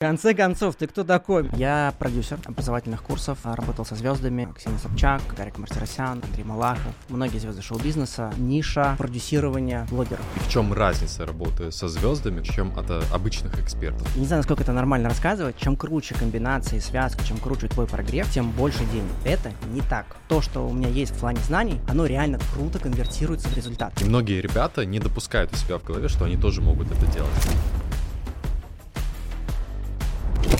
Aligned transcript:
В 0.00 0.02
конце 0.02 0.32
концов, 0.32 0.76
ты 0.76 0.86
кто 0.86 1.04
такой? 1.04 1.50
Я 1.52 1.92
продюсер 1.98 2.38
образовательных 2.46 3.02
курсов, 3.02 3.36
а, 3.44 3.54
работал 3.54 3.84
со 3.84 3.94
звездами 3.94 4.48
Ксения 4.56 4.78
Собчак, 4.78 5.20
Гарик 5.36 5.58
Мартиросян, 5.58 6.22
Андрей 6.24 6.42
Малахов, 6.42 6.94
многие 7.10 7.36
звезды 7.36 7.60
шоу-бизнеса, 7.60 8.32
ниша 8.38 8.94
продюсирования 8.96 9.86
блогеров. 9.90 10.24
И 10.36 10.38
в 10.38 10.48
чем 10.48 10.72
разница 10.72 11.26
работы 11.26 11.70
со 11.70 11.86
звездами, 11.86 12.42
чем 12.42 12.78
от 12.78 12.88
э, 12.88 13.02
обычных 13.12 13.60
экспертов? 13.60 14.08
Я 14.14 14.22
не 14.22 14.26
знаю, 14.26 14.38
насколько 14.40 14.62
это 14.62 14.72
нормально 14.72 15.10
рассказывать. 15.10 15.58
Чем 15.58 15.76
круче 15.76 16.14
комбинации, 16.14 16.78
связка, 16.78 17.22
чем 17.22 17.36
круче 17.36 17.68
твой 17.68 17.86
прогрев, 17.86 18.26
тем 18.32 18.52
больше 18.52 18.86
денег. 18.86 19.12
Это 19.26 19.52
не 19.70 19.82
так. 19.82 20.06
То, 20.28 20.40
что 20.40 20.66
у 20.66 20.72
меня 20.72 20.88
есть 20.88 21.12
в 21.12 21.18
плане 21.18 21.40
знаний, 21.46 21.78
оно 21.86 22.06
реально 22.06 22.38
круто 22.54 22.78
конвертируется 22.78 23.48
в 23.48 23.54
результат. 23.54 24.00
И 24.00 24.06
многие 24.06 24.40
ребята 24.40 24.86
не 24.86 24.98
допускают 24.98 25.52
у 25.52 25.56
себя 25.56 25.76
в 25.76 25.84
голове, 25.84 26.08
что 26.08 26.24
они 26.24 26.38
тоже 26.38 26.62
могут 26.62 26.90
это 26.90 27.04
делать. 27.12 27.30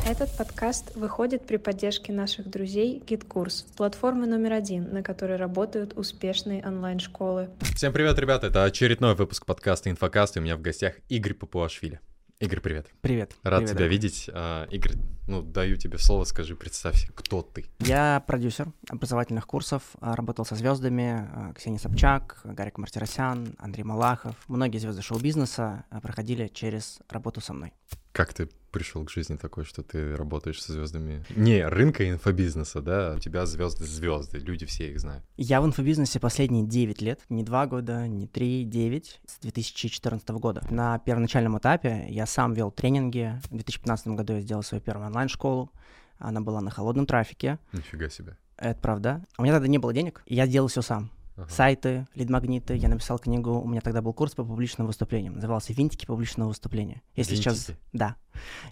Этот 0.06 0.36
подкаст 0.36 0.94
выходит 0.96 1.46
при 1.46 1.56
поддержке 1.56 2.12
наших 2.12 2.48
друзей 2.48 3.02
GitKurs, 3.04 3.64
платформы 3.76 4.26
номер 4.26 4.52
один, 4.52 4.92
на 4.92 5.02
которой 5.02 5.36
работают 5.36 5.96
успешные 5.96 6.64
онлайн-школы. 6.66 7.50
Всем 7.74 7.92
привет, 7.92 8.18
ребята! 8.18 8.48
Это 8.48 8.64
очередной 8.64 9.14
выпуск 9.14 9.46
подкаста 9.46 9.90
«Инфокаст», 9.90 10.36
и 10.36 10.40
у 10.40 10.42
меня 10.42 10.56
в 10.56 10.62
гостях 10.62 10.94
Игорь 11.08 11.34
Папуашвили. 11.34 12.00
Игорь, 12.40 12.60
привет. 12.60 12.86
Привет. 13.02 13.34
Рад 13.42 13.58
привет, 13.58 13.68
тебя 13.68 13.78
дорогой. 13.80 13.88
видеть. 13.96 14.30
А, 14.32 14.66
Игорь, 14.70 14.94
ну, 15.28 15.42
даю 15.42 15.76
тебе 15.76 15.98
слово, 15.98 16.24
скажи, 16.24 16.56
представься, 16.56 17.12
кто 17.12 17.42
ты. 17.42 17.66
Я 17.80 18.24
продюсер 18.26 18.72
образовательных 18.88 19.46
курсов, 19.46 19.82
а, 20.00 20.16
работал 20.16 20.46
со 20.46 20.54
звездами 20.54 21.28
а, 21.30 21.52
Ксения 21.54 21.78
Собчак, 21.78 22.40
Гарик 22.44 22.78
Мартиросян, 22.78 23.54
Андрей 23.58 23.84
Малахов. 23.84 24.36
Многие 24.48 24.78
звезды 24.78 25.02
шоу-бизнеса 25.02 25.84
проходили 26.02 26.48
через 26.48 27.00
работу 27.10 27.42
со 27.42 27.52
мной. 27.52 27.74
Как 28.12 28.32
ты 28.32 28.48
пришел 28.70 29.04
к 29.04 29.10
жизни 29.10 29.36
такой, 29.36 29.64
что 29.64 29.82
ты 29.82 30.16
работаешь 30.16 30.62
со 30.62 30.72
звездами? 30.72 31.24
Не 31.36 31.66
рынка 31.66 32.08
инфобизнеса, 32.08 32.80
да? 32.80 33.14
У 33.16 33.18
тебя 33.18 33.46
звезды 33.46 33.84
звезды, 33.84 34.38
люди 34.38 34.66
все 34.66 34.90
их 34.90 35.00
знают. 35.00 35.24
Я 35.36 35.60
в 35.60 35.66
инфобизнесе 35.66 36.20
последние 36.20 36.66
9 36.66 37.02
лет, 37.02 37.20
не 37.28 37.42
2 37.42 37.66
года, 37.66 38.06
не 38.06 38.26
3, 38.26 38.64
9, 38.64 39.20
с 39.26 39.38
2014 39.40 40.28
года. 40.30 40.62
На 40.70 40.98
первоначальном 40.98 41.58
этапе 41.58 42.06
я 42.08 42.26
сам 42.26 42.54
вел 42.54 42.70
тренинги. 42.70 43.40
В 43.44 43.50
2015 43.50 44.08
году 44.08 44.34
я 44.34 44.40
сделал 44.40 44.62
свою 44.62 44.82
первую 44.82 45.06
онлайн-школу. 45.06 45.70
Она 46.18 46.40
была 46.40 46.60
на 46.60 46.70
холодном 46.70 47.06
трафике. 47.06 47.58
Нифига 47.72 48.08
себе. 48.08 48.36
Это 48.56 48.78
правда. 48.80 49.24
У 49.38 49.42
меня 49.42 49.54
тогда 49.54 49.68
не 49.68 49.78
было 49.78 49.92
денег, 49.92 50.22
я 50.26 50.46
делал 50.46 50.68
все 50.68 50.82
сам. 50.82 51.10
Ага. 51.40 51.50
Сайты, 51.50 52.06
лид-магниты, 52.14 52.76
я 52.76 52.88
написал 52.88 53.18
книгу, 53.18 53.60
у 53.60 53.66
меня 53.66 53.80
тогда 53.80 54.02
был 54.02 54.12
курс 54.12 54.34
по 54.34 54.44
публичным 54.44 54.86
выступлениям, 54.86 55.34
назывался 55.34 55.72
«Винтики 55.72 56.06
публичного 56.06 56.48
выступления». 56.48 57.02
Если 57.16 57.34
сейчас, 57.36 57.68
Винтики? 57.68 57.86
да, 57.92 58.16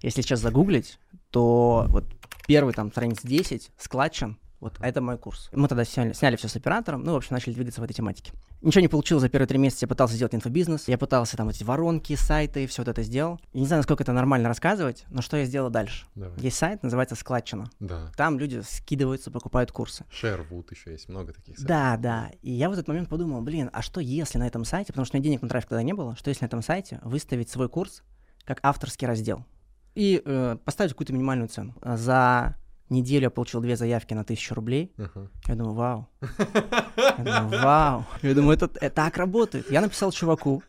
если 0.02 0.20
сейчас 0.22 0.40
загуглить, 0.40 0.98
то 1.30 1.86
вот 1.88 2.04
первый 2.46 2.74
там 2.74 2.90
страниц 2.90 3.20
10, 3.22 3.70
складчен, 3.78 4.38
вот 4.60 4.76
это 4.80 5.00
мой 5.00 5.18
курс. 5.18 5.48
Мы 5.52 5.68
тогда 5.68 5.84
сняли, 5.84 6.12
сняли 6.12 6.36
все 6.36 6.48
с 6.48 6.56
оператором, 6.56 7.02
ну, 7.04 7.12
в 7.12 7.16
общем, 7.16 7.34
начали 7.34 7.54
двигаться 7.54 7.80
в 7.80 7.84
этой 7.84 7.94
тематике. 7.94 8.32
Ничего 8.60 8.80
не 8.80 8.88
получилось 8.88 9.22
за 9.22 9.28
первые 9.28 9.46
три 9.46 9.58
месяца, 9.58 9.84
я 9.84 9.88
пытался 9.88 10.14
сделать 10.14 10.34
инфобизнес, 10.34 10.88
я 10.88 10.98
пытался 10.98 11.36
там 11.36 11.48
эти 11.48 11.62
воронки, 11.62 12.14
сайты, 12.16 12.66
все 12.66 12.82
вот 12.82 12.88
это 12.88 13.02
сделал. 13.02 13.40
Я 13.52 13.60
не 13.60 13.66
знаю, 13.66 13.80
насколько 13.80 14.02
это 14.02 14.12
нормально 14.12 14.48
рассказывать, 14.48 15.04
но 15.10 15.22
что 15.22 15.36
я 15.36 15.44
сделал 15.44 15.70
дальше? 15.70 16.06
Давай. 16.14 16.38
Есть 16.40 16.56
сайт, 16.56 16.82
называется 16.82 17.14
«Складчина». 17.14 17.70
Да. 17.78 18.10
Там 18.16 18.38
люди 18.38 18.62
скидываются, 18.68 19.30
покупают 19.30 19.70
курсы. 19.70 20.04
Шервуд 20.10 20.70
еще 20.72 20.92
есть, 20.92 21.08
много 21.08 21.32
таких 21.32 21.56
сайтов. 21.56 21.68
Да, 21.68 21.96
да. 21.96 22.30
И 22.42 22.50
я 22.50 22.68
в 22.68 22.72
этот 22.72 22.88
момент 22.88 23.08
подумал, 23.08 23.42
блин, 23.42 23.70
а 23.72 23.82
что 23.82 24.00
если 24.00 24.38
на 24.38 24.46
этом 24.46 24.64
сайте, 24.64 24.92
потому 24.92 25.04
что 25.04 25.16
у 25.16 25.18
меня 25.18 25.24
денег 25.24 25.42
на 25.42 25.48
трафик 25.48 25.68
тогда 25.68 25.82
не 25.82 25.92
было, 25.92 26.16
что 26.16 26.30
если 26.30 26.44
на 26.44 26.46
этом 26.46 26.62
сайте 26.62 27.00
выставить 27.04 27.48
свой 27.48 27.68
курс 27.68 28.02
как 28.44 28.60
авторский 28.62 29.06
раздел 29.06 29.44
и 29.94 30.22
э, 30.24 30.56
поставить 30.64 30.92
какую-то 30.92 31.12
минимальную 31.12 31.48
цену. 31.48 31.74
За 31.82 32.56
неделю 32.90 33.24
я 33.24 33.30
получил 33.30 33.60
две 33.60 33.76
заявки 33.76 34.14
на 34.14 34.24
тысячу 34.24 34.54
рублей. 34.54 34.92
Ага. 34.98 35.30
Я 35.46 35.54
думаю, 35.54 35.74
вау. 35.74 36.08
Я 37.18 37.40
думаю, 37.42 37.62
вау. 37.62 38.04
Я 38.22 38.34
думаю, 38.34 38.56
это, 38.56 38.70
это 38.80 38.94
так 38.94 39.16
работает. 39.16 39.70
Я 39.70 39.80
написал 39.80 40.12
чуваку, 40.12 40.62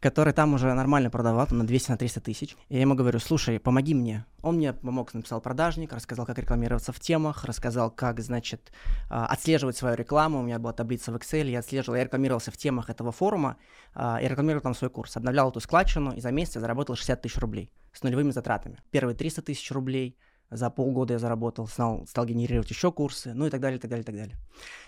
который 0.00 0.34
там 0.34 0.52
уже 0.52 0.72
нормально 0.74 1.08
продавал, 1.08 1.46
там 1.46 1.58
на 1.58 1.66
200 1.66 1.92
на 1.92 1.96
300 1.96 2.20
тысяч. 2.20 2.56
Я 2.68 2.80
ему 2.80 2.94
говорю, 2.94 3.18
слушай, 3.18 3.58
помоги 3.58 3.94
мне. 3.94 4.26
Он 4.42 4.56
мне 4.56 4.74
помог, 4.74 5.14
написал 5.14 5.40
продажник, 5.40 5.92
рассказал, 5.92 6.26
как 6.26 6.38
рекламироваться 6.38 6.92
в 6.92 7.00
темах, 7.00 7.44
рассказал, 7.44 7.90
как, 7.90 8.20
значит, 8.20 8.70
а, 9.08 9.26
отслеживать 9.26 9.76
свою 9.76 9.96
рекламу. 9.96 10.40
У 10.40 10.42
меня 10.42 10.58
была 10.58 10.74
таблица 10.74 11.10
в 11.10 11.16
Excel, 11.16 11.48
я 11.48 11.60
отслеживал, 11.60 11.96
я 11.96 12.04
рекламировался 12.04 12.50
в 12.50 12.56
темах 12.58 12.90
этого 12.90 13.12
форума, 13.12 13.56
а, 13.94 14.18
и 14.20 14.28
рекламировал 14.28 14.62
там 14.62 14.74
свой 14.74 14.90
курс. 14.90 15.16
Обновлял 15.16 15.48
эту 15.48 15.60
складчину, 15.60 16.12
и 16.12 16.20
за 16.20 16.30
месяц 16.32 16.56
я 16.56 16.60
заработал 16.60 16.96
60 16.96 17.22
тысяч 17.22 17.38
рублей 17.38 17.72
с 17.94 18.02
нулевыми 18.02 18.30
затратами. 18.30 18.78
Первые 18.90 19.16
300 19.16 19.40
тысяч 19.40 19.70
рублей, 19.70 20.18
за 20.50 20.70
полгода 20.70 21.14
я 21.14 21.18
заработал, 21.18 21.66
стал, 21.66 22.06
стал 22.06 22.26
генерировать 22.26 22.70
еще 22.70 22.92
курсы, 22.92 23.32
ну 23.34 23.46
и 23.46 23.50
так 23.50 23.60
далее, 23.60 23.78
и 23.78 23.80
так 23.80 23.90
далее, 23.90 24.02
и 24.02 24.06
так 24.06 24.14
далее. 24.16 24.36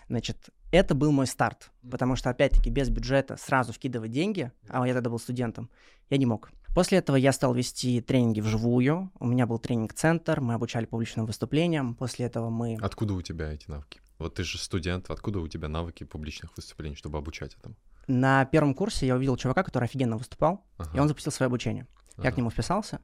Значит, 0.08 0.50
это 0.72 0.94
был 0.94 1.12
мой 1.12 1.26
старт, 1.26 1.70
потому 1.90 2.16
что, 2.16 2.30
опять-таки, 2.30 2.70
без 2.70 2.88
бюджета 2.88 3.36
сразу 3.36 3.72
вкидывать 3.72 4.10
деньги, 4.10 4.52
а 4.68 4.86
я 4.86 4.94
тогда 4.94 5.10
был 5.10 5.18
студентом, 5.18 5.70
я 6.10 6.18
не 6.18 6.26
мог. 6.26 6.50
После 6.74 6.98
этого 6.98 7.16
я 7.16 7.32
стал 7.32 7.54
вести 7.54 8.00
тренинги 8.02 8.40
вживую, 8.40 9.10
у 9.18 9.26
меня 9.26 9.46
был 9.46 9.58
тренинг-центр, 9.58 10.40
мы 10.40 10.54
обучали 10.54 10.84
публичным 10.84 11.24
выступлениям, 11.26 11.94
после 11.94 12.26
этого 12.26 12.50
мы... 12.50 12.76
Откуда 12.80 13.14
у 13.14 13.22
тебя 13.22 13.52
эти 13.52 13.70
навыки? 13.70 14.00
Вот 14.18 14.34
ты 14.34 14.44
же 14.44 14.58
студент, 14.58 15.10
откуда 15.10 15.40
у 15.40 15.48
тебя 15.48 15.68
навыки 15.68 16.04
публичных 16.04 16.54
выступлений, 16.56 16.94
чтобы 16.96 17.18
обучать 17.18 17.54
этому? 17.54 17.74
На 18.06 18.44
первом 18.44 18.74
курсе 18.74 19.06
я 19.06 19.16
увидел 19.16 19.36
чувака, 19.36 19.62
который 19.62 19.84
офигенно 19.84 20.16
выступал, 20.16 20.64
и 20.78 20.82
Ага. 20.82 21.00
он 21.02 21.08
запустил 21.08 21.32
свое 21.32 21.48
обучение. 21.48 21.86
Я 22.18 22.24
к 22.24 22.26
Ага. 22.28 22.36
нему 22.38 22.50
вписался, 22.50 23.00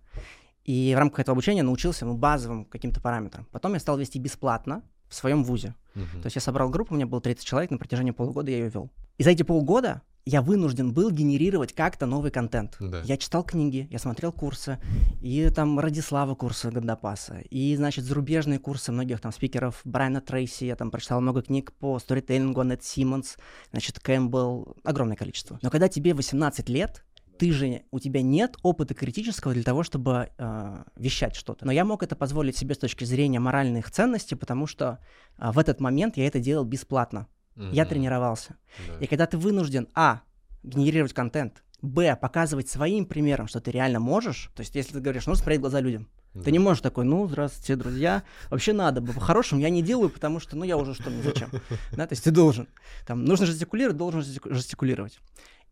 и 0.64 0.92
в 0.94 0.98
рамках 0.98 1.20
этого 1.20 1.34
обучения 1.34 1.62
научился 1.62 2.06
ну, 2.06 2.16
базовым 2.16 2.64
каким-то 2.64 3.00
параметрам. 3.00 3.46
Потом 3.50 3.74
я 3.74 3.80
стал 3.80 3.98
вести 3.98 4.18
бесплатно 4.18 4.82
в 5.08 5.14
своем 5.14 5.44
вузе. 5.44 5.74
Мгм. 5.94 6.22
То 6.22 6.26
есть 6.26 6.36
я 6.36 6.40
собрал 6.40 6.70
группу, 6.70 6.94
у 6.94 6.96
меня 6.96 7.06
было 7.06 7.20
30 7.20 7.44
человек, 7.44 7.70
на 7.70 7.78
протяжении 7.78 8.12
полугода 8.12 8.50
я 8.50 8.58
ее 8.58 8.70
вел. 8.70 8.90
И 9.18 9.24
за 9.24 9.30
эти 9.30 9.42
полгода 9.42 10.02
я 10.24 10.40
вынужден 10.40 10.92
был 10.92 11.10
генерировать 11.10 11.72
как-то 11.72 12.06
новый 12.06 12.30
контент. 12.30 12.76
Да. 12.78 13.02
Я 13.04 13.16
читал 13.16 13.42
книги, 13.42 13.88
я 13.90 13.98
смотрел 13.98 14.32
курсы, 14.32 14.78
и 15.20 15.50
там 15.50 15.78
Радислава 15.78 16.34
курсы 16.34 16.70
Гандапаса, 16.70 17.40
и, 17.50 17.74
значит, 17.76 18.04
зарубежные 18.04 18.58
курсы 18.58 18.92
многих 18.92 19.20
там 19.20 19.32
спикеров, 19.32 19.80
Брайана 19.84 20.20
Трейси, 20.20 20.64
я 20.64 20.76
там 20.76 20.90
прочитал 20.90 21.20
много 21.20 21.42
книг 21.42 21.72
по 21.72 21.98
сторителлингу, 21.98 22.60
Аннет 22.60 22.84
Симмонс, 22.84 23.36
значит, 23.72 23.98
Кэмпбелл, 23.98 24.76
огромное 24.84 25.16
количество. 25.16 25.58
Но 25.60 25.70
когда 25.70 25.88
тебе 25.88 26.14
18 26.14 26.68
лет, 26.68 27.04
ты 27.42 27.50
же, 27.50 27.82
у 27.90 27.98
тебя 27.98 28.22
нет 28.22 28.56
опыта 28.62 28.94
критического 28.94 29.52
для 29.52 29.64
того, 29.64 29.82
чтобы 29.82 30.28
э, 30.38 30.84
вещать 30.94 31.34
что-то. 31.34 31.66
Но 31.66 31.72
я 31.72 31.84
мог 31.84 32.04
это 32.04 32.14
позволить 32.14 32.56
себе 32.56 32.76
с 32.76 32.78
точки 32.78 33.02
зрения 33.02 33.40
моральных 33.40 33.90
ценностей, 33.90 34.36
потому 34.36 34.68
что 34.68 35.00
а, 35.38 35.50
в 35.50 35.58
этот 35.58 35.80
момент 35.80 36.16
я 36.16 36.28
это 36.28 36.38
делал 36.38 36.64
бесплатно. 36.64 37.26
Я 37.56 37.82
Мгм. 37.82 37.88
тренировался. 37.90 38.54
Да. 38.86 38.98
И 39.00 39.08
когда 39.08 39.26
ты 39.26 39.38
вынужден, 39.38 39.88
а, 39.96 40.20
генерировать 40.62 41.14
контент, 41.14 41.64
б, 41.80 42.14
показывать 42.14 42.68
своим 42.68 43.06
примером, 43.06 43.48
что 43.48 43.60
ты 43.60 43.72
реально 43.72 43.98
можешь, 43.98 44.52
то 44.54 44.60
есть 44.60 44.76
если 44.76 44.92
ты 44.92 45.00
говоришь, 45.00 45.26
ну, 45.26 45.34
смотреть 45.34 45.58
глаза 45.58 45.80
людям, 45.80 46.06
ты 46.44 46.52
не 46.52 46.60
можешь 46.60 46.80
такой, 46.80 47.04
ну, 47.04 47.26
здравствуйте, 47.26 47.74
друзья, 47.74 48.22
вообще 48.50 48.72
надо 48.72 49.00
бы, 49.00 49.12
по-хорошему 49.12 49.60
я 49.60 49.68
не 49.68 49.82
делаю, 49.82 50.10
потому 50.10 50.38
что, 50.38 50.56
ну, 50.56 50.62
я 50.62 50.76
уже 50.76 50.94
что, 50.94 51.10
мне 51.10 51.24
зачем, 51.24 51.50
да, 51.90 52.06
то 52.06 52.12
есть 52.12 52.22
ты 52.22 52.30
должен, 52.30 52.68
там, 53.04 53.24
нужно 53.24 53.46
жестикулировать, 53.46 53.96
должен 53.96 54.20
жестику- 54.20 54.54
жестикулировать. 54.54 55.18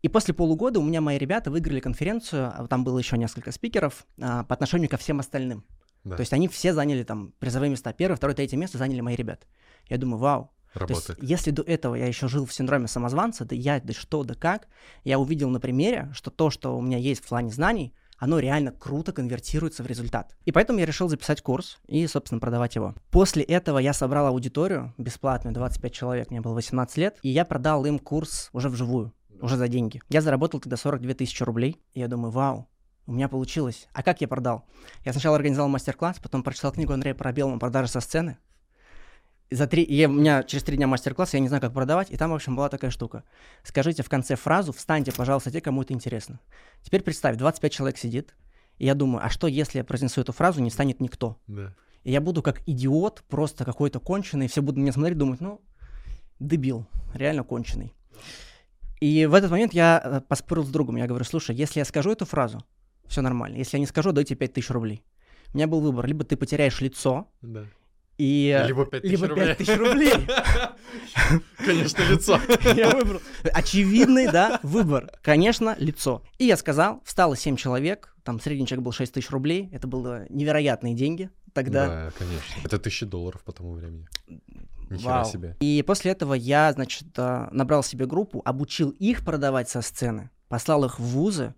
И 0.01 0.07
после 0.07 0.33
полугода 0.33 0.79
у 0.79 0.83
меня 0.83 1.01
мои 1.01 1.17
ребята 1.17 1.51
выиграли 1.51 1.79
конференцию, 1.79 2.51
а 2.55 2.67
там 2.67 2.83
было 2.83 2.97
еще 2.97 3.17
несколько 3.17 3.51
спикеров 3.51 4.05
а, 4.19 4.43
по 4.43 4.53
отношению 4.53 4.89
ко 4.89 4.97
всем 4.97 5.19
остальным. 5.19 5.63
Да. 6.03 6.15
То 6.15 6.21
есть 6.21 6.33
они 6.33 6.47
все 6.47 6.73
заняли 6.73 7.03
там 7.03 7.33
призовые 7.39 7.69
места. 7.69 7.93
Первое, 7.93 8.17
второе, 8.17 8.35
третье 8.35 8.57
место 8.57 8.77
заняли 8.77 9.01
мои 9.01 9.15
ребята. 9.15 9.45
Я 9.87 9.97
думаю, 9.97 10.19
вау, 10.19 10.51
то 10.73 10.85
есть, 10.87 11.09
Работает. 11.09 11.29
если 11.29 11.51
до 11.51 11.63
этого 11.63 11.95
я 11.95 12.07
еще 12.07 12.27
жил 12.27 12.45
в 12.45 12.53
синдроме 12.53 12.87
самозванца, 12.87 13.45
да 13.45 13.55
я, 13.55 13.79
да 13.81 13.93
что, 13.93 14.23
да 14.23 14.35
как, 14.35 14.67
я 15.03 15.19
увидел 15.19 15.49
на 15.49 15.59
примере, 15.59 16.09
что 16.13 16.31
то, 16.31 16.49
что 16.49 16.77
у 16.77 16.81
меня 16.81 16.97
есть 16.97 17.23
в 17.23 17.27
плане 17.27 17.51
знаний, 17.51 17.93
оно 18.17 18.39
реально 18.39 18.71
круто 18.71 19.11
конвертируется 19.11 19.83
в 19.83 19.87
результат. 19.87 20.35
И 20.45 20.51
поэтому 20.51 20.79
я 20.79 20.85
решил 20.85 21.09
записать 21.09 21.41
курс 21.41 21.79
и, 21.87 22.05
собственно, 22.07 22.39
продавать 22.39 22.75
его. 22.75 22.95
После 23.09 23.43
этого 23.43 23.79
я 23.79 23.93
собрал 23.93 24.27
аудиторию 24.27 24.93
бесплатную, 24.97 25.53
25 25.53 25.91
человек, 25.91 26.29
мне 26.29 26.39
было 26.39 26.53
18 26.53 26.97
лет, 26.97 27.17
и 27.23 27.29
я 27.29 27.45
продал 27.45 27.83
им 27.85 27.99
курс 27.99 28.49
уже 28.53 28.69
вживую, 28.69 29.11
уже 29.41 29.57
за 29.57 29.67
деньги. 29.67 30.01
Я 30.09 30.21
заработал 30.21 30.59
тогда 30.59 30.77
42 30.77 31.13
тысячи 31.13 31.43
рублей, 31.43 31.81
и 31.93 31.99
я 31.99 32.07
думаю, 32.07 32.31
вау, 32.31 32.67
у 33.07 33.13
меня 33.13 33.27
получилось. 33.27 33.87
А 33.93 34.03
как 34.03 34.21
я 34.21 34.27
продал? 34.27 34.65
Я 35.03 35.11
сначала 35.11 35.35
организовал 35.35 35.69
мастер-класс, 35.69 36.19
потом 36.21 36.43
прочитал 36.43 36.71
книгу 36.71 36.93
Андрея 36.93 37.15
Парабелова 37.15 37.57
«Продажи 37.59 37.89
со 37.89 37.99
сцены», 37.99 38.37
и 39.51 39.55
за 39.55 39.67
три, 39.67 39.83
и 39.83 40.05
у 40.05 40.09
меня 40.09 40.43
через 40.43 40.63
три 40.63 40.77
дня 40.77 40.87
мастер-класс, 40.87 41.33
я 41.33 41.41
не 41.41 41.49
знаю, 41.49 41.61
как 41.61 41.73
продавать, 41.73 42.09
и 42.09 42.15
там, 42.15 42.31
в 42.31 42.35
общем, 42.35 42.55
была 42.55 42.69
такая 42.69 42.89
штука. 42.89 43.25
Скажите 43.63 44.01
в 44.01 44.07
конце 44.07 44.37
фразу, 44.37 44.71
встаньте, 44.71 45.11
пожалуйста, 45.11 45.51
те, 45.51 45.59
кому 45.59 45.81
это 45.81 45.93
интересно. 45.93 46.39
Теперь 46.83 47.03
представь, 47.03 47.35
25 47.35 47.71
человек 47.71 47.97
сидит, 47.97 48.33
и 48.77 48.85
я 48.85 48.95
думаю, 48.95 49.25
а 49.25 49.29
что, 49.29 49.47
если 49.47 49.79
я 49.79 49.83
произнесу 49.83 50.21
эту 50.21 50.31
фразу, 50.31 50.61
не 50.61 50.69
станет 50.69 51.01
никто? 51.01 51.37
Да. 51.47 51.75
И 52.03 52.11
я 52.13 52.21
буду 52.21 52.41
как 52.41 52.61
идиот, 52.65 53.23
просто 53.27 53.65
какой-то 53.65 53.99
конченый, 53.99 54.45
и 54.45 54.49
все 54.49 54.61
будут 54.61 54.77
меня 54.77 54.93
смотреть, 54.93 55.17
думать, 55.17 55.41
ну, 55.41 55.59
дебил, 56.39 56.87
реально 57.13 57.43
конченый. 57.43 57.93
И 59.01 59.25
в 59.25 59.33
этот 59.33 59.49
момент 59.51 59.73
я 59.73 59.99
э, 60.03 60.21
поспорил 60.21 60.63
с 60.63 60.69
другом, 60.69 60.95
я 60.95 61.07
говорю, 61.07 61.25
слушай, 61.25 61.55
если 61.55 61.79
я 61.79 61.85
скажу 61.85 62.11
эту 62.11 62.25
фразу, 62.25 62.63
все 63.07 63.21
нормально, 63.21 63.57
если 63.57 63.77
я 63.77 63.79
не 63.79 63.87
скажу, 63.87 64.11
дайте 64.11 64.35
5000 64.35 64.69
рублей. 64.69 65.03
у 65.53 65.57
меня 65.57 65.67
был 65.67 65.81
выбор, 65.81 66.05
либо 66.05 66.23
ты 66.23 66.37
потеряешь 66.37 66.79
лицо, 66.81 67.27
Да. 67.41 67.65
и... 68.19 68.63
Либо 68.67 68.85
5 68.85 69.01
тысяч 69.01 69.11
либо 69.11 69.27
рублей. 69.27 69.45
5 69.47 69.57
тысяч 69.57 69.77
рублей. 69.77 70.13
Конечно, 71.65 72.03
лицо. 72.03 72.39
Я 72.75 72.91
выбрал. 72.91 73.21
Очевидный, 73.53 74.31
да, 74.31 74.59
выбор. 74.61 75.11
Конечно, 75.23 75.75
лицо. 75.79 76.23
И 76.37 76.45
я 76.45 76.55
сказал, 76.55 77.01
встало 77.03 77.35
7 77.35 77.55
человек, 77.55 78.15
там 78.23 78.39
средний 78.39 78.67
чек 78.67 78.79
был 78.81 78.91
6 78.91 79.13
тысяч 79.13 79.31
рублей, 79.31 79.69
это 79.71 79.87
было 79.87 80.25
невероятные 80.29 80.93
деньги 80.93 81.31
тогда. 81.53 81.87
Да, 81.87 82.11
конечно. 82.17 82.61
Это 82.63 82.77
тысячи 82.77 83.05
долларов 83.07 83.41
по 83.43 83.51
тому 83.51 83.73
времени. 83.73 84.07
Нихера 84.91 85.09
Вау. 85.09 85.25
себе. 85.25 85.57
И 85.59 85.83
после 85.85 86.11
этого 86.11 86.33
я, 86.33 86.71
значит, 86.73 87.07
а, 87.17 87.49
набрал 87.51 87.83
себе 87.83 88.05
группу, 88.05 88.41
обучил 88.45 88.89
их 88.89 89.23
продавать 89.23 89.69
со 89.69 89.81
сцены, 89.81 90.29
послал 90.47 90.85
их 90.85 90.99
в 90.99 91.03
вузы, 91.03 91.53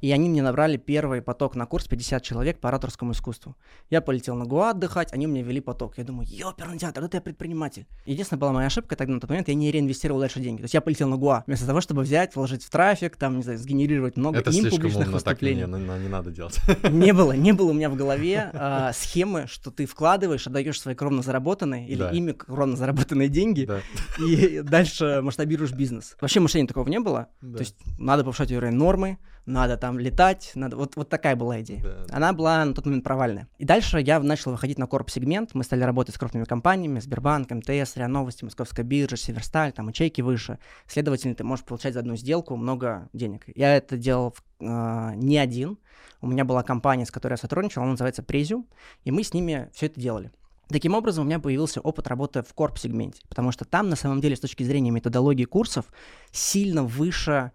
И 0.00 0.10
они 0.12 0.28
мне 0.30 0.42
набрали 0.42 0.76
первый 0.78 1.20
поток 1.22 1.54
на 1.54 1.66
курс 1.66 1.86
50 1.86 2.22
человек 2.22 2.58
по 2.60 2.68
ораторскому 2.68 3.12
искусству. 3.12 3.56
Я 3.90 4.00
полетел 4.00 4.34
на 4.34 4.44
Гуа 4.46 4.70
отдыхать, 4.70 5.12
они 5.12 5.26
мне 5.26 5.42
ввели 5.42 5.60
поток. 5.60 5.98
Я 5.98 6.04
думаю, 6.04 6.26
ёперный 6.28 6.78
театр, 6.78 7.04
это 7.04 7.18
я 7.18 7.20
предприниматель. 7.20 7.86
Единственная 8.06 8.40
была 8.40 8.52
моя 8.52 8.68
ошибка 8.68 8.96
тогда 8.96 9.14
на 9.14 9.20
тот 9.20 9.28
момент, 9.30 9.48
я 9.48 9.54
не 9.54 9.70
реинвестировал 9.70 10.20
дальше 10.20 10.40
деньги. 10.40 10.58
То 10.60 10.64
есть 10.64 10.74
я 10.74 10.80
полетел 10.80 11.08
на 11.08 11.16
Гуа, 11.16 11.44
вместо 11.46 11.66
того, 11.66 11.80
чтобы 11.80 12.02
взять, 12.02 12.34
вложить 12.36 12.64
в 12.64 12.70
трафик, 12.70 13.16
там, 13.16 13.36
не 13.36 13.42
знаю, 13.42 13.58
сгенерировать 13.58 14.16
много 14.16 14.38
Это 14.38 14.50
им 14.50 14.64
публичных 14.64 14.84
умно, 14.86 14.98
так 14.98 15.06
не, 15.08 15.12
выступлений. 15.12 15.62
не- 15.66 16.02
не 16.04 16.08
надо 16.08 16.30
делать. 16.30 16.58
Не 16.90 17.12
было, 17.20 17.32
не 17.32 17.52
было 17.52 17.70
у 17.70 17.74
меня 17.74 17.90
в 17.90 17.96
голове 17.96 18.50
а, 18.54 18.92
схемы, 18.94 19.46
что 19.46 19.70
ты 19.70 19.84
вкладываешь, 19.86 20.46
отдаешь 20.46 20.80
свои 20.80 20.94
кровно 20.94 21.22
заработанные 21.22 21.86
или 21.86 21.98
Да. 21.98 22.10
ими 22.10 22.32
кровно 22.32 22.76
заработанные 22.76 23.28
деньги, 23.28 23.64
Да. 23.66 23.80
и 24.24 24.62
дальше 24.62 25.20
масштабируешь 25.22 25.72
бизнес. 25.72 26.16
Вообще 26.20 26.40
мышления 26.40 26.66
такого 26.68 26.88
не 26.88 27.00
было. 27.00 27.26
Да. 27.42 27.58
То 27.58 27.62
есть 27.64 27.76
надо 27.98 28.22
повышать 28.24 28.50
уровень 28.52 28.74
нормы, 28.76 29.18
надо 29.46 29.76
там 29.76 29.98
летать, 29.98 30.52
надо... 30.54 30.76
Вот, 30.76 30.96
вот 30.96 31.08
такая 31.08 31.36
была 31.36 31.60
идея. 31.60 31.82
Да. 31.82 32.06
Она 32.10 32.32
была 32.32 32.64
на 32.64 32.74
тот 32.74 32.86
момент 32.86 33.04
провальная. 33.04 33.48
И 33.58 33.64
дальше 33.64 34.00
я 34.00 34.20
начал 34.20 34.52
выходить 34.52 34.78
на 34.78 34.86
корп-сегмент, 34.86 35.54
мы 35.54 35.64
стали 35.64 35.82
работать 35.82 36.14
с 36.14 36.18
крупными 36.18 36.44
компаниями, 36.44 37.00
Сбербанк, 37.00 37.50
МТС, 37.50 37.96
РИА 37.96 38.08
Новости, 38.08 38.44
Московская 38.44 38.82
биржа, 38.82 39.16
Северсталь, 39.16 39.72
там 39.72 39.88
ячейки 39.88 40.20
выше. 40.20 40.58
Следовательно, 40.86 41.34
ты 41.34 41.44
можешь 41.44 41.64
получать 41.64 41.94
за 41.94 42.00
одну 42.00 42.16
сделку 42.16 42.56
много 42.56 43.08
денег. 43.12 43.44
Я 43.54 43.76
это 43.76 43.96
делал 43.96 44.32
в- 44.32 44.42
а, 44.60 45.14
не 45.14 45.38
один. 45.38 45.78
У 46.20 46.26
меня 46.26 46.44
была 46.44 46.62
компания, 46.62 47.06
с 47.06 47.10
которой 47.10 47.34
я 47.34 47.38
сотрудничал, 47.38 47.82
она 47.82 47.92
называется 47.92 48.22
Презиум, 48.22 48.66
и 49.04 49.10
мы 49.10 49.24
с 49.24 49.32
ними 49.32 49.70
все 49.72 49.86
это 49.86 50.00
делали. 50.00 50.30
Таким 50.68 50.94
образом, 50.94 51.24
у 51.24 51.26
меня 51.26 51.40
появился 51.40 51.80
опыт 51.80 52.06
работы 52.06 52.42
в 52.42 52.54
корп-сегменте, 52.54 53.22
потому 53.28 53.50
что 53.50 53.64
там, 53.64 53.88
на 53.88 53.96
самом 53.96 54.20
деле, 54.20 54.36
с 54.36 54.40
точки 54.40 54.62
зрения 54.62 54.92
методологии 54.92 55.44
курсов, 55.44 55.86
сильно 56.30 56.84
выше 56.84 57.50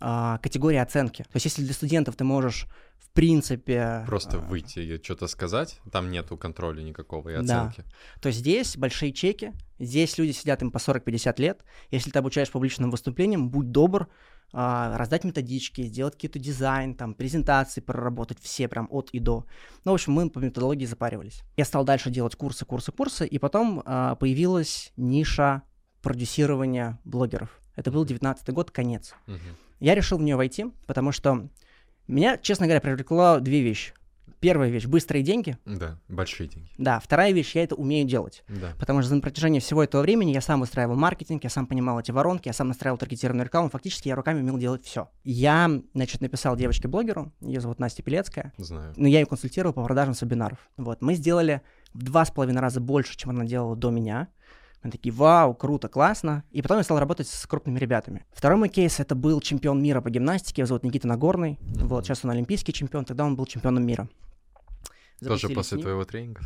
а, 0.00 0.38
категории 0.38 0.78
оценки. 0.78 1.22
То 1.22 1.30
есть, 1.34 1.46
если 1.46 1.62
для 1.62 1.72
студентов 1.74 2.16
ты 2.16 2.24
можешь, 2.24 2.66
в 2.98 3.10
принципе... 3.10 4.04
Просто 4.06 4.38
а, 4.38 4.40
выйти 4.40 4.80
и 4.80 5.02
что-то 5.02 5.26
сказать, 5.28 5.80
там 5.90 6.10
нету 6.10 6.36
контроля 6.36 6.82
никакого 6.82 7.28
и 7.30 7.42
Да. 7.42 7.66
оценки. 7.66 7.84
то 8.20 8.30
здесь 8.30 8.76
большие 8.76 9.12
чеки, 9.12 9.52
здесь 9.78 10.18
люди 10.18 10.32
сидят 10.32 10.62
им 10.62 10.70
по 10.70 10.78
40-50 10.78 11.40
лет. 11.40 11.64
Если 11.90 12.10
ты 12.10 12.18
обучаешь 12.18 12.50
публичным 12.50 12.90
выступлениям, 12.90 13.50
будь 13.50 13.70
добр, 13.70 14.08
а, 14.52 14.96
раздать 14.96 15.24
методички, 15.24 15.82
сделать 15.82 16.14
какие-то 16.14 16.38
дизайн, 16.38 16.94
там, 16.94 17.14
презентации 17.14 17.80
проработать 17.80 18.38
все 18.40 18.66
прям 18.68 18.88
от 18.90 19.10
и 19.10 19.18
до. 19.18 19.44
Ну, 19.84 19.92
в 19.92 19.94
общем, 19.94 20.12
мы 20.14 20.30
по 20.30 20.38
методологии 20.38 20.86
запаривались. 20.86 21.42
Я 21.56 21.64
стал 21.64 21.84
дальше 21.84 22.10
делать 22.10 22.34
курсы, 22.34 22.64
курсы, 22.64 22.90
курсы, 22.92 23.26
и 23.26 23.38
потом 23.38 23.82
а, 23.84 24.14
появилась 24.14 24.92
ниша 24.96 25.62
продюсирования 26.02 26.98
блогеров. 27.04 27.60
Это 27.76 27.90
был 27.90 28.04
19 28.04 28.48
год, 28.50 28.70
конец. 28.70 29.14
Мгм. 29.26 29.38
Я 29.80 29.94
решил 29.94 30.18
в 30.18 30.22
нее 30.22 30.36
войти, 30.36 30.66
потому 30.86 31.12
что 31.12 31.48
меня, 32.06 32.36
честно 32.38 32.66
говоря, 32.66 32.80
привлекло 32.80 33.38
две 33.40 33.62
вещи. 33.62 33.92
Первая 34.40 34.70
вещь— 34.70 34.84
быстрые 34.86 35.24
деньги. 35.24 35.58
Да, 35.64 35.98
большие 36.08 36.48
деньги. 36.48 36.70
Да, 36.78 37.00
вторая 37.00 37.32
вещь— 37.32 37.52
я 37.56 37.64
это 37.64 37.74
умею 37.74 38.06
делать. 38.06 38.44
Да. 38.46 38.72
Потому 38.78 39.02
что 39.02 39.14
на 39.14 39.20
протяжении 39.20 39.58
всего 39.58 39.82
этого 39.82 40.02
времени 40.02 40.30
я 40.30 40.40
сам 40.40 40.60
выстраивал 40.60 40.94
маркетинг, 40.94 41.42
я 41.42 41.50
сам 41.50 41.66
понимал 41.66 41.98
эти 41.98 42.12
воронки, 42.12 42.46
я 42.46 42.52
сам 42.52 42.68
настраивал 42.68 42.98
таргетированную 42.98 43.46
рекламу. 43.46 43.68
Фактически 43.68 44.06
я 44.08 44.14
руками 44.14 44.40
умел 44.40 44.56
делать 44.56 44.84
все. 44.84 45.08
Я, 45.24 45.68
значит, 45.92 46.20
написал 46.20 46.56
девочке-блогеру, 46.56 47.32
ее 47.40 47.60
зовут 47.60 47.80
Настя 47.80 48.04
Пелецкая, 48.04 48.52
Знаю. 48.58 48.94
но 48.96 49.08
я 49.08 49.18
ее 49.18 49.26
консультировал 49.26 49.72
по 49.72 49.82
продажам 49.82 50.14
с 50.14 50.22
вебинаров. 50.22 50.70
Вот, 50.76 51.02
мы 51.02 51.14
сделали 51.14 51.62
в 51.92 52.04
два 52.04 52.24
с 52.24 52.30
половиной 52.30 52.60
раза 52.60 52.80
больше, 52.80 53.16
чем 53.16 53.30
она 53.30 53.44
делала 53.44 53.74
до 53.74 53.90
меня. 53.90 54.28
Мы 54.82 54.90
такие, 54.90 55.12
вау, 55.12 55.54
круто, 55.54 55.88
классно. 55.88 56.44
И 56.52 56.62
потом 56.62 56.78
я 56.78 56.84
стал 56.84 56.98
работать 56.98 57.28
с 57.28 57.46
крупными 57.46 57.78
ребятами. 57.78 58.24
Второй 58.32 58.58
мой 58.58 58.68
кейс— 58.68 59.00
это 59.00 59.14
был 59.14 59.40
чемпион 59.40 59.82
мира 59.82 60.00
по 60.00 60.10
гимнастике, 60.10 60.62
его 60.62 60.66
зовут 60.68 60.84
Никита 60.84 61.08
Нагорный. 61.08 61.58
Мгм. 61.60 61.88
Вот, 61.88 62.06
сейчас 62.06 62.24
он 62.24 62.30
олимпийский 62.30 62.72
чемпион, 62.72 63.04
тогда 63.04 63.24
он 63.24 63.34
был 63.34 63.46
чемпионом 63.46 63.84
мира. 63.84 64.08
Тоже 65.20 65.30
Запустили 65.48 65.54
после 65.54 65.68
с 65.68 65.72
ним. 65.72 65.82
твоего 65.82 66.04
тренинга? 66.04 66.42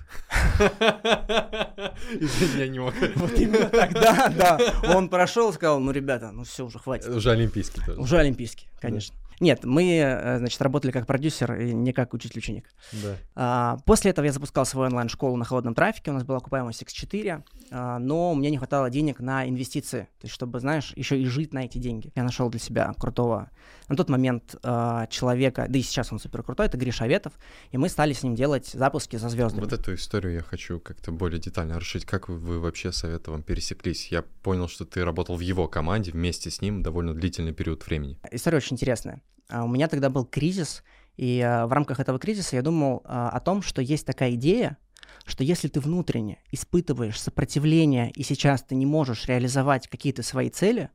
Извини, 2.19 2.59
я 2.59 2.69
не 2.69 2.79
мог. 2.79 2.95
Вот 3.17 3.33
именно 3.39 3.67
так, 3.67 3.93
да. 3.93 4.59
Он 4.95 5.11
прошел 5.11 5.51
и 5.51 5.53
сказал, 5.53 5.79
ну, 5.79 5.91
ребята, 5.91 6.31
ну 6.33 6.45
все, 6.45 6.65
уже 6.65 6.79
хватит. 6.79 7.09
Уже 7.09 7.33
олимпийский 7.33 7.83
тоже. 7.85 8.01
Уже 8.01 8.17
олимпийский, 8.17 8.69
конечно. 8.81 9.15
Нет, 9.43 9.65
мы, 9.65 9.99
э, 9.99 10.39
значит, 10.39 10.63
работали 10.63 10.93
как 10.93 11.05
продюсер 11.05 11.55
и 11.61 11.73
не 11.75 11.93
как 11.93 12.15
учитель-ученик. 12.15 12.71
Да. 12.93 13.17
А, 13.35 13.77
После 13.87 14.13
этого 14.13 14.25
я 14.25 14.33
запускал 14.33 14.65
свою 14.65 14.87
онлайн-школу 14.87 15.37
на 15.37 15.45
холодном 15.45 15.75
трафике, 15.75 16.13
у 16.13 16.15
нас 16.15 16.23
была 16.23 16.39
окупаемость 16.39 16.81
X4, 16.85 17.43
а, 17.73 17.99
но 17.99 18.35
мне 18.35 18.51
не 18.51 18.59
хватало 18.59 18.89
денег 18.89 19.19
на 19.19 19.49
инвестиции, 19.49 20.03
то 20.21 20.27
есть 20.27 20.35
чтобы, 20.35 20.61
знаешь, 20.61 20.93
еще 20.95 21.21
и 21.21 21.25
жить 21.27 21.53
на 21.53 21.65
эти 21.65 21.79
деньги. 21.79 22.13
Я 22.15 22.23
нашел 22.23 22.51
для 22.51 22.61
себя 22.61 22.93
крутого, 22.97 23.51
на 23.89 23.97
тот 23.97 24.09
момент, 24.09 24.55
а, 24.63 25.09
человека, 25.09 25.67
да 25.69 25.77
и 25.77 25.83
сейчас 25.83 26.13
он 26.13 26.21
супер 26.21 26.45
крутой, 26.45 26.67
это 26.67 26.77
Гриша 26.79 27.03
Аветов, 27.05 27.33
и 27.73 27.79
мы 27.79 27.89
стали 27.89 28.13
с 28.13 28.23
ним 28.23 28.37
делать 28.37 28.69
запуски 28.69 29.17
за 29.17 29.29
звездами. 29.29 29.65
Вот 29.65 29.73
эту 29.73 29.95
историю 29.95 30.35
я 30.35 30.43
хочу 30.43 30.79
как-то 30.79 31.11
более 31.11 31.41
детально 31.41 31.81
расширить. 31.81 32.07
Как 32.07 32.29
вы- 32.29 32.39
вы 32.39 32.61
вообще 32.61 32.93
с 32.93 33.03
Аветовым 33.03 33.43
пересеклись? 33.43 34.13
Я 34.13 34.23
понял, 34.23 34.69
что 34.69 34.85
ты 34.85 35.05
работал 35.05 35.35
в 35.37 35.41
его 35.41 35.67
команде 35.67 36.13
вместе 36.13 36.49
с 36.49 36.61
ним 36.61 36.85
довольно 36.85 37.13
длительный 37.13 37.53
период 37.53 37.85
времени. 37.85 38.19
История 38.31 38.59
очень 38.59 38.75
интересная. 38.77 39.21
А, 39.49 39.65
У 39.65 39.69
меня 39.69 39.89
тогда 39.89 40.11
был 40.11 40.25
кризис, 40.25 40.83
и 41.17 41.41
а, 41.41 41.67
в 41.67 41.73
рамках 41.73 42.01
этого 42.01 42.19
кризиса 42.19 42.57
я 42.57 42.63
думал 42.63 43.03
а, 43.05 43.31
о 43.31 43.41
том, 43.41 43.63
что 43.63 43.83
есть 43.83 44.07
такая 44.07 44.35
идея, 44.35 44.77
что 45.25 45.45
если 45.45 45.69
ты 45.69 45.81
внутренне 45.81 46.39
испытываешь 46.51 47.21
сопротивление, 47.21 48.11
и 48.11 48.23
сейчас 48.23 48.63
ты 48.63 48.75
не 48.75 48.87
можешь 48.87 49.27
реализовать 49.27 49.89
какие-то 49.89 50.23
свои 50.23 50.51
цели, 50.51 50.91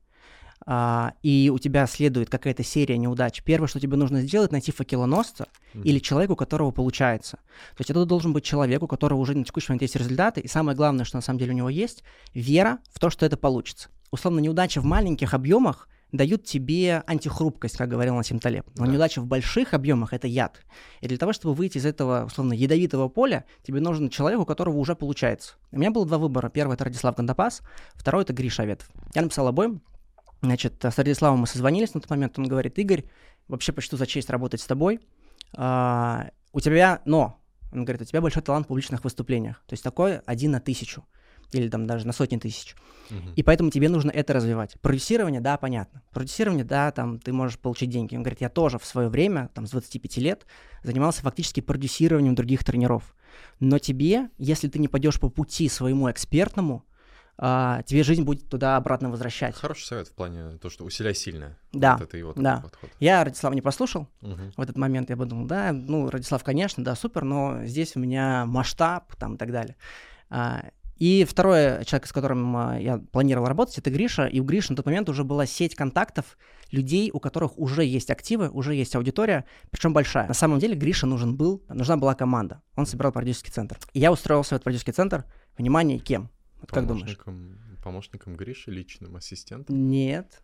а, 0.65 1.13
и 1.21 1.51
у 1.53 1.59
тебя 1.59 1.85
следует 1.87 2.29
какая-то 2.29 2.63
серия 2.63 2.97
неудач, 2.97 3.41
первое, 3.43 3.67
что 3.67 3.79
тебе 3.79 3.95
нужно 3.95 4.21
сделать, 4.21 4.51
найти 4.51 4.71
факелоносца 4.71 5.47
Мгм. 5.73 5.83
или 5.83 5.99
человека, 5.99 6.31
у 6.31 6.35
которого 6.35 6.71
получается. 6.71 7.37
То 7.37 7.81
есть 7.81 7.89
это 7.91 8.05
должен 8.05 8.33
быть 8.33 8.43
человек, 8.43 8.81
у 8.83 8.87
которого 8.87 9.19
уже 9.19 9.37
на 9.37 9.45
текущий 9.45 9.71
момент 9.71 9.83
есть 9.83 9.95
результаты, 9.95 10.41
и 10.41 10.47
самое 10.47 10.75
главное, 10.75 11.05
что 11.05 11.17
на 11.17 11.21
самом 11.21 11.39
деле 11.39 11.53
у 11.53 11.55
него 11.55 11.69
есть, 11.69 12.03
вера 12.33 12.79
в 12.91 12.99
то, 12.99 13.09
что 13.09 13.25
это 13.25 13.37
получится. 13.37 13.89
Условно, 14.11 14.39
неудачи 14.39 14.79
в 14.79 14.85
маленьких 14.85 15.33
объемах 15.33 15.87
дают 16.11 16.43
тебе 16.45 17.03
антихрупкость, 17.05 17.77
как 17.77 17.89
говорил 17.89 18.15
Насим 18.15 18.39
Талеб. 18.39 18.65
Но 18.75 18.85
Да. 18.85 18.91
неудача 18.91 19.19
в 19.21 19.25
больших 19.25 19.73
объемах— 19.73 20.13
это 20.13 20.27
яд. 20.27 20.61
И 21.01 21.07
для 21.07 21.17
того, 21.17 21.33
чтобы 21.33 21.53
выйти 21.53 21.77
из 21.77 21.85
этого, 21.85 22.25
условно, 22.25 22.53
ядовитого 22.53 23.09
поля, 23.09 23.45
тебе 23.63 23.81
нужен 23.81 24.09
человек, 24.09 24.39
у 24.39 24.45
которого 24.45 24.77
уже 24.77 24.95
получается. 24.95 25.55
У 25.71 25.79
меня 25.79 25.91
было 25.91 26.05
два 26.05 26.17
выбора. 26.17 26.49
Первый— 26.49 26.73
это 26.75 26.85
Радислав 26.85 27.15
Гандапас, 27.15 27.61
второй— 27.95 28.21
это 28.23 28.33
Гриша 28.33 28.63
Аветов. 28.63 28.89
Я 29.13 29.21
написал 29.21 29.47
обоим. 29.47 29.81
Значит, 30.41 30.83
с 30.83 30.97
Радиславом 30.97 31.39
мы 31.39 31.47
созвонились 31.47 31.93
на 31.93 31.99
тот 32.01 32.09
момент. 32.09 32.37
Он 32.37 32.47
говорит, 32.47 32.77
Игорь, 32.79 33.03
вообще 33.47 33.71
почту 33.73 33.97
за 33.97 34.05
честь 34.05 34.29
работать 34.29 34.61
с 34.61 34.65
тобой. 34.65 34.99
А, 35.55 36.29
у 36.53 36.59
тебя, 36.59 37.01
но, 37.05 37.39
он 37.71 37.83
говорит, 37.85 38.01
у 38.01 38.05
тебя 38.05 38.21
большой 38.21 38.43
талант 38.43 38.65
в 38.65 38.67
публичных 38.69 39.03
выступлениях. 39.03 39.63
То 39.65 39.73
есть 39.73 39.83
такой 39.83 40.19
один 40.19 40.51
на 40.51 40.59
тысячу. 40.59 41.03
Или 41.51 41.69
там 41.69 41.87
даже 41.87 42.05
на 42.05 42.13
сотни 42.13 42.37
тысяч. 42.37 42.75
Мгм. 43.09 43.33
И 43.35 43.43
поэтому 43.43 43.69
тебе 43.69 43.89
нужно 43.89 44.11
это 44.11 44.33
развивать. 44.33 44.79
Продюсирование, 44.81 45.39
да, 45.39 45.57
понятно. 45.57 46.01
Продюсирование, 46.11 46.65
да, 46.65 46.91
там 46.91 47.19
ты 47.19 47.31
можешь 47.31 47.57
получить 47.57 47.89
деньги. 47.89 48.15
Он 48.15 48.23
говорит, 48.23 48.41
я 48.41 48.49
тоже 48.49 48.79
в 48.79 48.85
свое 48.85 49.07
время, 49.07 49.49
там, 49.53 49.65
с 49.65 49.71
25 49.71 50.17
лет, 50.17 50.45
занимался 50.83 51.21
фактически 51.21 51.61
продюсированием 51.61 52.35
других 52.35 52.63
тренеров. 52.63 53.15
Но 53.59 53.79
тебе, 53.79 54.29
если 54.37 54.67
ты 54.67 54.79
не 54.79 54.87
пойдешь 54.87 55.19
по 55.19 55.29
пути 55.29 55.69
своему 55.69 56.11
экспертному, 56.11 56.83
а, 57.39 57.83
тебе 57.83 58.03
жизнь 58.03 58.23
будет 58.23 58.49
туда 58.49 58.77
обратно 58.77 59.11
возвращать. 59.11 59.55
Хороший 59.55 59.85
совет 59.85 60.07
в 60.07 60.13
плане 60.13 60.57
то, 60.57 60.69
что 60.71 60.83
усиляй 60.83 61.13
сильное. 61.13 61.57
Да, 61.71 61.93
Вот 61.97 62.07
это 62.07 62.17
его 62.17 62.33
да. 62.33 62.61
подход. 62.61 62.89
Я 62.99 63.23
Радислава 63.23 63.53
не 63.53 63.61
послушал. 63.61 64.07
Мгм. 64.21 64.53
В 64.57 64.61
этот 64.61 64.77
момент 64.77 65.11
я 65.11 65.17
подумал, 65.17 65.45
да, 65.45 65.71
ну, 65.71 66.09
Радислав, 66.09 66.43
конечно, 66.43 66.83
да, 66.83 66.95
супер, 66.95 67.23
но 67.23 67.63
здесь 67.65 67.95
у 67.95 67.99
меня 67.99 68.45
масштаб 68.47 69.15
там 69.17 69.35
и 69.35 69.37
так 69.37 69.51
далее. 69.51 69.75
А, 70.29 70.65
И 70.99 71.25
второй 71.25 71.85
человек, 71.85 72.07
с 72.07 72.11
которым 72.11 72.57
а, 72.57 72.79
я 72.79 72.97
планировал 72.97 73.47
работать, 73.47 73.77
это 73.77 73.89
Гриша. 73.91 74.25
И 74.25 74.39
у 74.39 74.43
Гриши 74.43 74.71
на 74.71 74.77
тот 74.77 74.85
момент 74.85 75.09
уже 75.09 75.23
была 75.23 75.45
сеть 75.45 75.75
контактов 75.75 76.37
людей, 76.71 77.11
у 77.13 77.19
которых 77.19 77.57
уже 77.57 77.85
есть 77.85 78.09
активы, 78.09 78.49
уже 78.49 78.73
есть 78.75 78.95
аудитория, 78.95 79.45
причем 79.69 79.93
большая. 79.93 80.27
На 80.27 80.33
самом 80.33 80.59
деле 80.59 80.75
Грише 80.75 81.05
нужен 81.05 81.35
был, 81.35 81.63
нужна 81.69 81.97
была 81.97 82.15
команда. 82.15 82.61
Он 82.75 82.85
собирал 82.85 83.11
продюсерский 83.11 83.53
центр. 83.53 83.77
И 83.93 83.99
я 83.99 84.11
устроился 84.11 84.49
в 84.49 84.51
этот 84.53 84.63
продюсерский 84.63 84.93
центр. 84.93 85.25
Внимание, 85.57 85.99
кем? 85.99 86.29
Вот 86.59 86.71
как 86.71 86.87
думаешь? 86.87 87.17
Помощником, 87.17 87.59
помощником 87.83 88.35
Гриши, 88.35 88.71
личным 88.71 89.15
ассистентом? 89.15 89.89
Нет. 89.89 90.41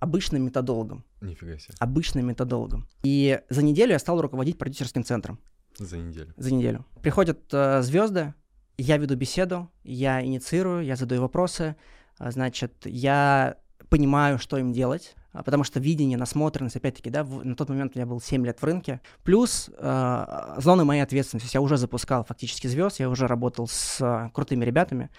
Обычным 0.00 0.44
методологом. 0.44 1.04
Нифига 1.20 1.56
себе. 1.56 1.74
обычным 1.78 2.26
методологом. 2.26 2.86
И 3.02 3.40
за 3.48 3.62
неделю 3.62 3.92
я 3.92 3.98
стал 3.98 4.20
руководить 4.20 4.58
продюсерским 4.58 5.02
центром. 5.02 5.38
За 5.78 5.96
неделю. 5.96 6.34
За 6.36 6.52
неделю. 6.52 6.84
Приходят 7.02 7.52
э, 7.52 7.82
звезды, 7.82 8.34
я 8.78 8.96
веду 8.96 9.16
беседу, 9.16 9.70
я 9.82 10.24
инициирую, 10.24 10.84
я 10.84 10.96
задаю 10.96 11.22
вопросы, 11.22 11.76
а, 12.18 12.30
значит, 12.30 12.72
я 12.84 13.56
понимаю, 13.88 14.38
что 14.38 14.58
им 14.58 14.72
делать, 14.72 15.14
а, 15.32 15.42
потому 15.42 15.64
что 15.64 15.80
видение, 15.80 16.18
насмотренность, 16.18 16.76
опять-таки, 16.76 17.10
да, 17.10 17.24
в, 17.24 17.44
на 17.44 17.54
тот 17.54 17.68
момент 17.68 17.92
у 17.94 17.98
меня 17.98 18.06
был 18.06 18.20
7 18.20 18.44
лет 18.44 18.60
в 18.60 18.64
рынке, 18.64 19.00
плюс 19.22 19.70
э, 19.76 20.54
зоны 20.58 20.84
моей 20.84 21.02
ответственности, 21.02 21.54
я 21.54 21.60
уже 21.60 21.76
запускал 21.76 22.24
фактически 22.24 22.66
звезд, 22.66 23.00
я 23.00 23.08
уже 23.08 23.26
работал 23.26 23.66
с 23.68 24.00
э, 24.00 24.30
крутыми 24.32 24.64
ребятами, 24.64 25.10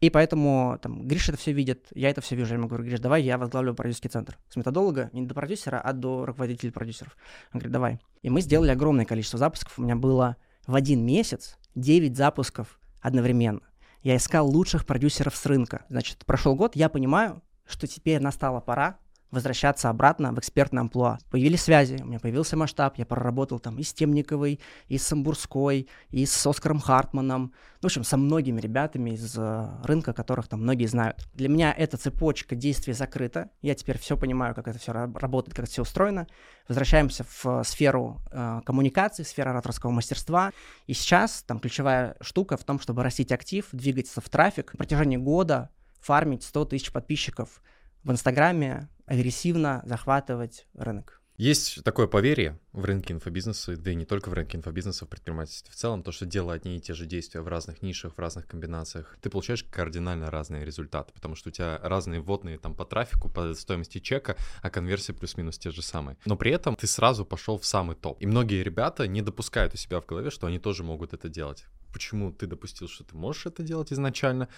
и 0.00 0.10
поэтому 0.10 0.78
там 0.82 1.06
Гриша 1.08 1.32
это 1.32 1.40
все 1.40 1.52
видит, 1.52 1.86
я 1.94 2.10
это 2.10 2.20
все 2.20 2.36
вижу. 2.36 2.50
Я 2.50 2.58
ему 2.58 2.68
говорю, 2.68 2.84
Гриш, 2.84 3.00
давай 3.00 3.22
я 3.22 3.38
возглавлю 3.38 3.74
продюсерский 3.74 4.10
центр. 4.10 4.36
С 4.50 4.56
методолога, 4.56 5.08
не 5.14 5.22
до 5.22 5.34
продюсера, 5.34 5.80
а 5.80 5.92
до 5.94 6.26
руководителя 6.26 6.70
продюсеров. 6.70 7.16
Он 7.52 7.60
говорит, 7.60 7.72
давай. 7.72 8.00
И 8.20 8.28
мы 8.28 8.42
сделали 8.42 8.70
огромное 8.70 9.06
количество 9.06 9.38
запусков. 9.38 9.78
У 9.78 9.82
меня 9.82 9.96
было 9.96 10.36
в 10.66 10.74
один 10.74 11.04
месяц 11.04 11.56
9 11.76 12.14
запусков 12.14 12.78
одновременно. 13.06 13.60
Я 14.02 14.16
искал 14.16 14.48
лучших 14.48 14.84
продюсеров 14.84 15.36
с 15.36 15.46
рынка. 15.46 15.84
Значит, 15.88 16.24
прошел 16.26 16.56
год, 16.56 16.74
я 16.74 16.88
понимаю, 16.88 17.42
что 17.66 17.86
теперь 17.86 18.20
настала 18.20 18.60
пора 18.60 18.98
возвращаться 19.30 19.90
обратно 19.90 20.32
в 20.32 20.38
экспертное 20.38 20.82
амплуа. 20.82 21.18
Появились 21.30 21.62
связи, 21.62 21.98
у 22.00 22.06
меня 22.06 22.18
появился 22.18 22.56
масштаб, 22.56 22.96
я 22.96 23.06
проработал 23.06 23.58
там 23.58 23.78
и 23.78 23.82
с 23.82 23.92
Темниковой, 23.92 24.60
и 24.88 24.98
с 24.98 25.06
Самбурской, 25.06 25.88
и 26.10 26.26
с 26.26 26.46
Оскаром 26.46 26.80
Хартманом, 26.80 27.52
в 27.82 27.86
общем, 27.86 28.04
со 28.04 28.16
многими 28.16 28.60
ребятами 28.60 29.10
из 29.10 29.36
э, 29.36 29.68
рынка, 29.84 30.12
которых 30.12 30.48
там 30.48 30.62
многие 30.62 30.86
знают. 30.86 31.28
Для 31.34 31.48
меня 31.48 31.72
эта 31.76 31.96
цепочка 31.96 32.54
действий 32.54 32.92
закрыта, 32.92 33.50
я 33.62 33.74
теперь 33.74 33.98
все 33.98 34.16
понимаю, 34.16 34.54
как 34.54 34.68
это 34.68 34.78
все 34.78 34.92
работает, 34.92 35.54
как 35.54 35.64
это 35.64 35.72
все 35.72 35.82
устроено. 35.82 36.26
Возвращаемся 36.68 37.24
в 37.24 37.62
сферу 37.64 38.20
э, 38.30 38.60
коммуникации, 38.64 39.22
сферу 39.22 39.50
ораторского 39.50 39.90
мастерства, 39.90 40.52
и 40.86 40.94
сейчас 40.94 41.42
там 41.46 41.58
ключевая 41.58 42.16
штука 42.20 42.56
в 42.56 42.64
том, 42.64 42.80
чтобы 42.80 43.02
растить 43.02 43.32
актив, 43.32 43.66
двигаться 43.72 44.20
в 44.20 44.28
трафик, 44.28 44.72
в 44.72 44.76
протяжении 44.76 45.16
года 45.16 45.70
фармить 46.00 46.44
100 46.44 46.66
тысяч 46.66 46.92
подписчиков 46.92 47.60
в 48.04 48.12
Инстаграме, 48.12 48.88
агрессивно 49.06 49.82
захватывать 49.86 50.66
рынок. 50.74 51.22
Есть 51.36 51.82
такое 51.84 52.06
поверье 52.06 52.58
в 52.76 52.84
рынке 52.84 53.14
инфобизнеса, 53.14 53.76
да 53.76 53.90
и 53.90 53.94
не 53.94 54.04
только 54.04 54.28
в 54.28 54.34
рынке 54.34 54.58
инфобизнеса, 54.58 55.06
в 55.06 55.08
предпринимательстве 55.08 55.72
в 55.72 55.76
целом, 55.76 56.02
то, 56.02 56.12
что 56.12 56.26
делая 56.26 56.56
одни 56.56 56.76
и 56.76 56.80
те 56.80 56.94
же 56.94 57.06
действия 57.06 57.40
в 57.40 57.48
разных 57.48 57.82
нишах, 57.82 58.14
в 58.14 58.18
разных 58.18 58.46
комбинациях, 58.46 59.16
ты 59.22 59.30
получаешь 59.30 59.64
кардинально 59.64 60.30
разные 60.30 60.64
результаты, 60.64 61.12
потому 61.14 61.34
что 61.34 61.48
у 61.48 61.52
тебя 61.52 61.78
разные 61.82 62.20
вводные 62.20 62.58
там 62.58 62.74
по 62.74 62.84
трафику, 62.84 63.28
по 63.28 63.54
стоимости 63.54 63.98
чека, 63.98 64.36
а 64.62 64.70
конверсия 64.70 65.14
плюс-минус 65.14 65.58
те 65.58 65.70
же 65.70 65.82
самые. 65.82 66.18
Но 66.26 66.36
при 66.36 66.52
этом 66.52 66.76
ты 66.76 66.86
сразу 66.86 67.24
пошел 67.24 67.58
в 67.58 67.64
самый 67.64 67.96
топ. 67.96 68.20
И 68.20 68.26
многие 68.26 68.62
ребята 68.62 69.08
не 69.08 69.22
допускают 69.22 69.74
у 69.74 69.76
себя 69.76 70.00
в 70.00 70.06
голове, 70.06 70.30
что 70.30 70.46
они 70.46 70.58
тоже 70.58 70.84
могут 70.84 71.14
это 71.14 71.28
делать 71.28 71.66
почему 71.96 72.30
ты 72.30 72.46
допустил, 72.46 72.88
что 72.88 73.04
ты 73.04 73.16
можешь 73.16 73.46
это 73.46 73.62
делать 73.62 73.90
изначально, 73.90 74.48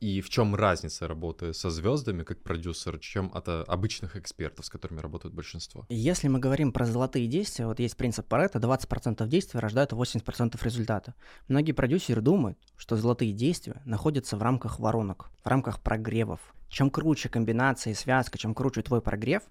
и 0.00 0.22
в 0.22 0.30
чем 0.30 0.54
разница 0.54 1.06
работы 1.06 1.52
со 1.52 1.68
звездами 1.68 2.22
как 2.22 2.42
продюсер, 2.42 2.98
чем 2.98 3.30
от 3.34 3.48
э, 3.48 3.64
обычных 3.68 4.16
экспертов, 4.16 4.64
с 4.64 4.70
которыми 4.70 5.00
работают 5.00 5.34
большинство? 5.34 5.84
Если 5.90 6.28
мы 6.28 6.38
говорим 6.38 6.72
про 6.72 6.86
золотые 6.86 7.26
действия, 7.26 7.65
вот 7.66 7.80
есть 7.80 7.96
принцип 7.96 8.26
Паретта, 8.26 8.58
20% 8.58 9.26
действий 9.26 9.60
рождают 9.60 9.92
80% 9.92 10.62
результата. 10.62 11.14
Многие 11.48 11.72
продюсеры 11.72 12.20
думают, 12.20 12.58
что 12.76 12.96
золотые 12.96 13.32
действия 13.32 13.82
находятся 13.84 14.36
в 14.36 14.42
рамках 14.42 14.78
воронок, 14.78 15.30
в 15.42 15.48
рамках 15.48 15.80
прогревов. 15.80 16.40
Чем 16.68 16.90
круче 16.90 17.28
комбинация 17.28 17.92
и 17.92 17.94
связка, 17.94 18.38
чем 18.38 18.54
круче 18.54 18.82
твой 18.82 19.00
прогрев, 19.00 19.42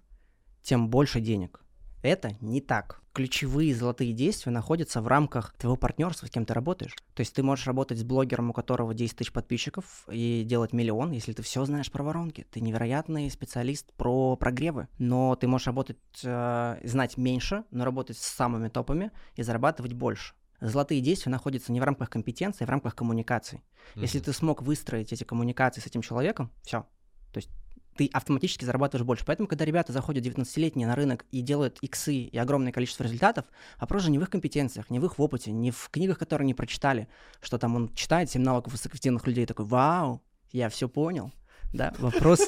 тем 0.61 0.89
больше 0.89 1.19
денег. 1.19 1.64
Это 2.05 2.37
не 2.39 2.61
так. 2.61 3.01
Ключевые 3.13 3.73
золотые 3.73 4.13
действия 4.13 4.51
находятся 4.51 5.01
в 5.01 5.07
рамках 5.07 5.55
твоего 5.57 5.75
партнерства, 5.75 6.27
с 6.27 6.29
кем 6.29 6.45
ты 6.45 6.53
работаешь. 6.53 6.93
То 7.15 7.21
есть 7.21 7.33
ты 7.33 7.41
можешь 7.41 7.65
работать 7.65 7.97
с 7.97 8.03
блогером, 8.03 8.51
у 8.51 8.53
которого 8.53 8.93
10 8.93 9.17
тысяч 9.17 9.31
подписчиков, 9.31 10.05
и 10.11 10.43
делать 10.45 10.71
миллион, 10.71 11.13
если 11.13 11.33
ты 11.33 11.41
все 11.41 11.65
знаешь 11.65 11.91
про 11.91 12.03
воронки. 12.03 12.45
Ты 12.51 12.61
невероятный 12.61 13.31
специалист 13.31 13.91
про 13.93 14.35
прогревы. 14.35 14.87
Но 14.99 15.35
ты 15.35 15.47
можешь 15.47 15.65
работать, 15.65 15.97
э, 16.23 16.77
знать 16.83 17.17
меньше, 17.17 17.63
но 17.71 17.85
работать 17.85 18.19
с 18.19 18.27
самыми 18.27 18.67
топами 18.67 19.11
и 19.35 19.41
зарабатывать 19.41 19.93
больше. 19.93 20.35
Золотые 20.61 21.01
действия 21.01 21.31
находятся 21.31 21.71
не 21.71 21.79
в 21.79 21.83
рамках 21.83 22.11
компетенции, 22.11 22.65
а 22.65 22.67
в 22.67 22.69
рамках 22.69 22.93
коммуникаций. 22.93 23.61
Mm-hmm. 23.95 24.01
Если 24.01 24.19
ты 24.19 24.31
смог 24.31 24.61
выстроить 24.61 25.11
эти 25.11 25.23
коммуникации 25.23 25.81
с 25.81 25.87
этим 25.87 26.03
человеком, 26.03 26.51
все. 26.61 26.85
То 27.33 27.39
есть 27.39 27.49
ты 27.95 28.09
автоматически 28.11 28.65
зарабатываешь 28.65 29.05
больше. 29.05 29.25
Поэтому, 29.25 29.47
когда 29.47 29.65
ребята 29.65 29.93
заходят 29.93 30.25
19-летние 30.25 30.87
на 30.87 30.95
рынок 30.95 31.25
и 31.31 31.41
делают 31.41 31.77
иксы 31.81 32.15
и 32.15 32.37
огромное 32.37 32.71
количество 32.71 33.03
результатов, 33.03 33.45
вопрос 33.79 34.03
же 34.03 34.11
не 34.11 34.19
в 34.19 34.23
их 34.23 34.29
компетенциях, 34.29 34.89
не 34.89 34.99
в 34.99 35.05
их 35.05 35.19
опыте, 35.19 35.51
не 35.51 35.71
в 35.71 35.89
книгах, 35.89 36.19
которые 36.19 36.45
они 36.45 36.53
прочитали, 36.53 37.07
что 37.41 37.57
там 37.57 37.75
он 37.75 37.93
читает 37.93 38.29
7 38.29 38.41
навыков 38.41 38.73
высокоэффективных 38.73 39.25
людей, 39.27 39.45
такой, 39.45 39.65
вау, 39.65 40.21
я 40.51 40.69
все 40.69 40.89
понял. 40.89 41.31
Да, 41.73 41.93
вопрос... 41.99 42.41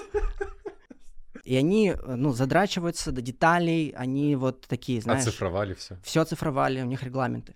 И 1.43 1.55
они, 1.55 1.93
ну, 2.05 2.33
задрачиваются 2.33 3.13
до 3.13 3.21
деталей, 3.21 3.93
они 3.95 4.35
вот 4.35 4.67
такие, 4.67 4.99
знаешь... 4.99 5.21
Оцифровали 5.21 5.75
все. 5.75 5.97
Все 6.03 6.19
оцифровали, 6.19 6.81
у 6.81 6.85
них 6.85 7.03
регламенты 7.03 7.55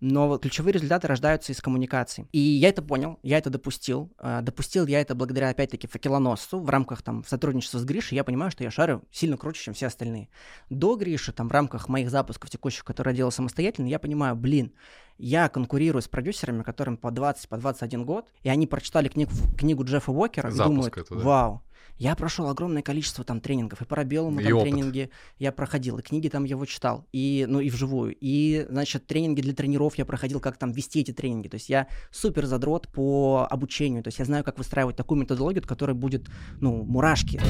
но 0.00 0.38
ключевые 0.38 0.72
результаты 0.72 1.08
рождаются 1.08 1.52
из 1.52 1.60
коммуникации. 1.60 2.28
И 2.32 2.38
я 2.38 2.68
это 2.68 2.82
понял, 2.82 3.18
я 3.22 3.38
это 3.38 3.50
допустил. 3.50 4.12
А, 4.18 4.42
допустил 4.42 4.86
я 4.86 5.00
это 5.00 5.14
благодаря, 5.14 5.48
опять-таки, 5.48 5.86
факелоносцу 5.86 6.60
в 6.60 6.70
рамках 6.70 7.02
там 7.02 7.24
сотрудничества 7.24 7.78
с 7.78 7.84
Гришей. 7.84 8.16
Я 8.16 8.24
понимаю, 8.24 8.50
что 8.50 8.64
я 8.64 8.70
шарю 8.70 9.02
сильно 9.10 9.36
круче, 9.36 9.64
чем 9.64 9.74
все 9.74 9.86
остальные. 9.86 10.28
До 10.70 10.96
Гриши, 10.96 11.32
там, 11.32 11.48
в 11.48 11.52
рамках 11.52 11.88
моих 11.88 12.10
запусков 12.10 12.50
текущих, 12.50 12.84
которые 12.84 13.12
я 13.12 13.18
делал 13.18 13.32
самостоятельно, 13.32 13.86
я 13.86 13.98
понимаю, 13.98 14.36
блин, 14.36 14.72
я 15.18 15.48
конкурирую 15.48 16.00
с 16.00 16.08
продюсерами, 16.08 16.62
которым 16.62 16.96
по 16.96 17.10
20, 17.10 17.48
по 17.48 17.56
21 17.56 18.04
год, 18.04 18.28
и 18.42 18.48
они 18.48 18.66
прочитали 18.66 19.08
книгу, 19.08 19.32
книгу 19.58 19.84
Джеффа 19.84 20.12
Уокера 20.12 20.50
Запуск 20.50 20.64
и 20.64 20.74
думают, 20.74 20.96
это, 20.96 21.14
да. 21.16 21.24
вау, 21.24 21.62
я 21.98 22.14
прошел 22.14 22.48
огромное 22.48 22.82
количество 22.82 23.24
там 23.24 23.40
тренингов, 23.40 23.82
и 23.82 23.84
по 23.84 24.04
белому 24.04 24.40
там 24.40 24.52
опыт. 24.52 24.62
тренинги 24.62 25.10
я 25.38 25.52
проходил, 25.52 25.98
и 25.98 26.02
книги 26.02 26.28
там 26.28 26.44
его 26.44 26.64
читал, 26.64 27.06
и, 27.12 27.44
ну, 27.48 27.60
и 27.60 27.70
вживую. 27.70 28.16
И, 28.20 28.66
значит, 28.70 29.06
тренинги 29.06 29.40
для 29.40 29.52
тренеров 29.52 29.96
я 29.96 30.04
проходил, 30.04 30.40
как 30.40 30.56
там 30.56 30.72
вести 30.72 31.00
эти 31.00 31.12
тренинги. 31.12 31.48
То 31.48 31.56
есть 31.56 31.68
я 31.68 31.88
супер 32.10 32.46
задрот 32.46 32.88
по 32.88 33.46
обучению. 33.50 34.02
То 34.02 34.08
есть 34.08 34.18
я 34.18 34.24
знаю, 34.24 34.44
как 34.44 34.58
выстраивать 34.58 34.96
такую 34.96 35.20
методологию, 35.20 35.62
которая 35.66 35.94
будет, 35.94 36.28
ну, 36.60 36.84
мурашки. 36.84 37.40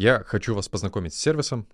Я 0.00 0.24
хочу 0.26 0.54
вас 0.54 0.66
познакомить 0.68 1.12
с 1.12 1.18
сервисом 1.18 1.66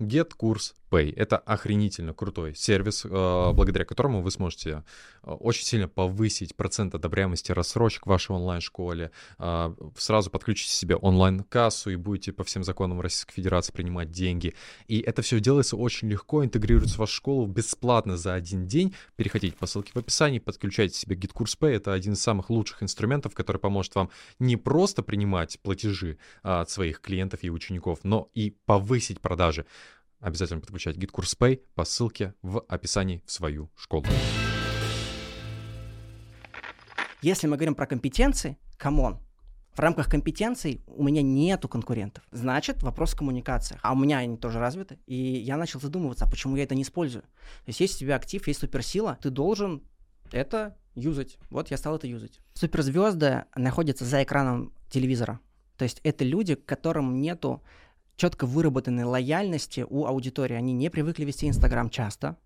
Pay. 0.91 1.13
Это 1.15 1.39
охренительно 1.39 2.13
крутой 2.13 2.55
сервис, 2.57 3.05
э, 3.05 3.09
благодаря 3.09 3.85
которому 3.85 4.21
вы 4.21 4.31
сможете 4.31 4.83
э, 5.23 5.31
очень 5.31 5.65
сильно 5.65 5.87
повысить 5.87 6.57
процент 6.57 6.95
одобряемости 6.95 7.53
рассрочек 7.53 8.07
в 8.07 8.09
вашей 8.09 8.33
онлайн-школе, 8.33 9.11
э, 9.39 9.75
сразу 9.97 10.31
подключите 10.31 10.73
себе 10.73 10.97
онлайн-кассу 10.97 11.91
и 11.91 11.97
будете 11.97 12.33
по 12.33 12.43
всем 12.43 12.65
законам 12.65 13.01
Российской 13.01 13.35
Федерации 13.35 13.73
принимать 13.73 14.11
деньги. 14.11 14.55
И 14.89 14.99
это 14.99 15.23
все 15.23 15.39
делается 15.39 15.77
очень 15.77 16.09
легко, 16.09 16.45
интегрируется 16.45 16.97
в 16.97 16.99
вашу 16.99 17.15
школу 17.15 17.47
бесплатно 17.47 18.17
за 18.17 18.35
один 18.35 18.67
день. 18.67 18.95
Переходите 19.15 19.57
по 19.57 19.67
ссылке 19.67 19.93
в 19.95 19.99
описании, 19.99 20.39
подключайте 20.39 20.99
себе 20.99 21.17
Pay. 21.17 21.77
Это 21.77 21.93
один 21.93 22.15
из 22.15 22.23
самых 22.23 22.51
лучших 22.51 22.83
инструментов, 22.83 23.35
который 23.35 23.59
поможет 23.59 23.95
вам 23.95 24.11
не 24.39 24.57
просто 24.57 25.03
принимать 25.03 25.61
платежи 25.61 26.19
от 26.43 26.71
своих 26.71 27.01
клиентов 27.01 27.45
и 27.45 27.51
учеников, 27.51 27.96
но 28.05 28.31
и 28.35 28.51
повысить 28.51 29.21
продажи 29.21 29.67
обязательно 30.21 30.61
подключать 30.61 30.97
гид 30.97 31.13
курс 31.13 31.37
Pay 31.39 31.61
по 31.75 31.85
ссылке 31.85 32.35
в 32.43 32.61
описании 32.69 33.23
в 33.27 33.33
свою 33.33 33.71
школу. 33.77 34.05
Если 37.23 37.47
мы 37.47 37.57
говорим 37.57 37.75
про 37.75 37.87
компетенции, 37.87 38.59
come 38.77 39.02
on, 39.02 39.21
в 39.73 39.79
рамках 39.79 40.09
компетенций 40.09 40.83
у 40.87 41.05
меня 41.05 41.21
нету 41.21 41.69
конкурентов. 41.69 42.25
Значит, 42.31 42.83
вопрос 42.83 43.13
в 43.13 43.19
коммуникациях. 43.19 43.79
А 43.83 43.93
у 43.93 43.97
меня 43.97 44.19
они 44.19 44.39
тоже 44.39 44.59
развиты. 44.59 44.99
И 45.07 45.15
я 45.15 45.59
начал 45.59 45.81
задумываться, 45.81 46.25
а 46.25 46.31
почему 46.31 46.57
я 46.57 46.63
это 46.63 46.75
не 46.75 46.83
использую. 46.83 47.23
То 47.23 47.69
есть 47.69 47.81
есть 47.81 47.97
у 47.97 47.99
тебя 47.99 48.17
актив, 48.17 48.47
есть 48.47 48.61
суперсила, 48.61 49.19
ты 49.21 49.29
должен 49.29 49.83
это 50.33 50.79
юзать. 50.95 51.37
Вот 51.51 51.71
я 51.71 51.77
стал 51.77 51.97
это 51.97 52.07
юзать. 52.07 52.41
Суперзвезды 52.55 53.45
находятся 53.55 54.07
за 54.07 54.23
экраном 54.23 54.73
телевизора. 54.89 55.41
То 55.77 55.85
есть 55.85 56.01
это 56.05 56.25
люди, 56.25 56.55
которым 56.55 57.21
нету 57.21 57.63
четко 58.17 58.47
выработанной 58.47 59.05
лояльности 59.05 59.87
у 59.89 60.07
аудитории. 60.07 60.55
Они 60.55 60.73
не 60.73 60.91
привыкли 60.91 61.25
вести 61.25 61.49
Инстаграм 61.49 61.91
часто. 61.91 62.37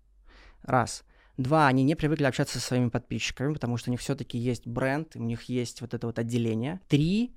Раз. 0.63 1.03
Два, 1.37 1.67
они 1.67 1.83
не 1.83 1.95
привыкли 1.95 2.25
общаться 2.25 2.59
со 2.59 2.67
своими 2.67 2.89
подписчиками, 2.89 3.53
потому 3.53 3.77
что 3.77 3.89
у 3.89 3.91
них 3.91 4.01
все-таки 4.01 4.37
есть 4.37 4.67
бренд, 4.67 5.15
у 5.15 5.23
них 5.23 5.43
есть 5.43 5.81
вот 5.81 5.93
это 5.93 6.05
вот 6.07 6.19
отделение. 6.19 6.81
Три, 6.87 7.33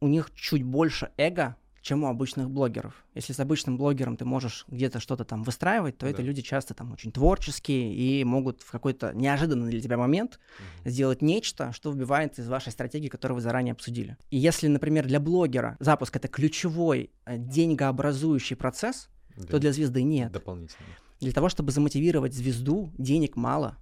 у 0.00 0.08
них 0.08 0.32
чуть 0.34 0.62
больше 0.62 1.12
эго, 1.16 1.56
чем 1.82 2.04
у 2.04 2.08
обычных 2.08 2.50
блогеров. 2.50 3.04
Если 3.14 3.32
с 3.32 3.40
обычным 3.40 3.76
блогером 3.76 4.16
ты 4.16 4.24
можешь 4.24 4.64
где-то 4.68 5.00
что-то 5.00 5.24
там 5.24 5.42
выстраивать, 5.42 5.96
то 5.96 6.06
да. 6.06 6.12
это 6.12 6.22
люди 6.22 6.42
часто 6.42 6.74
там 6.74 6.92
очень 6.92 7.10
творческие 7.10 7.94
и 7.94 8.22
могут 8.24 8.62
в 8.62 8.70
какой-то 8.70 9.12
неожиданный 9.14 9.70
для 9.70 9.80
тебя 9.80 9.96
момент 9.96 10.38
угу. 10.58 10.90
сделать 10.90 11.22
нечто, 11.22 11.72
что 11.72 11.90
выбивается 11.90 12.42
из 12.42 12.48
вашей 12.48 12.72
стратегии, 12.72 13.08
которую 13.08 13.36
вы 13.36 13.40
заранее 13.40 13.72
обсудили. 13.72 14.16
И 14.30 14.36
если, 14.36 14.68
например, 14.68 15.06
для 15.06 15.20
блогера 15.20 15.76
запуск 15.80 16.16
это 16.16 16.28
ключевой 16.28 17.10
э, 17.24 17.38
деньгообразующий 17.38 18.56
процесс, 18.56 19.08
да. 19.36 19.46
то 19.46 19.58
для 19.58 19.72
звезды 19.72 20.02
нет. 20.02 20.32
Дополнительно. 20.32 20.88
Для 21.20 21.32
того, 21.32 21.48
чтобы 21.48 21.70
замотивировать 21.70 22.34
звезду, 22.34 22.92
денег 22.98 23.36
мало. 23.36 23.76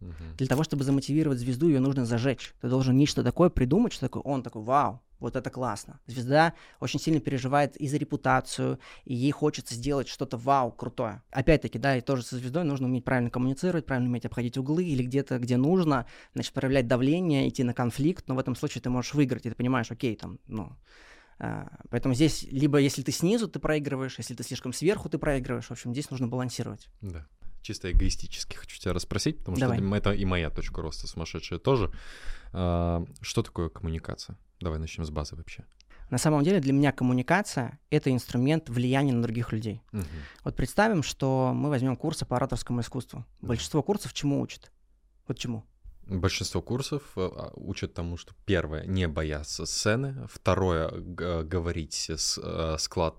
Мгм. 0.00 0.36
Для 0.36 0.46
того, 0.46 0.64
чтобы 0.64 0.84
замотивировать 0.84 1.38
звезду, 1.38 1.68
ее 1.68 1.80
нужно 1.80 2.04
зажечь. 2.04 2.54
Ты 2.60 2.68
должен 2.68 2.96
нечто 2.96 3.22
такое 3.22 3.48
придумать, 3.48 3.92
что 3.92 4.02
такое, 4.02 4.22
он 4.22 4.42
такой, 4.42 4.62
вау, 4.62 5.00
вот 5.24 5.36
это 5.36 5.50
классно. 5.50 6.00
Звезда 6.06 6.54
очень 6.80 7.00
сильно 7.00 7.20
переживает 7.20 7.76
и 7.76 7.88
за 7.88 7.96
репутацию, 7.96 8.78
и 9.04 9.14
ей 9.14 9.32
хочется 9.32 9.74
сделать 9.74 10.06
что-то 10.06 10.36
вау, 10.36 10.70
крутое. 10.70 11.22
Опять-таки, 11.30 11.78
да, 11.78 11.96
и 11.96 12.00
тоже 12.00 12.22
со 12.22 12.36
звездой 12.36 12.64
нужно 12.64 12.86
уметь 12.86 13.04
правильно 13.04 13.30
коммуницировать, 13.30 13.86
правильно 13.86 14.08
уметь 14.08 14.26
обходить 14.26 14.58
углы 14.58 14.84
или 14.84 15.02
где-то, 15.02 15.38
где 15.38 15.56
нужно, 15.56 16.06
значит, 16.34 16.52
проявлять 16.52 16.86
давление, 16.86 17.48
идти 17.48 17.64
на 17.64 17.74
конфликт, 17.74 18.28
но 18.28 18.34
в 18.34 18.38
этом 18.38 18.54
случае 18.54 18.82
ты 18.82 18.90
можешь 18.90 19.14
выиграть, 19.14 19.46
и 19.46 19.50
ты 19.50 19.54
понимаешь, 19.56 19.90
окей, 19.90 20.14
там, 20.16 20.38
ну, 20.46 20.76
а, 21.38 21.68
Поэтому 21.90 22.14
здесь 22.14 22.44
либо 22.50 22.78
если 22.78 23.02
ты 23.02 23.12
снизу, 23.12 23.48
ты 23.48 23.58
проигрываешь, 23.58 24.18
если 24.18 24.34
ты 24.34 24.44
слишком 24.44 24.72
сверху, 24.72 25.08
ты 25.08 25.18
проигрываешь. 25.18 25.66
В 25.66 25.72
общем, 25.72 25.92
здесь 25.92 26.10
нужно 26.10 26.28
балансировать. 26.28 26.88
Да. 27.00 27.26
Чисто 27.64 27.90
эгоистически 27.90 28.56
хочу 28.56 28.78
тебя 28.78 28.92
расспросить, 28.92 29.38
потому 29.38 29.56
Давай. 29.56 29.78
что 29.78 29.96
это 29.96 30.12
и 30.12 30.26
моя 30.26 30.50
точка 30.50 30.82
роста 30.82 31.06
сумасшедшая 31.06 31.58
тоже. 31.58 31.90
А, 32.52 33.02
Что 33.22 33.42
такое 33.42 33.70
коммуникация? 33.70 34.36
Давай 34.60 34.78
начнем 34.78 35.06
с 35.06 35.10
базы 35.10 35.34
вообще. 35.34 35.64
На 36.10 36.18
самом 36.18 36.44
деле 36.44 36.60
для 36.60 36.74
меня 36.74 36.92
коммуникация— 36.92 37.78
это 37.90 38.10
инструмент 38.10 38.68
влияния 38.68 39.14
на 39.14 39.22
других 39.22 39.50
людей. 39.50 39.80
Мгм. 39.92 40.04
Вот 40.44 40.54
представим, 40.56 41.02
что 41.02 41.52
мы 41.54 41.70
возьмем 41.70 41.96
курсы 41.96 42.26
по 42.26 42.36
ораторскому 42.36 42.82
искусству. 42.82 43.24
Большинство 43.40 43.82
курсов 43.82 44.12
чему 44.12 44.42
учат? 44.42 44.70
Вот 45.26 45.38
чему? 45.38 45.64
Большинство 46.06 46.60
курсов 46.60 47.02
э, 47.16 47.20
а, 47.20 47.50
учат 47.54 47.94
тому, 47.94 48.16
что 48.16 48.34
первое 48.44 48.84
не 48.84 49.08
бояться 49.08 49.64
сцены, 49.66 50.26
второе 50.30 50.90
г- 50.90 51.42
говорить 51.44 52.10
с 52.10 52.38
э, 52.42 52.76
склад, 52.78 53.16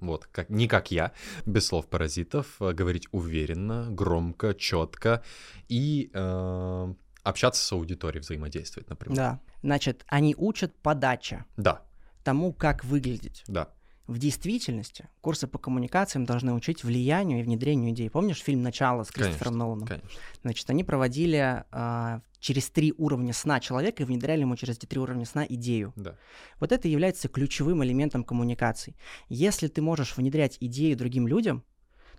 вот 0.00 0.26
как 0.26 0.48
не 0.48 0.68
как 0.68 0.90
я, 0.92 1.12
без 1.46 1.66
слов 1.66 1.88
паразитов, 1.88 2.46
э, 2.60 2.72
говорить 2.72 3.08
уверенно, 3.10 3.88
громко, 3.90 4.54
четко 4.54 5.22
и 5.68 6.10
э, 6.14 6.94
общаться 7.22 7.64
с 7.64 7.72
аудиторией, 7.72 8.20
взаимодействовать, 8.22 8.88
например. 8.88 9.16
Да. 9.16 9.40
Значит, 9.62 10.04
они 10.06 10.34
учат 10.38 10.74
подача, 10.76 11.44
Да, 11.56 11.82
тому, 12.24 12.52
как 12.52 12.84
выглядеть. 12.84 13.42
да. 13.48 13.68
В 14.10 14.18
действительности 14.18 15.08
курсы 15.20 15.46
по 15.46 15.56
коммуникациям 15.56 16.24
должны 16.24 16.52
учить 16.52 16.82
влиянию 16.82 17.38
и 17.38 17.42
внедрению 17.44 17.92
идей. 17.92 18.10
Помнишь 18.10 18.42
фильм 18.42 18.60
«Начало» 18.60 19.04
с 19.04 19.10
Кристофером 19.12 19.38
Конечно, 19.38 19.56
Ноланом? 19.56 19.86
Конечно. 19.86 20.08
Значит, 20.42 20.68
они 20.68 20.82
проводили 20.82 21.64
а, 21.70 22.20
через 22.40 22.70
три 22.70 22.92
уровня 22.98 23.32
сна 23.32 23.60
человека 23.60 24.02
и 24.02 24.06
внедряли 24.06 24.40
ему 24.40 24.56
через 24.56 24.78
эти 24.78 24.86
три 24.86 24.98
уровня 24.98 25.24
сна 25.26 25.46
идею. 25.48 25.92
Да. 25.94 26.16
Вот 26.58 26.72
это 26.72 26.88
является 26.88 27.28
ключевым 27.28 27.84
элементом 27.84 28.24
коммуникаций. 28.24 28.96
Если 29.28 29.68
ты 29.68 29.80
можешь 29.80 30.16
внедрять 30.16 30.56
идею 30.58 30.96
другим 30.96 31.28
людям, 31.28 31.62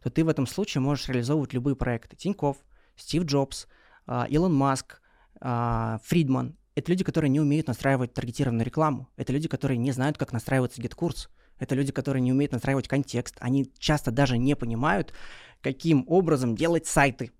то 0.01 0.09
ты 0.09 0.23
в 0.23 0.29
этом 0.29 0.47
случае 0.47 0.79
можешь 0.79 1.09
реализовывать 1.09 1.51
любые 1.51 1.75
проекты. 1.75 2.15
Тиньков, 2.15 2.55
Стив 2.95 3.25
Джобс, 3.25 3.67
а, 4.07 4.27
Илон 4.29 4.53
Маск, 4.53 5.01
а, 5.41 5.99
Фридман. 6.05 6.55
Это 6.73 6.89
люди, 6.89 7.03
которые 7.03 7.29
не 7.29 7.41
умеют 7.41 7.67
настраивать 7.67 8.13
таргетированную 8.13 8.65
рекламу. 8.65 9.09
Это 9.17 9.33
люди, 9.33 9.49
которые 9.49 9.77
не 9.77 9.91
знают, 9.91 10.17
как 10.17 10.31
настраивается 10.31 10.81
GetCourse. 10.81 11.27
Это 11.61 11.75
люди, 11.75 11.91
которые 11.91 12.21
не 12.21 12.31
умеют 12.31 12.51
настраивать 12.51 12.87
контекст. 12.87 13.35
Они 13.39 13.71
часто 13.77 14.09
даже 14.09 14.37
не 14.39 14.55
понимают, 14.55 15.13
каким 15.61 16.03
образом 16.07 16.55
делать 16.55 16.87
сайты. 16.87 17.31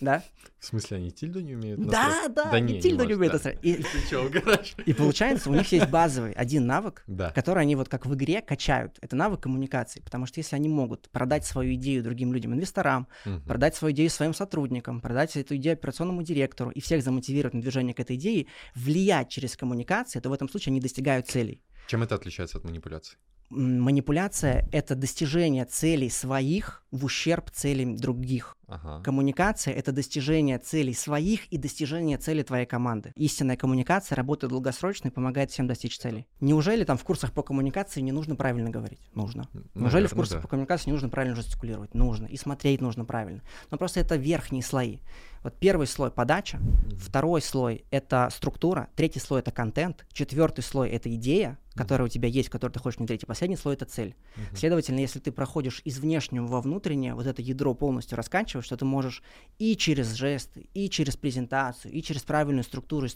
Да? 0.00 0.22
В 0.58 0.66
смысле, 0.66 0.96
они 0.98 1.10
тильду 1.12 1.40
не 1.40 1.54
умеют? 1.54 1.80
Да, 1.86 2.08
настроить? 2.08 2.34
да, 2.34 2.50
да 2.50 2.58
и 2.58 2.60
не, 2.62 2.80
тильду 2.80 3.04
не 3.04 3.14
может, 3.14 3.16
умеют 3.16 3.32
да. 3.32 3.36
настраивать. 3.36 3.64
И- 3.64 3.82
Ты 3.82 4.10
чё, 4.10 4.26
угораешь? 4.26 4.74
И 4.86 4.92
получается, 4.92 5.48
у 5.50 5.54
них 5.54 5.70
есть 5.72 5.88
базовый 5.88 6.32
один 6.32 6.66
навык, 6.66 7.04
Да. 7.06 7.30
который 7.30 7.62
они 7.62 7.74
вот 7.76 7.88
как 7.88 8.04
в 8.04 8.14
игре 8.14 8.42
качают. 8.42 8.98
Это 9.00 9.16
навык 9.16 9.40
коммуникации. 9.40 10.00
Потому 10.00 10.26
что 10.26 10.40
если 10.40 10.56
они 10.56 10.68
могут 10.68 11.08
продать 11.10 11.46
свою 11.46 11.74
идею 11.74 12.02
другим 12.02 12.34
людям, 12.34 12.52
инвесторам, 12.54 13.08
Мгм. 13.24 13.42
продать 13.42 13.76
свою 13.76 13.94
идею 13.94 14.10
своим 14.10 14.34
сотрудникам, 14.34 15.00
продать 15.00 15.36
эту 15.36 15.56
идею 15.56 15.72
операционному 15.74 16.22
директору 16.22 16.70
и 16.70 16.80
всех 16.80 17.02
замотивировать 17.02 17.54
на 17.54 17.62
движение 17.62 17.94
к 17.94 18.00
этой 18.00 18.16
идее, 18.16 18.46
влиять 18.74 19.30
через 19.30 19.56
коммуникации, 19.56 20.20
то 20.20 20.28
в 20.28 20.32
этом 20.34 20.50
случае 20.50 20.72
они 20.72 20.80
достигают 20.80 21.28
целей. 21.28 21.62
Чем 21.86 22.02
это 22.02 22.14
отличается 22.16 22.58
от 22.58 22.64
манипуляций? 22.64 23.16
Манипуляция— 23.50 24.68
это 24.72 24.94
достижение 24.94 25.64
целей 25.64 26.10
своих 26.10 26.82
в 26.90 27.04
ущерб 27.04 27.50
целям 27.50 27.96
других. 27.96 28.56
Ага. 28.68 29.02
Коммуникация— 29.02 29.74
это 29.74 29.92
достижение 29.92 30.58
целей 30.58 30.94
своих 30.94 31.46
и 31.46 31.58
достижение 31.58 32.18
цели 32.18 32.42
твоей 32.42 32.66
команды. 32.66 33.12
Истинная 33.16 33.56
коммуникация 33.56 34.16
работает 34.16 34.50
долгосрочно 34.50 35.08
и 35.08 35.10
помогает 35.10 35.50
всем 35.50 35.66
достичь 35.66 35.98
целей. 35.98 36.26
Неужели 36.40 36.84
там 36.84 36.96
в 36.96 37.04
курсах 37.04 37.32
по 37.32 37.42
коммуникации 37.42 38.00
не 38.00 38.12
нужно 38.12 38.36
правильно 38.36 38.70
говорить? 38.70 39.00
Нужно. 39.14 39.48
Неужели 39.74 40.06
в 40.06 40.14
курсах 40.14 40.38
да. 40.38 40.42
по 40.42 40.48
коммуникации 40.48 40.90
не 40.90 40.92
нужно 40.92 41.08
правильно 41.08 41.36
жестикулировать? 41.36 41.94
Нужно. 41.94 42.26
И 42.26 42.36
смотреть 42.36 42.80
нужно 42.80 43.04
правильно. 43.04 43.42
Но 43.70 43.78
просто 43.78 44.00
это 44.00 44.16
верхние 44.16 44.62
слои. 44.62 44.98
Вот 45.42 45.54
первый 45.58 45.86
слой 45.86 46.10
подача, 46.10 46.58
второй 46.96 47.42
слой 47.42 47.84
это 47.90 48.30
структура, 48.32 48.88
третий 48.96 49.20
слой 49.20 49.40
это 49.40 49.50
контент, 49.50 50.06
четвертый 50.10 50.62
слой 50.62 50.88
это 50.88 51.14
идея, 51.14 51.58
которая 51.74 52.06
у 52.06 52.08
тебя 52.08 52.28
есть, 52.28 52.48
которую 52.48 52.72
ты 52.72 52.80
хочешь 52.80 52.98
внедрить, 52.98 53.24
и 53.24 53.26
последний 53.26 53.56
слой 53.56 53.74
это 53.74 53.84
цель. 53.84 54.14
Мгм. 54.36 54.56
Следовательно, 54.56 55.00
если 55.00 55.18
ты 55.18 55.32
проходишь 55.32 55.82
из 55.84 55.98
внешнего 55.98 56.46
во 56.46 56.62
внутреннее, 56.62 57.14
вот 57.14 57.26
это 57.26 57.42
ядро 57.42 57.74
полностью 57.74 58.16
расканчиваешь, 58.16 58.63
что 58.64 58.76
ты 58.76 58.84
можешь 58.84 59.22
и 59.58 59.76
через 59.76 60.14
жесты, 60.14 60.66
и 60.74 60.90
через 60.90 61.16
презентацию, 61.16 61.92
и 61.92 62.02
через 62.02 62.22
правильную 62.22 62.64
структуру 62.64 63.06
и 63.06 63.08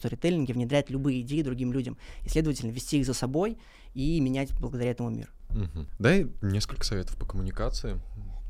внедрять 0.53 0.91
любые 0.91 1.23
идеи 1.23 1.43
другим 1.43 1.73
людям, 1.73 1.97
и, 2.25 2.29
следовательно, 2.29 2.71
вести 2.71 2.99
их 2.99 3.07
за 3.07 3.15
собой 3.15 3.59
и 3.95 4.21
менять 4.21 4.53
благодаря 4.61 4.91
этому 4.91 5.11
мир. 5.11 5.33
Мгм. 5.51 5.89
Дай 5.99 6.27
несколько 6.43 6.85
советов 6.85 7.17
по 7.17 7.27
коммуникации. 7.27 8.01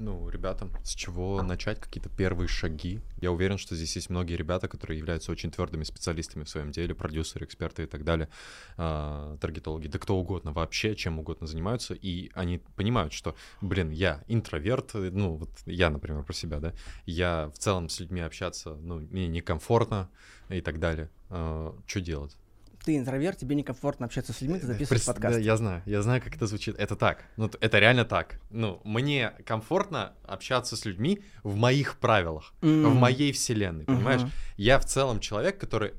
Ну, 0.01 0.29
ребятам, 0.29 0.71
с 0.85 0.95
чего 0.95 1.43
начать 1.43 1.81
какие-то 1.81 2.09
первые 2.09 2.47
шаги. 2.47 3.01
Я 3.21 3.33
уверен, 3.33 3.59
что 3.59 3.75
здесь 3.75 3.97
есть 3.97 4.11
многие 4.11 4.35
ребята, 4.35 4.69
которые 4.69 4.97
являются 4.99 5.33
очень 5.33 5.51
твердыми 5.51 5.83
специалистами 5.83 6.45
в 6.45 6.49
своем 6.49 6.71
деле, 6.71 6.95
продюсеры, 6.95 7.45
эксперты 7.47 7.83
и 7.83 7.87
так 7.87 8.05
далее, 8.05 8.29
а, 8.77 9.37
таргетологи, 9.39 9.89
да 9.89 9.99
кто 9.99 10.17
угодно 10.17 10.53
вообще, 10.53 10.95
чем 10.95 11.19
угодно 11.19 11.49
занимаются, 11.49 11.95
и 11.95 12.31
они 12.35 12.59
понимают, 12.77 13.13
что, 13.13 13.35
блин, 13.61 13.91
я 13.91 14.23
интроверт, 14.29 14.95
э, 14.95 15.11
ну, 15.13 15.35
вот 15.35 15.51
я, 15.67 15.91
например, 15.91 16.23
про 16.23 16.33
себя, 16.33 16.61
да, 16.61 16.75
я 17.05 17.51
в 17.53 17.59
целом 17.59 17.89
с 17.89 17.99
людьми 17.99 18.21
общаться, 18.21 18.77
ну, 18.77 19.01
мне 19.01 19.27
некомфортно 19.27 20.09
и 20.49 20.61
так 20.61 20.79
далее. 20.79 21.11
Что 21.29 22.01
делать? 22.01 22.37
Ты 22.85 22.97
интроверт, 22.97 23.39
тебе 23.39 23.55
некомфортно 23.55 24.07
общаться 24.07 24.33
с 24.33 24.41
людьми, 24.41 24.59
ты 24.59 24.67
записываешь 24.67 25.03
Прес- 25.03 25.07
подкаст. 25.07 25.37
Да, 25.37 25.41
я 25.41 25.57
знаю, 25.57 25.83
я 25.85 26.01
знаю, 26.03 26.23
как 26.23 26.37
это 26.37 26.47
звучит. 26.47 26.77
Это 26.79 26.97
так. 26.97 27.25
Ну, 27.37 27.51
это 27.61 27.79
реально 27.79 28.05
так. 28.05 28.41
Ну, 28.51 28.81
мне 28.85 29.33
комфортно 29.45 30.15
общаться 30.25 30.77
с 30.77 30.85
людьми 30.87 31.21
в 31.43 31.57
моих 31.57 31.99
правилах, 31.99 32.55
в 32.63 32.67
М. 32.67 32.97
моей 32.97 33.33
вселенной, 33.33 33.85
понимаешь? 33.85 34.23
Мгм. 34.23 34.31
Я 34.57 34.79
в 34.79 34.85
целом 34.87 35.21
человек, 35.21 35.59
который 35.59 35.93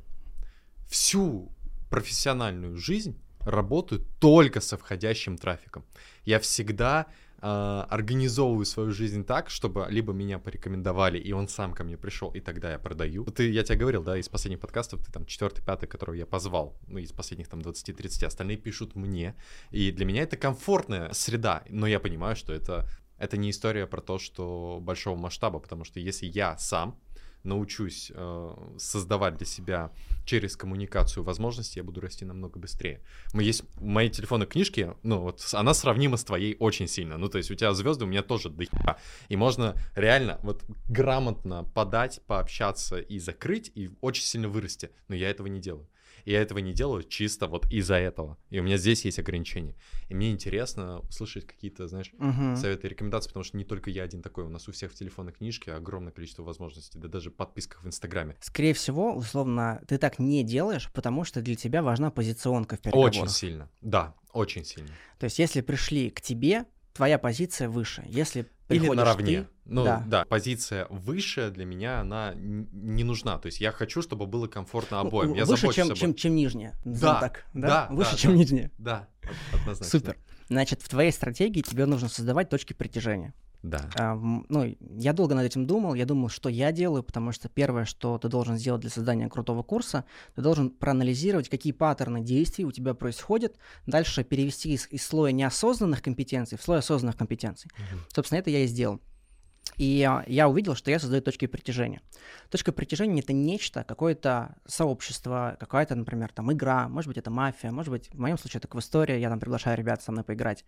всю 0.90 1.52
профессиональную 1.90 2.78
жизнь 2.78 3.20
работаю 3.42 4.06
только 4.20 4.62
со 4.62 4.78
входящим 4.78 5.38
трафиком. 5.38 5.84
Я 6.26 6.40
всегда 6.40 7.06
а, 7.42 7.88
организовываю 7.90 8.66
свою 8.66 8.92
жизнь 8.92 9.24
так, 9.24 9.50
чтобы 9.50 9.88
либо 9.90 10.14
меня 10.14 10.40
порекомендовали, 10.40 11.18
и 11.18 11.32
он 11.32 11.48
сам 11.48 11.74
ко 11.74 11.84
мне 11.84 11.98
пришел, 11.98 12.32
и 12.32 12.40
тогда 12.40 12.72
я 12.72 12.80
продаю. 12.80 13.26
Ты, 13.26 13.50
я 13.52 13.64
тебе 13.64 13.78
говорил, 13.78 14.04
да, 14.04 14.18
из 14.18 14.28
последних 14.28 14.60
подкастов, 14.60 15.06
ты 15.06 15.12
там 15.12 15.26
четвертый, 15.26 15.64
пятый, 15.64 15.88
которого 15.88 16.16
я 16.16 16.26
позвал, 16.26 16.78
ну, 16.88 17.00
из 17.00 17.12
последних 17.12 17.48
там 17.48 17.62
20-30, 17.62 18.26
остальные 18.26 18.58
пишут 18.58 18.96
мне. 18.96 19.36
И 19.72 19.92
для 19.92 20.06
меня 20.06 20.24
это 20.24 20.38
комфортная 20.38 21.14
среда, 21.14 21.64
но 21.70 21.88
я 21.88 22.00
понимаю, 22.00 22.36
что 22.36 22.54
это, 22.54 22.90
это 23.18 23.38
не 23.38 23.52
история 23.52 23.88
про 23.88 24.02
то, 24.02 24.20
что 24.20 24.80
большого 24.82 25.18
масштаба, 25.18 25.60
потому 25.60 25.86
что 25.86 26.00
если 26.00 26.26
я 26.26 26.58
сам 26.58 27.00
научусь 27.44 28.12
э, 28.14 28.56
создавать 28.78 29.38
для 29.38 29.46
себя 29.46 29.92
через 30.26 30.56
коммуникацию 30.56 31.24
возможности, 31.24 31.80
я 31.80 31.84
буду 31.84 32.02
расти 32.02 32.26
намного 32.26 32.60
быстрее. 32.60 33.02
Мы 33.34 33.44
есть 33.44 33.64
мои 33.80 34.10
телефонные 34.10 34.48
книжки, 34.48 34.94
ну 35.04 35.22
вот 35.22 35.46
она 35.54 35.74
сравнима 35.74 36.18
с 36.18 36.24
твоей 36.24 36.56
очень 36.60 36.88
сильно. 36.88 37.18
Ну 37.18 37.30
то 37.30 37.38
есть 37.38 37.52
у 37.52 37.56
тебя 37.56 37.74
звезды, 37.74 38.06
у 38.06 38.08
меня 38.08 38.24
тоже 38.24 38.50
до 38.50 38.66
хера. 38.66 38.98
И 39.30 39.36
можно 39.36 39.76
реально 39.96 40.40
вот 40.44 40.64
грамотно 40.88 41.64
подать, 41.64 42.22
пообщаться 42.28 43.00
и 43.00 43.20
закрыть, 43.20 43.72
и 43.76 43.90
очень 44.02 44.24
сильно 44.24 44.50
вырасти. 44.50 44.92
Но 45.08 45.16
я 45.16 45.30
этого 45.30 45.48
не 45.48 45.60
делаю. 45.60 45.88
Я 46.30 46.42
этого 46.44 46.60
не 46.60 46.74
делаю 46.74 47.04
чисто 47.04 47.48
вот 47.48 47.66
из-за 47.72 47.96
этого. 47.96 48.38
И 48.52 48.60
у 48.60 48.64
меня 48.64 48.78
здесь 48.78 49.04
есть 49.04 49.18
ограничения. 49.18 49.76
И 50.10 50.14
мне 50.14 50.30
интересно 50.30 51.00
услышать 51.00 51.48
какие-то, 51.48 51.88
знаешь, 51.88 52.12
Мгм. 52.20 52.56
советы 52.56 52.86
и 52.86 52.90
рекомендации, 52.92 53.30
потому 53.30 53.44
что 53.44 53.58
не 53.58 53.64
только 53.64 53.90
я 53.90 54.04
один 54.04 54.22
такой, 54.22 54.44
у 54.44 54.50
нас 54.50 54.68
у 54.68 54.72
всех 54.72 54.92
в 54.92 54.96
телефонной 54.96 55.34
книжке 55.34 55.74
огромное 55.74 56.12
количество 56.12 56.44
возможностей, 56.44 57.00
да 57.00 57.08
даже 57.08 57.32
подписках 57.32 57.84
в 57.84 57.88
Инстаграме. 57.88 58.36
Скорее 58.42 58.76
всего, 58.76 59.16
условно, 59.16 59.82
ты 59.88 59.98
так 59.98 60.20
не 60.20 60.44
делаешь, 60.44 60.92
потому 60.94 61.24
что 61.24 61.42
для 61.42 61.56
тебя 61.56 61.82
важна 61.82 62.12
позиционка 62.12 62.76
в 62.76 62.80
переговорах. 62.82 63.10
Очень 63.12 63.30
сильно, 63.30 63.70
да, 63.82 64.14
очень 64.32 64.66
сильно. 64.66 64.92
То 65.18 65.24
есть, 65.24 65.40
если 65.40 65.62
пришли 65.62 66.12
к 66.12 66.22
тебе, 66.22 66.66
твоя 66.94 67.18
позиция 67.18 67.70
выше. 67.70 68.06
Если 68.08 68.46
Или 68.70 68.80
приходишь 68.80 68.98
наравне. 68.98 69.42
ты- 69.42 69.48
ну 69.66 69.84
да. 69.84 70.04
да. 70.06 70.26
позиция 70.26 70.88
выше 70.90 71.52
для 71.52 71.66
меня, 71.66 72.00
она 72.02 72.34
не 72.36 73.04
нужна. 73.04 73.38
То 73.38 73.48
есть 73.48 73.62
я 73.62 73.72
хочу, 73.72 74.02
чтобы 74.02 74.26
было 74.26 74.48
комфортно 74.48 75.00
обоим. 75.00 75.34
Я 75.34 75.46
выше, 75.46 75.72
чем, 75.74 75.94
чем, 75.94 76.14
чем 76.14 76.36
нижняя. 76.36 76.76
Да, 76.86 77.20
так, 77.20 77.46
да? 77.54 77.68
да, 77.68 77.96
Выше, 77.96 78.12
да, 78.12 78.18
чем 78.18 78.32
да. 78.32 78.38
нижняя. 78.38 78.72
Да, 78.78 79.08
од- 79.24 79.60
однозначно. 79.60 80.00
Супер. 80.00 80.18
Значит, 80.48 80.82
в 80.82 80.90
твоей 80.90 81.12
стратегии 81.12 81.62
тебе 81.62 81.86
нужно 81.86 82.10
создавать 82.10 82.50
точки 82.50 82.74
притяжения. 82.74 83.34
Да. 83.62 83.90
А, 83.96 84.16
ну, 84.16 84.76
я 84.80 85.14
долго 85.14 85.36
над 85.36 85.46
этим 85.46 85.66
думал, 85.66 85.94
я 85.94 86.06
думал, 86.06 86.30
что 86.30 86.48
я 86.50 86.72
делаю, 86.72 87.04
потому 87.04 87.32
что 87.32 87.50
первое, 87.50 87.86
что 87.86 88.18
ты 88.18 88.30
должен 88.30 88.58
сделать 88.58 88.82
для 88.82 88.90
создания 88.90 89.28
крутого 89.28 89.64
курса, 89.64 90.06
ты 90.36 90.42
должен 90.42 90.70
проанализировать, 90.70 91.50
какие 91.50 91.74
паттерны 91.74 92.22
действий 92.22 92.66
у 92.66 92.72
тебя 92.72 92.94
происходят, 92.94 93.58
дальше 93.86 94.24
перевести 94.24 94.74
из, 94.74 94.88
из 94.92 95.06
слоя 95.06 95.34
неосознанных 95.34 96.02
компетенций 96.02 96.58
в 96.58 96.62
слой 96.62 96.80
осознанных 96.80 97.18
компетенций. 97.18 97.70
Мгм. 97.78 98.02
Собственно, 98.14 98.40
это 98.40 98.50
я 98.50 98.64
и 98.64 98.68
сделал. 98.68 99.02
И 99.80 100.06
я 100.28 100.50
увидел, 100.50 100.76
что 100.76 100.92
я 100.92 101.00
создаю 101.00 101.22
точки 101.22 101.48
притяжения. 101.48 102.02
Точка 102.50 102.74
притяжения— 102.74 103.22
это 103.24 103.32
нечто, 103.32 103.86
какое-то 103.86 104.58
сообщество, 104.68 105.56
какая-то, 105.58 105.96
например, 105.96 106.34
там 106.34 106.52
игра, 106.52 106.90
может 106.90 107.08
быть, 107.08 107.18
это 107.18 107.32
мафия, 107.32 107.72
может 107.72 107.90
быть, 107.90 108.10
в 108.10 108.20
моем 108.20 108.38
случае 108.38 108.60
это 108.60 108.68
квестория, 108.68 109.18
я 109.18 109.30
там 109.30 109.40
приглашаю 109.40 109.78
ребят 109.78 110.04
со 110.04 110.12
мной 110.12 110.26
поиграть, 110.26 110.66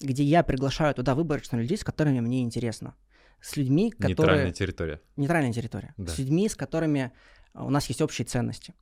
где 0.00 0.22
я 0.22 0.44
приглашаю 0.44 0.94
туда 0.94 1.16
выборочно 1.16 1.56
людей, 1.56 1.76
с 1.76 1.82
которыми 1.82 2.20
мне 2.20 2.42
интересно. 2.42 2.94
С 3.40 3.56
людьми, 3.56 3.90
которые... 3.90 4.14
Нейтральная 4.14 4.52
территория. 4.52 5.00
Нейтральная 5.16 5.52
территория. 5.52 5.94
Да. 5.96 6.12
С 6.12 6.18
людьми, 6.18 6.48
с 6.48 6.54
которыми 6.54 7.10
у 7.54 7.68
нас 7.68 7.86
есть 7.88 8.00
общие 8.00 8.24
ценности. 8.24 8.74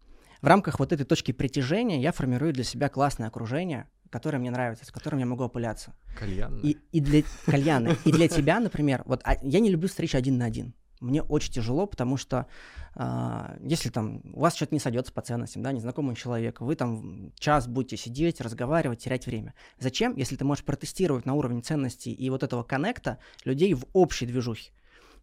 В 0.42 0.46
рамках 0.46 0.78
вот 0.78 0.92
этой 0.92 1.06
точки 1.06 1.32
притяжения 1.32 2.02
я 2.02 2.12
формирую 2.12 2.52
для 2.52 2.64
себя 2.64 2.90
классное 2.90 3.28
окружение, 3.28 3.88
которое 4.10 4.38
мне 4.38 4.50
нравится, 4.50 4.84
с 4.84 4.90
которым 4.90 5.20
я 5.20 5.26
могу 5.26 5.44
опыляться. 5.44 5.94
Кальянная. 6.18 6.60
И, 6.62 6.76
и 6.92 7.00
для 7.00 7.22
кальяна, 7.46 7.96
и 8.04 8.12
для 8.12 8.28
тебя, 8.28 8.60
например, 8.60 9.02
вот 9.06 9.20
а, 9.24 9.36
я 9.42 9.60
не 9.60 9.70
люблю 9.70 9.88
встречи 9.88 10.16
один 10.16 10.38
на 10.38 10.44
один. 10.44 10.74
Мне 11.00 11.22
очень 11.22 11.52
тяжело, 11.52 11.86
потому 11.86 12.18
что 12.18 12.46
а, 12.94 13.56
если 13.62 13.88
там 13.88 14.20
у 14.34 14.40
вас 14.40 14.54
что-то 14.54 14.74
не 14.74 14.80
сойдется 14.80 15.12
по 15.12 15.22
ценностям, 15.22 15.62
да, 15.62 15.72
незнакомый 15.72 16.14
человек, 16.14 16.60
вы 16.60 16.76
там 16.76 17.32
час 17.38 17.66
будете 17.66 17.96
сидеть, 17.96 18.40
разговаривать, 18.40 18.98
терять 18.98 19.26
время. 19.26 19.54
Зачем, 19.78 20.14
если 20.16 20.36
ты 20.36 20.44
можешь 20.44 20.64
протестировать 20.64 21.24
на 21.24 21.34
уровне 21.34 21.62
ценностей 21.62 22.12
и 22.12 22.28
вот 22.28 22.42
этого 22.42 22.62
коннекта 22.64 23.18
людей 23.44 23.72
в 23.72 23.84
общей 23.94 24.26
движухе? 24.26 24.72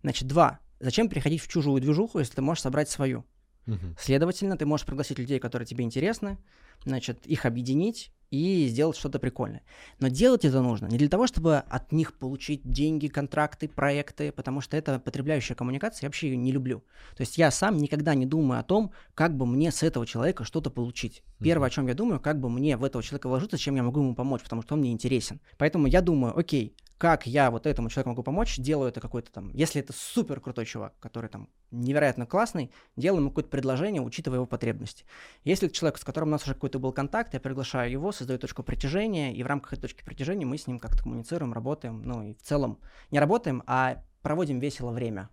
Значит, 0.02 0.28
два. 0.28 0.60
Зачем 0.80 1.10
переходить 1.10 1.42
в 1.42 1.48
чужую 1.48 1.82
движуху, 1.82 2.20
если 2.20 2.36
ты 2.36 2.42
можешь 2.42 2.64
собрать 2.64 2.90
свою? 2.90 3.26
Мгм. 3.68 3.96
Следовательно, 4.00 4.58
ты 4.58 4.66
можешь 4.66 4.86
пригласить 4.86 5.20
людей, 5.20 5.40
которые 5.40 5.68
тебе 5.68 5.84
интересны, 5.84 6.38
значит, 6.86 7.26
их 7.28 7.46
объединить 7.46 8.12
и 8.32 8.68
сделать 8.68 8.98
что-то 8.98 9.20
прикольное. 9.20 9.62
Но 10.00 10.08
делать 10.08 10.46
это 10.46 10.62
нужно 10.62 10.88
не 10.88 10.98
для 10.98 11.10
того, 11.10 11.28
чтобы 11.28 11.58
от 11.58 11.92
них 11.92 12.14
получить 12.14 12.62
деньги, 12.70 13.08
контракты, 13.08 13.68
проекты, 13.68 14.32
потому 14.32 14.62
что 14.62 14.78
это 14.78 15.00
потребляющая 15.00 15.56
коммуникация, 15.56 16.06
я 16.06 16.10
вообще 16.10 16.30
ее 16.30 16.38
не 16.38 16.52
люблю. 16.52 16.84
То 17.16 17.22
есть 17.22 17.38
я 17.38 17.52
сам 17.52 17.78
никогда 17.78 18.16
не 18.16 18.26
думаю 18.26 18.60
о 18.60 18.64
том, 18.64 18.92
как 19.14 19.36
бы 19.36 19.46
мне 19.46 19.72
с 19.72 19.84
этого 19.84 20.06
человека 20.06 20.44
что-то 20.44 20.70
получить. 20.70 21.24
Первое, 21.40 21.68
о 21.68 21.72
чем 21.72 21.88
я 21.88 21.94
думаю, 21.94 22.20
как 22.20 22.40
бы 22.40 22.50
мне 22.50 22.78
в 22.78 22.84
этого 22.84 23.04
человека 23.04 23.28
вложиться, 23.28 23.58
чем 23.58 23.76
я 23.76 23.84
могу 23.84 24.02
ему 24.02 24.16
помочь, 24.16 24.42
потому 24.44 24.62
что 24.62 24.74
он 24.74 24.82
мне 24.82 24.92
интересен. 24.92 25.40
Поэтому 25.58 25.88
я 25.88 26.02
думаю, 26.02 26.38
окей, 26.38 26.76
как 26.98 27.28
я 27.28 27.52
вот 27.52 27.68
этому 27.68 27.90
человеку 27.90 28.10
могу 28.10 28.24
помочь, 28.24 28.58
делаю 28.58 28.90
это 28.90 29.00
какой-то 29.00 29.32
там, 29.32 29.52
если 29.54 29.82
это 29.82 29.94
супер 29.94 30.40
крутой 30.40 30.66
чувак, 30.66 30.96
который 31.00 31.30
там 31.30 31.50
невероятно 31.70 32.26
классный, 32.26 32.72
делаю 32.96 33.22
ему 33.22 33.30
какое-то 33.30 33.50
предложение, 33.50 34.02
учитывая 34.02 34.38
его 34.38 34.48
потребности. 34.48 35.06
Если 35.44 35.68
это 35.68 35.76
человек, 35.76 36.00
с 36.00 36.04
которым 36.04 36.30
у 36.30 36.32
нас 36.32 36.44
уже 36.44 36.56
какой-то 36.56 36.80
был 36.80 36.92
контакт, 36.92 37.34
я 37.34 37.40
приглашаю 37.40 37.92
его, 37.92 38.12
создаю 38.12 38.40
точку 38.40 38.64
притяжения, 38.64 39.34
и 39.34 39.44
в 39.44 39.48
рамках 39.48 39.74
этой 39.74 39.82
точки 39.84 40.04
притяжения 40.04 40.46
мы 40.46 40.58
с 40.58 40.66
ним 40.66 40.80
как-то 40.80 41.04
коммуницируем, 41.04 41.54
работаем, 41.54 42.02
ну 42.04 42.24
и 42.24 42.34
в 42.34 42.42
целом 42.42 42.80
не 43.12 43.20
работаем, 43.20 43.64
а 43.68 44.04
проводим 44.24 44.60
весело 44.60 44.92
время. 44.92 45.30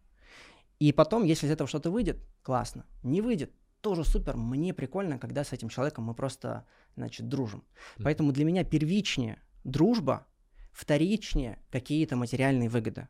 И 0.79 0.93
потом, 0.93 1.25
если 1.25 1.47
из 1.47 1.51
этого 1.51 1.69
что-то 1.69 1.91
выйдет, 1.91 2.19
классно. 2.43 2.85
Не 3.03 3.23
выйдет, 3.23 3.53
тоже 3.81 4.05
супер. 4.05 4.37
Мне 4.37 4.75
прикольно, 4.75 5.19
когда 5.19 5.45
с 5.45 5.53
этим 5.53 5.69
человеком 5.69 6.05
мы 6.05 6.15
просто, 6.15 6.67
значит, 6.97 7.29
дружим. 7.29 7.65
Поэтому 8.03 8.33
для 8.33 8.45
меня 8.45 8.65
первичнее 8.65 9.39
дружба, 9.63 10.27
вторичнее 10.75 11.59
какие-то 11.71 12.17
материальные 12.17 12.69
выгоды. 12.69 13.09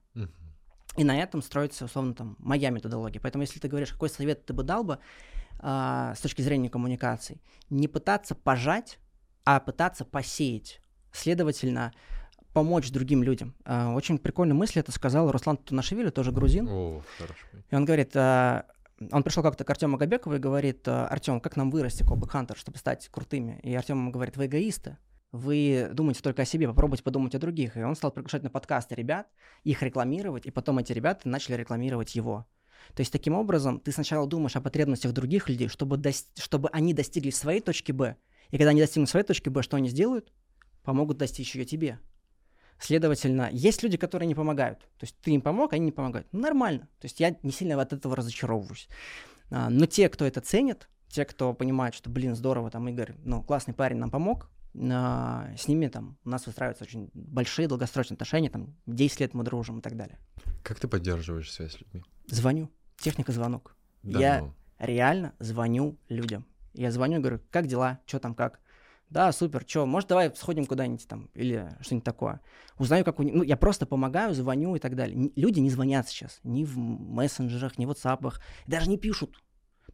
И 0.96 1.02
на 1.02 1.18
этом 1.18 1.42
строится, 1.42 1.86
условно, 1.86 2.14
там, 2.14 2.36
моя 2.38 2.70
методология. 2.70 3.20
Поэтому, 3.20 3.42
если 3.42 3.58
ты 3.58 3.66
говоришь, 3.66 3.92
какой 3.92 4.08
совет 4.08 4.46
ты 4.46 4.52
бы 4.52 4.62
дал 4.62 4.84
бы 4.84 5.00
а, 5.58 6.14
с 6.14 6.20
точки 6.20 6.40
зрения 6.42 6.70
коммуникаций, 6.70 7.42
не 7.68 7.88
пытаться 7.88 8.36
пожать, 8.36 9.00
а 9.44 9.58
пытаться 9.58 10.04
посеять. 10.04 10.80
Следовательно, 11.10 11.92
помочь 12.52 12.92
другим 12.92 13.24
людям. 13.24 13.56
А, 13.64 13.92
очень 13.92 14.18
прикольную 14.18 14.56
мысль 14.56 14.78
это 14.78 14.92
сказал 14.92 15.32
Руслан 15.32 15.56
Тунашвили, 15.56 16.10
тоже 16.10 16.30
грузин. 16.30 16.68
О, 16.68 17.02
хорошо. 17.18 17.46
И 17.68 17.74
он 17.74 17.84
говорит, 17.84 18.12
а, 18.14 18.66
он 19.10 19.24
пришел 19.24 19.42
как-то 19.42 19.64
к 19.64 19.70
Артему 19.70 19.96
Габекову 19.96 20.36
и 20.36 20.38
говорит, 20.38 20.86
Артем, 20.86 21.40
как 21.40 21.56
нам 21.56 21.72
вырасти, 21.72 22.04
как 22.04 22.30
Хантер, 22.30 22.56
чтобы 22.56 22.78
стать 22.78 23.08
крутыми? 23.08 23.58
И 23.64 23.74
Артем 23.74 23.98
ему 23.98 24.12
говорит, 24.12 24.36
вы 24.36 24.46
эгоисты, 24.46 24.96
вы 25.34 25.90
думаете 25.92 26.22
только 26.22 26.42
о 26.42 26.44
себе, 26.44 26.68
попробуйте 26.68 27.02
подумать 27.02 27.34
о 27.34 27.40
других. 27.40 27.76
И 27.76 27.82
он 27.82 27.96
стал 27.96 28.12
приглашать 28.12 28.44
на 28.44 28.50
подкасты 28.50 28.94
ребят, 28.94 29.26
их 29.64 29.82
рекламировать, 29.82 30.46
и 30.46 30.52
потом 30.52 30.78
эти 30.78 30.92
ребята 30.92 31.28
начали 31.28 31.56
рекламировать 31.56 32.14
его. 32.14 32.46
То 32.94 33.00
есть 33.00 33.10
таким 33.10 33.34
образом 33.34 33.80
ты 33.80 33.90
сначала 33.90 34.28
думаешь 34.28 34.54
о 34.54 34.60
потребностях 34.60 35.12
других 35.12 35.48
людей, 35.48 35.66
чтобы, 35.66 35.96
дос- 35.96 36.26
чтобы 36.36 36.68
они 36.68 36.94
достигли 36.94 37.30
своей 37.30 37.60
точки 37.60 37.90
Б. 37.90 38.16
И 38.50 38.58
когда 38.58 38.70
они 38.70 38.80
достигнут 38.80 39.10
своей 39.10 39.26
точки 39.26 39.48
Б, 39.48 39.62
что 39.62 39.76
они 39.76 39.88
сделают? 39.88 40.32
Помогут 40.84 41.18
достичь 41.18 41.56
ее 41.56 41.64
тебе. 41.64 41.98
Следовательно, 42.78 43.48
есть 43.50 43.82
люди, 43.82 43.96
которые 43.96 44.28
не 44.28 44.36
помогают. 44.36 44.80
То 44.98 45.02
есть 45.02 45.16
ты 45.20 45.32
им 45.32 45.40
помог, 45.40 45.72
они 45.72 45.86
не 45.86 45.92
помогают. 45.92 46.28
Ну, 46.30 46.42
Нормально. 46.42 46.82
То 47.00 47.06
есть 47.06 47.18
я 47.18 47.36
не 47.42 47.50
сильно 47.50 47.80
от 47.80 47.92
этого 47.92 48.14
разочаровываюсь. 48.14 48.88
А, 49.50 49.68
Но 49.68 49.86
те, 49.86 50.08
кто 50.08 50.24
это 50.24 50.40
ценит, 50.40 50.88
те, 51.08 51.24
кто 51.24 51.54
понимает, 51.54 51.94
что, 51.94 52.08
блин, 52.08 52.36
здорово, 52.36 52.70
там, 52.70 52.88
Игорь, 52.88 53.14
ну, 53.24 53.42
классный 53.42 53.74
парень 53.74 53.96
нам 53.96 54.10
помог, 54.10 54.48
с 54.76 55.68
ними 55.68 55.86
там 55.86 56.18
у 56.24 56.28
нас 56.28 56.46
выстраиваются 56.46 56.84
очень 56.84 57.10
большие 57.14 57.68
долгосрочные 57.68 58.16
отношения, 58.16 58.50
там 58.50 58.74
10 58.86 59.20
лет 59.20 59.34
мы 59.34 59.44
дружим 59.44 59.78
и 59.78 59.82
так 59.82 59.96
далее. 59.96 60.18
Как 60.62 60.80
ты 60.80 60.88
поддерживаешь 60.88 61.52
связь 61.52 61.72
с 61.72 61.80
людьми? 61.80 62.02
Звоню. 62.26 62.70
Техника 62.96 63.32
звонок. 63.32 63.76
Да 64.02 64.18
Я- 64.18 64.40
ну. 64.40 64.54
Реально 64.78 65.34
звоню 65.38 65.96
людям. 66.08 66.44
Я 66.72 66.90
звоню 66.90 67.18
и 67.18 67.20
говорю, 67.20 67.40
как 67.50 67.66
дела, 67.68 68.00
что 68.06 68.18
там, 68.18 68.34
как? 68.34 68.60
Да, 69.10 69.30
супер, 69.30 69.64
что, 69.66 69.86
может, 69.86 70.08
давай 70.08 70.34
сходим 70.34 70.66
куда-нибудь 70.66 71.06
там 71.06 71.30
или 71.34 71.70
что-нибудь 71.80 72.04
такое. 72.04 72.40
Узнаю, 72.78 73.04
как 73.04 73.20
у 73.20 73.22
них... 73.22 73.32
Ну, 73.34 73.42
я 73.44 73.56
просто 73.56 73.86
помогаю, 73.86 74.34
звоню 74.34 74.74
и 74.74 74.80
так 74.80 74.96
далее. 74.96 75.30
Люди 75.36 75.60
не 75.60 75.70
звонят 75.70 76.08
сейчас 76.08 76.40
ни 76.42 76.64
в 76.64 76.76
мессенджерах, 76.76 77.78
ни 77.78 77.86
в 77.86 77.90
WhatsApp, 77.90 78.34
даже 78.66 78.90
не 78.90 78.98
пишут. 78.98 79.40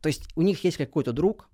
То 0.00 0.06
есть 0.06 0.30
у 0.36 0.42
них 0.42 0.64
есть 0.64 0.78
какой-то 0.78 1.12
друг, 1.12 1.49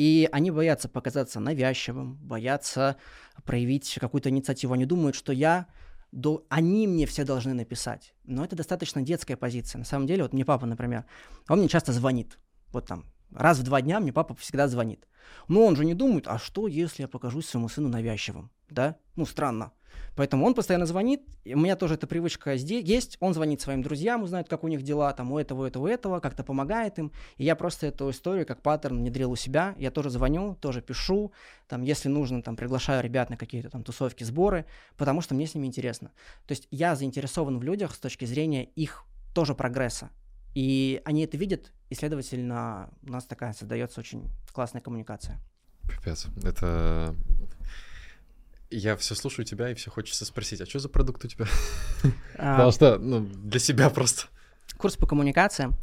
и 0.00 0.30
они 0.32 0.50
боятся 0.50 0.88
показаться 0.88 1.40
навязчивым, 1.40 2.14
боятся 2.22 2.96
проявить 3.44 3.98
какую-то 4.00 4.30
инициативу. 4.30 4.72
Они 4.72 4.86
думают, 4.86 5.14
что 5.14 5.30
я 5.30 5.66
до... 6.10 6.42
они 6.48 6.86
мне 6.86 7.04
все 7.04 7.22
должны 7.22 7.52
написать. 7.52 8.14
Но 8.24 8.42
это 8.42 8.56
достаточно 8.56 9.02
детская 9.02 9.36
позиция. 9.36 9.78
На 9.78 9.84
самом 9.84 10.06
деле, 10.06 10.22
вот 10.22 10.32
мне 10.32 10.46
папа, 10.46 10.64
например, 10.64 11.04
он 11.50 11.58
мне 11.58 11.68
часто 11.68 11.92
звонит. 11.92 12.38
Вот 12.72 12.86
там 12.86 13.04
раз 13.30 13.58
в 13.58 13.62
два 13.62 13.82
дня 13.82 14.00
мне 14.00 14.10
папа 14.10 14.34
всегда 14.36 14.68
звонит. 14.68 15.06
Но 15.48 15.66
он 15.66 15.76
же 15.76 15.84
не 15.84 15.92
думает, 15.92 16.28
а 16.28 16.38
что, 16.38 16.66
если 16.66 17.02
я 17.02 17.08
покажусь 17.08 17.46
своему 17.46 17.68
сыну 17.68 17.90
навязчивым, 17.90 18.50
да? 18.70 18.96
Ну, 19.16 19.26
странно. 19.26 19.70
Поэтому 20.16 20.44
он 20.46 20.54
постоянно 20.54 20.86
звонит, 20.86 21.22
у 21.44 21.58
меня 21.58 21.76
тоже 21.76 21.94
эта 21.94 22.06
привычка 22.06 22.56
здесь 22.56 22.84
есть, 22.86 23.16
он 23.20 23.32
звонит 23.32 23.60
своим 23.60 23.82
друзьям, 23.82 24.22
узнает, 24.22 24.48
как 24.48 24.64
у 24.64 24.68
них 24.68 24.82
дела, 24.82 25.12
там, 25.12 25.32
у 25.32 25.38
этого, 25.38 25.62
у 25.62 25.64
этого, 25.64 25.84
у 25.84 25.86
этого, 25.86 26.20
как-то 26.20 26.42
помогает 26.44 26.98
им, 26.98 27.12
и 27.36 27.44
я 27.44 27.56
просто 27.56 27.86
эту 27.86 28.10
историю 28.10 28.46
как 28.46 28.62
паттерн 28.62 28.98
внедрил 28.98 29.30
у 29.30 29.36
себя, 29.36 29.74
я 29.78 29.90
тоже 29.90 30.10
звоню, 30.10 30.56
тоже 30.56 30.82
пишу, 30.82 31.32
там, 31.68 31.82
если 31.82 32.08
нужно, 32.08 32.42
там, 32.42 32.56
приглашаю 32.56 33.02
ребят 33.02 33.30
на 33.30 33.36
какие-то 33.36 33.70
там 33.70 33.82
тусовки, 33.82 34.24
сборы, 34.24 34.66
потому 34.96 35.20
что 35.20 35.34
мне 35.34 35.46
с 35.46 35.54
ними 35.54 35.66
интересно. 35.66 36.10
То 36.46 36.52
есть 36.52 36.66
я 36.70 36.96
заинтересован 36.96 37.58
в 37.58 37.62
людях 37.62 37.94
с 37.94 37.98
точки 37.98 38.24
зрения 38.24 38.64
их 38.64 39.04
тоже 39.34 39.54
прогресса, 39.54 40.10
и 40.54 41.00
они 41.04 41.24
это 41.24 41.36
видят, 41.36 41.72
и, 41.88 41.94
следовательно, 41.94 42.90
у 43.02 43.10
нас 43.10 43.24
такая 43.24 43.52
создается 43.52 44.00
очень 44.00 44.28
классная 44.52 44.82
коммуникация. 44.82 45.40
Пипец. 45.88 46.26
Это... 46.44 47.14
Я 48.70 48.96
все 48.96 49.14
слушаю 49.14 49.44
тебя, 49.44 49.70
и 49.70 49.74
все 49.74 49.90
хочется 49.90 50.24
спросить, 50.24 50.60
а 50.60 50.66
что 50.66 50.78
за 50.78 50.88
продукт 50.88 51.24
у 51.24 51.28
тебя? 51.28 51.46
А, 52.36 52.54
Потому 52.56 52.72
что, 52.72 52.98
ну, 52.98 53.20
для 53.20 53.60
себя 53.60 53.90
просто. 53.90 54.28
Курс 54.78 54.96
по 54.96 55.06
коммуникациям. 55.06 55.74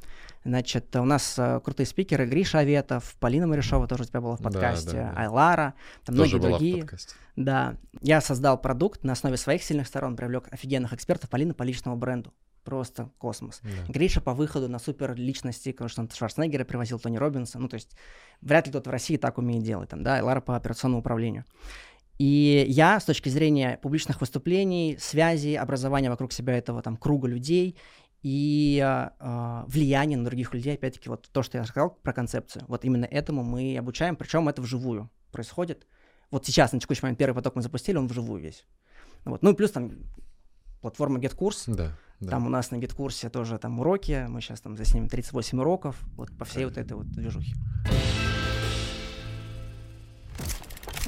Значит, 0.43 0.95
у 0.95 1.03
нас 1.03 1.37
э, 1.37 1.59
крутые 1.63 1.85
спикеры. 1.85 2.25
Гриша 2.25 2.59
Аветов, 2.59 3.15
Полина 3.19 3.45
Маришова 3.47 3.87
тоже 3.87 4.03
у 4.03 4.05
тебя 4.05 4.21
была 4.21 4.37
в 4.37 4.41
подкасте, 4.41 4.91
да, 4.91 5.11
да. 5.13 5.21
Айлара, 5.21 5.73
там 6.05 6.15
Тоже 6.15 6.37
многие 6.37 6.47
в 6.47 6.57
другие. 6.57 6.81
подкасте. 6.81 7.15
Да. 7.35 7.75
Я 8.01 8.21
создал 8.21 8.57
продукт 8.59 9.03
на 9.03 9.11
основе 9.13 9.35
своих 9.35 9.61
сильных 9.61 9.87
сторон, 9.87 10.15
привлек 10.15 10.47
офигенных 10.51 10.93
экспертов, 10.93 11.29
Полина 11.29 11.53
по 11.53 11.63
личному 11.63 11.97
бренду. 11.97 12.33
Просто 12.63 13.09
космос. 13.17 13.59
Да. 13.61 13.91
Гриша 13.91 14.21
по 14.21 14.33
выходу 14.33 14.69
на 14.69 14.79
супер 14.79 15.15
личности, 15.15 15.73
потому 15.73 15.89
что 15.89 16.01
он 16.01 16.09
Шварценеггера 16.09 16.63
привозил, 16.63 16.97
Тони 16.97 17.17
Робинса. 17.17 17.59
Ну, 17.59 17.67
то 17.67 17.75
есть 17.75 17.97
вряд 18.41 18.65
ли 18.65 18.71
кто-то 18.71 18.89
в 18.89 18.93
России 18.93 19.17
так 19.17 19.37
умеет 19.37 19.63
делать, 19.63 19.89
там, 19.89 20.01
да, 20.03 20.17
и 20.17 20.21
Лара 20.21 20.41
по 20.41 20.55
операционному 20.55 21.01
управлению. 21.01 21.45
И 22.17 22.65
я 22.67 22.99
с 22.99 23.05
точки 23.05 23.29
зрения 23.29 23.79
публичных 23.81 24.21
выступлений, 24.21 24.97
связи, 24.99 25.53
образования 25.53 26.09
вокруг 26.09 26.31
себя 26.31 26.57
этого 26.57 26.81
там 26.81 26.97
круга 26.97 27.27
людей 27.27 27.77
и 28.23 28.81
а, 28.83 29.13
а, 29.19 29.65
влияния 29.67 30.17
на 30.17 30.25
других 30.25 30.53
людей, 30.53 30.73
опять-таки, 30.73 31.09
вот 31.09 31.29
то, 31.31 31.43
что 31.43 31.59
я 31.59 31.65
сказал 31.65 31.91
про 31.91 32.13
концепцию, 32.13 32.65
вот 32.67 32.83
именно 32.83 33.05
этому 33.05 33.43
мы 33.43 33.77
обучаем, 33.77 34.15
причем 34.15 34.49
это 34.49 34.61
вживую 34.61 35.09
происходит. 35.31 35.85
Вот 36.31 36.45
сейчас, 36.45 36.73
на 36.73 36.79
текущий 36.79 37.03
момент, 37.03 37.19
первый 37.19 37.35
поток 37.35 37.55
мы 37.55 37.61
запустили, 37.61 37.97
он 37.97 38.07
вживую 38.07 38.41
весь. 38.41 38.65
Вот. 39.23 39.43
Ну 39.43 39.51
и 39.51 39.53
плюс 39.53 39.71
там 39.71 39.91
платформа 40.81 41.19
GetCourse, 41.19 41.75
Да. 41.75 41.97
Да. 42.19 42.31
Там 42.31 42.47
у 42.47 42.49
нас 42.49 42.71
на 42.71 42.77
GetCourse 42.77 43.29
тоже 43.29 43.59
там 43.59 43.79
уроки, 43.79 44.25
мы 44.27 44.41
сейчас 44.41 44.59
там 44.59 44.75
заснимем 44.75 45.07
38 45.07 45.59
уроков, 45.59 45.99
вот 46.15 46.35
по 46.35 46.45
всей 46.45 46.65
вот 46.65 46.75
этой 46.75 46.93
вот 46.93 47.07
движухе. 47.11 47.53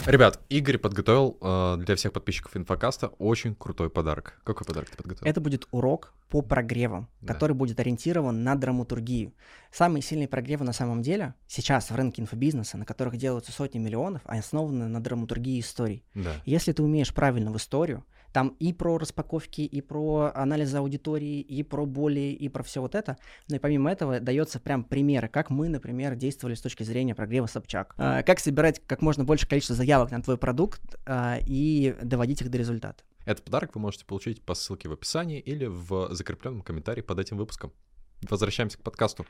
Ребят, 0.06 0.40
Игорь 0.50 0.78
подготовил 0.78 1.38
э, 1.42 1.78
для 1.84 1.96
всех 1.96 2.14
подписчиков 2.14 2.56
инфокаста 2.58 3.08
очень 3.20 3.54
крутой 3.54 3.90
подарок. 3.90 4.40
Какой 4.44 4.66
подарок 4.66 4.90
ты 4.90 4.98
подготовил? 4.98 5.30
Это 5.30 5.40
будет 5.42 5.68
урок 5.72 6.14
по 6.30 6.42
прогревам, 6.42 7.08
Да. 7.22 7.34
который 7.34 7.54
будет 7.56 7.80
ориентирован 7.80 8.44
на 8.44 8.56
драматургию. 8.56 9.34
Самые 9.72 10.02
сильные 10.02 10.28
прогревы 10.28 10.66
на 10.66 10.74
самом 10.74 11.02
деле 11.02 11.36
сейчас 11.48 11.92
в 11.92 11.96
рынке 11.96 12.22
инфобизнеса, 12.22 12.78
на 12.78 12.86
которых 12.86 13.18
делаются 13.18 13.52
сотни 13.52 13.78
миллионов, 13.80 14.22
они 14.26 14.40
основаны 14.40 14.88
на 14.88 15.02
драматургии 15.02 15.60
историй. 15.60 16.04
Да. 16.16 16.32
Если 16.46 16.72
ты 16.72 16.82
умеешь 16.82 17.14
правильно 17.14 17.52
в 17.52 17.58
историю, 17.58 18.04
там 18.32 18.56
и 18.60 18.74
про 18.74 18.98
распаковки, 18.98 19.62
и 19.62 19.82
про 19.82 20.32
анализ 20.34 20.74
аудитории, 20.74 21.42
и 21.42 21.64
про 21.64 21.86
боли, 21.86 22.20
и 22.20 22.50
про 22.50 22.64
все 22.64 22.82
вот 22.82 22.96
это. 22.96 23.18
Но 23.48 23.56
и 23.56 23.60
помимо 23.60 23.92
этого 23.92 24.20
дается 24.20 24.60
прям 24.60 24.84
примеры, 24.84 25.28
как 25.28 25.50
мы, 25.50 25.70
например, 25.70 26.16
действовали 26.16 26.56
с 26.56 26.62
точки 26.62 26.84
зрения 26.84 27.16
прогрева 27.16 27.48
Собчак. 27.48 27.96
А, 27.98 28.24
Как 28.24 28.40
собирать 28.40 28.82
как 28.86 29.02
можно 29.02 29.24
больше 29.24 29.48
количество 29.48 29.76
заявок 29.76 30.12
на 30.12 30.22
твой 30.22 30.38
продукт 30.38 30.82
а, 31.06 31.38
и 31.46 31.96
доводить 32.02 32.42
их 32.42 32.50
до 32.50 32.58
результата. 32.58 33.04
Этот 33.26 33.46
подарок 33.46 33.76
вы 33.76 33.82
можете 33.82 34.06
получить 34.06 34.42
по 34.42 34.54
ссылке 34.54 34.90
в 34.90 34.94
описании 34.94 35.40
или 35.40 35.66
в 35.66 36.14
закрепленном 36.14 36.62
комментарии 36.62 37.02
под 37.02 37.20
этим 37.20 37.38
выпуском. 37.38 37.74
Возвращаемся 38.22 38.78
к 38.78 38.82
подкасту. 38.82 39.26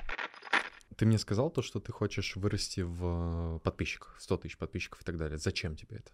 Ты 0.96 1.06
мне 1.06 1.18
сказал 1.18 1.50
то, 1.50 1.62
что 1.62 1.80
ты 1.80 1.92
хочешь 1.92 2.36
вырасти 2.36 2.82
в 2.82 3.60
подписчиках, 3.64 4.16
100 4.20 4.38
тысяч 4.38 4.58
подписчиков 4.58 5.02
и 5.02 5.06
так 5.06 5.18
далее. 5.18 5.38
Зачем 5.38 5.76
тебе 5.76 5.98
это? 5.98 6.12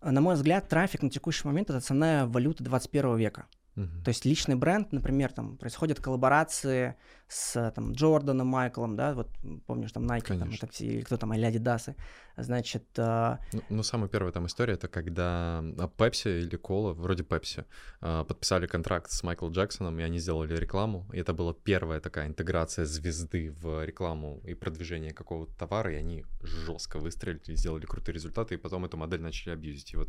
На 0.00 0.20
мой 0.20 0.34
взгляд, 0.34 0.68
трафик 0.68 1.02
на 1.02 1.10
текущий 1.10 1.46
момент— 1.46 1.70
это 1.70 1.80
ценная 1.80 2.26
валюта 2.26 2.62
21 2.62 3.16
века. 3.16 3.46
Мгм. 3.78 4.02
То 4.02 4.08
есть 4.08 4.24
личный 4.24 4.56
бренд, 4.56 4.92
например, 4.92 5.32
там 5.32 5.56
происходят 5.56 6.00
коллаборации 6.00 6.96
с 7.28 7.72
там, 7.76 7.92
Джорданом, 7.92 8.48
Майклом, 8.48 8.96
да, 8.96 9.14
вот 9.14 9.28
помнишь, 9.66 9.92
там 9.92 10.04
Nike, 10.04 10.38
там, 10.38 10.50
это 10.50 10.66
все, 10.66 10.86
или 10.86 11.02
кто 11.02 11.16
там, 11.16 11.32
или 11.34 11.44
Адидасы. 11.44 11.94
Значит, 12.36 12.84
а, 12.98 13.38
Ну, 13.52 13.62
ну, 13.68 13.82
самая 13.82 14.08
первая 14.08 14.32
там 14.32 14.46
история, 14.46 14.74
это 14.74 14.88
когда 14.88 15.60
Pepsi 15.98 16.40
или 16.40 16.56
Кола, 16.56 16.92
вроде 16.92 17.22
Pepsi, 17.22 17.64
а, 18.00 18.24
подписали 18.24 18.66
контракт 18.66 19.10
с 19.10 19.22
Майклом 19.22 19.52
Джексоном, 19.52 19.98
и 19.98 20.02
они 20.02 20.18
сделали 20.18 20.56
рекламу. 20.56 21.06
И 21.12 21.18
это 21.18 21.32
была 21.32 21.52
первая 21.52 22.00
такая 22.00 22.26
интеграция 22.26 22.84
звезды 22.84 23.50
в 23.60 23.84
рекламу 23.84 24.40
и 24.44 24.54
продвижение 24.54 25.12
какого-то 25.12 25.52
товара, 25.58 25.92
и 25.92 25.96
они 25.96 26.24
жестко 26.42 26.98
выстрелили, 26.98 27.56
сделали 27.56 27.86
крутые 27.86 28.14
результаты, 28.14 28.54
и 28.54 28.58
потом 28.58 28.84
эту 28.84 28.96
модель 28.96 29.20
начали 29.20 29.52
абьюзить. 29.52 29.94
И 29.94 29.96
вот 29.96 30.08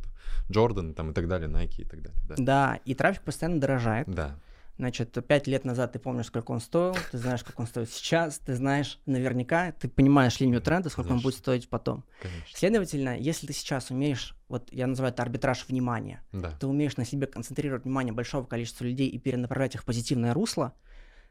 Джордан 0.52 0.94
там 0.94 1.12
и 1.12 1.14
так 1.14 1.28
далее, 1.28 1.50
Nike 1.50 1.82
и 1.82 1.86
так 1.86 2.02
далее. 2.02 2.22
Да. 2.28 2.36
да, 2.38 2.80
и 2.86 2.94
трафик 2.94 3.24
постоянно 3.24 3.59
дорожает. 3.60 4.08
Да. 4.10 4.36
Значит, 4.78 5.18
пять 5.28 5.46
лет 5.46 5.66
назад 5.66 5.92
ты 5.92 6.00
помнишь, 6.00 6.28
сколько 6.28 6.52
он 6.52 6.62
стоил, 6.62 6.96
ты 7.12 7.18
знаешь, 7.18 7.42
сколько 7.42 7.60
он 7.60 7.68
стоит 7.68 7.90
сейчас, 7.90 8.40
ты 8.40 8.56
знаешь 8.56 8.98
наверняка, 9.06 9.74
ты 9.74 9.90
понимаешь 9.90 10.40
линию 10.40 10.62
тренда, 10.62 10.90
сколько 10.90 11.08
он 11.08 11.16
Конечно. 11.16 11.28
будет 11.30 11.38
стоить 11.38 11.70
потом. 11.70 12.06
конечно. 12.22 12.58
Следовательно, 12.58 13.18
если 13.18 13.46
ты 13.48 13.52
сейчас 13.52 13.92
умеешь, 13.92 14.36
вот 14.48 14.72
я 14.72 14.88
называю 14.88 15.12
это 15.14 15.22
арбитраж 15.22 15.66
внимания, 15.68 16.24
Да. 16.32 16.52
ты 16.58 16.66
умеешь 16.66 16.96
на 16.96 17.04
себе 17.04 17.28
концентрировать 17.28 17.84
внимание 17.84 18.14
большого 18.14 18.46
количества 18.46 18.86
людей 18.86 19.10
и 19.10 19.18
перенаправлять 19.20 19.76
их 19.76 19.82
в 19.82 19.86
позитивное 19.86 20.34
русло, 20.34 20.74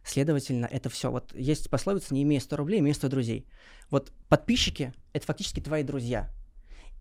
следовательно, 0.04 0.66
это 0.66 0.90
все. 0.90 1.10
Вот 1.10 1.34
есть 1.34 1.70
пословица 1.70 2.12
«не 2.12 2.24
имей 2.24 2.40
100 2.40 2.54
рублей, 2.56 2.80
имей 2.80 2.92
100 2.92 3.08
друзей». 3.08 3.46
Вот 3.90 4.12
подписчики— 4.28 4.92
это 5.14 5.24
фактически 5.24 5.60
твои 5.60 5.82
друзья. 5.82 6.28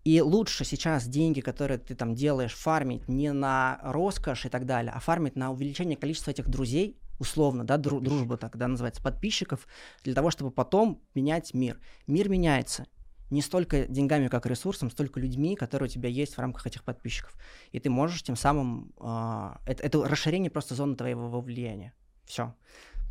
И 0.08 0.22
лучше 0.22 0.64
сейчас 0.64 1.06
деньги, 1.06 1.42
которые 1.42 1.76
ты 1.76 1.94
там 1.94 2.14
делаешь, 2.14 2.54
фармить 2.54 3.06
не 3.08 3.30
на 3.30 3.78
роскошь 3.82 4.46
и 4.46 4.48
так 4.48 4.64
далее, 4.64 4.90
а 4.90 5.00
фармить 5.00 5.36
на 5.36 5.50
увеличение 5.50 5.98
количества 5.98 6.30
этих 6.30 6.48
друзей, 6.48 6.98
условно, 7.18 7.66
да, 7.66 7.76
дру- 7.76 8.00
дружба 8.00 8.38
тогда 8.38 8.68
называется, 8.68 9.02
подписчиков, 9.02 9.66
для 10.04 10.14
того, 10.14 10.30
чтобы 10.30 10.50
потом 10.50 11.02
менять 11.14 11.52
мир. 11.52 11.78
Мир 12.06 12.30
меняется 12.30 12.86
не 13.28 13.42
столько 13.42 13.86
деньгами, 13.86 14.28
как 14.28 14.46
ресурсом, 14.46 14.90
столько 14.90 15.20
людьми, 15.20 15.56
которые 15.56 15.90
у 15.90 15.92
тебя 15.92 16.08
есть 16.08 16.36
в 16.36 16.38
рамках 16.38 16.66
этих 16.66 16.84
подписчиков. 16.84 17.36
И 17.72 17.78
ты 17.78 17.90
можешь 17.90 18.22
тем 18.22 18.34
самым... 18.34 18.94
а, 18.98 19.60
это, 19.66 19.82
это 19.82 20.08
расширение 20.08 20.50
просто 20.50 20.74
зоны 20.74 20.96
твоего 20.96 21.38
влияния. 21.42 21.92
Все. 22.24 22.54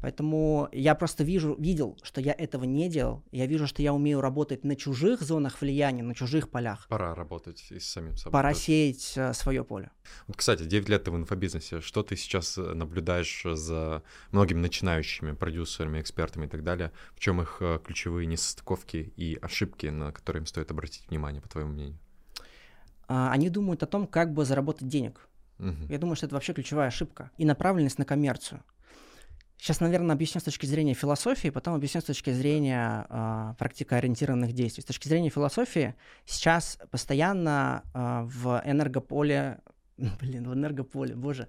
Поэтому 0.01 0.69
я 0.71 0.95
просто 0.95 1.23
вижу, 1.23 1.55
видел, 1.57 1.97
что 2.03 2.21
я 2.21 2.33
этого 2.33 2.63
не 2.65 2.89
делал. 2.89 3.23
Я 3.31 3.47
вижу, 3.47 3.67
что 3.67 3.81
я 3.81 3.93
умею 3.93 4.21
работать 4.21 4.63
на 4.63 4.75
чужих 4.75 5.21
зонах 5.21 5.62
влияния, 5.62 6.03
на 6.03 6.13
чужих 6.13 6.49
полях. 6.49 6.88
Пора 6.88 7.15
работать 7.15 7.65
и 7.71 7.79
с 7.79 7.88
самим 7.89 8.15
собой. 8.15 8.33
Пора 8.33 8.51
тоже. 8.51 8.63
сеять 8.63 9.17
свое 9.36 9.63
поле. 9.63 9.91
Вот, 10.27 10.38
кстати, 10.38 10.63
9 10.63 10.89
лет 10.89 11.03
ты 11.03 11.12
в 11.12 11.15
инфобизнесе. 11.15 11.81
Что 11.81 12.03
ты 12.03 12.15
сейчас 12.15 12.57
э, 12.57 12.73
наблюдаешь 12.73 13.43
за 13.43 14.03
многими 14.31 14.60
начинающими 14.60 15.31
продюсерами, 15.31 15.99
экспертами 15.99 16.45
и 16.45 16.49
так 16.49 16.63
далее? 16.63 16.91
В 17.15 17.19
чем 17.19 17.41
их 17.41 17.57
э, 17.62 17.79
ключевые 17.83 18.27
несостыковки 18.27 19.13
и 19.17 19.38
ошибки, 19.41 19.88
на 19.88 20.12
которые 20.12 20.41
им 20.41 20.45
стоит 20.45 20.71
обратить 20.71 21.10
внимание, 21.10 21.41
по 21.41 21.49
твоему 21.49 21.71
мнению? 21.71 21.97
А, 23.07 23.31
Они 23.31 23.49
думают 23.49 23.83
о 23.83 23.88
том, 23.88 24.05
как 24.07 24.33
бы 24.33 24.45
заработать 24.45 24.88
денег. 24.88 25.27
Мгм. 25.57 25.88
Я 25.89 25.97
думаю, 25.97 26.15
что 26.15 26.27
это 26.27 26.36
вообще 26.36 26.53
ключевая 26.53 26.89
ошибка. 26.89 27.31
И 27.38 27.45
направленность 27.45 27.97
на 27.97 28.05
коммерцию. 28.05 28.63
Сейчас, 29.57 29.79
наверное, 29.79 30.15
объясню 30.15 30.39
с 30.39 30.43
точки 30.43 30.65
зрения 30.67 30.93
философии, 30.93 31.49
потом 31.49 31.73
объясню 31.73 32.01
с 32.01 32.05
точки 32.05 32.29
зрения 32.29 33.05
а, 33.09 33.55
практикоориентированных 33.57 34.53
действий. 34.53 34.83
С 34.83 34.85
точки 34.85 35.07
зрения 35.07 35.29
философии 35.29 35.95
сейчас 36.25 36.77
постоянно 36.91 37.83
а, 37.93 38.23
в 38.23 38.61
энергополе 38.65 39.59
Блин, 39.97 40.47
в 40.47 40.53
энергополе, 40.53 41.15
боже. 41.15 41.47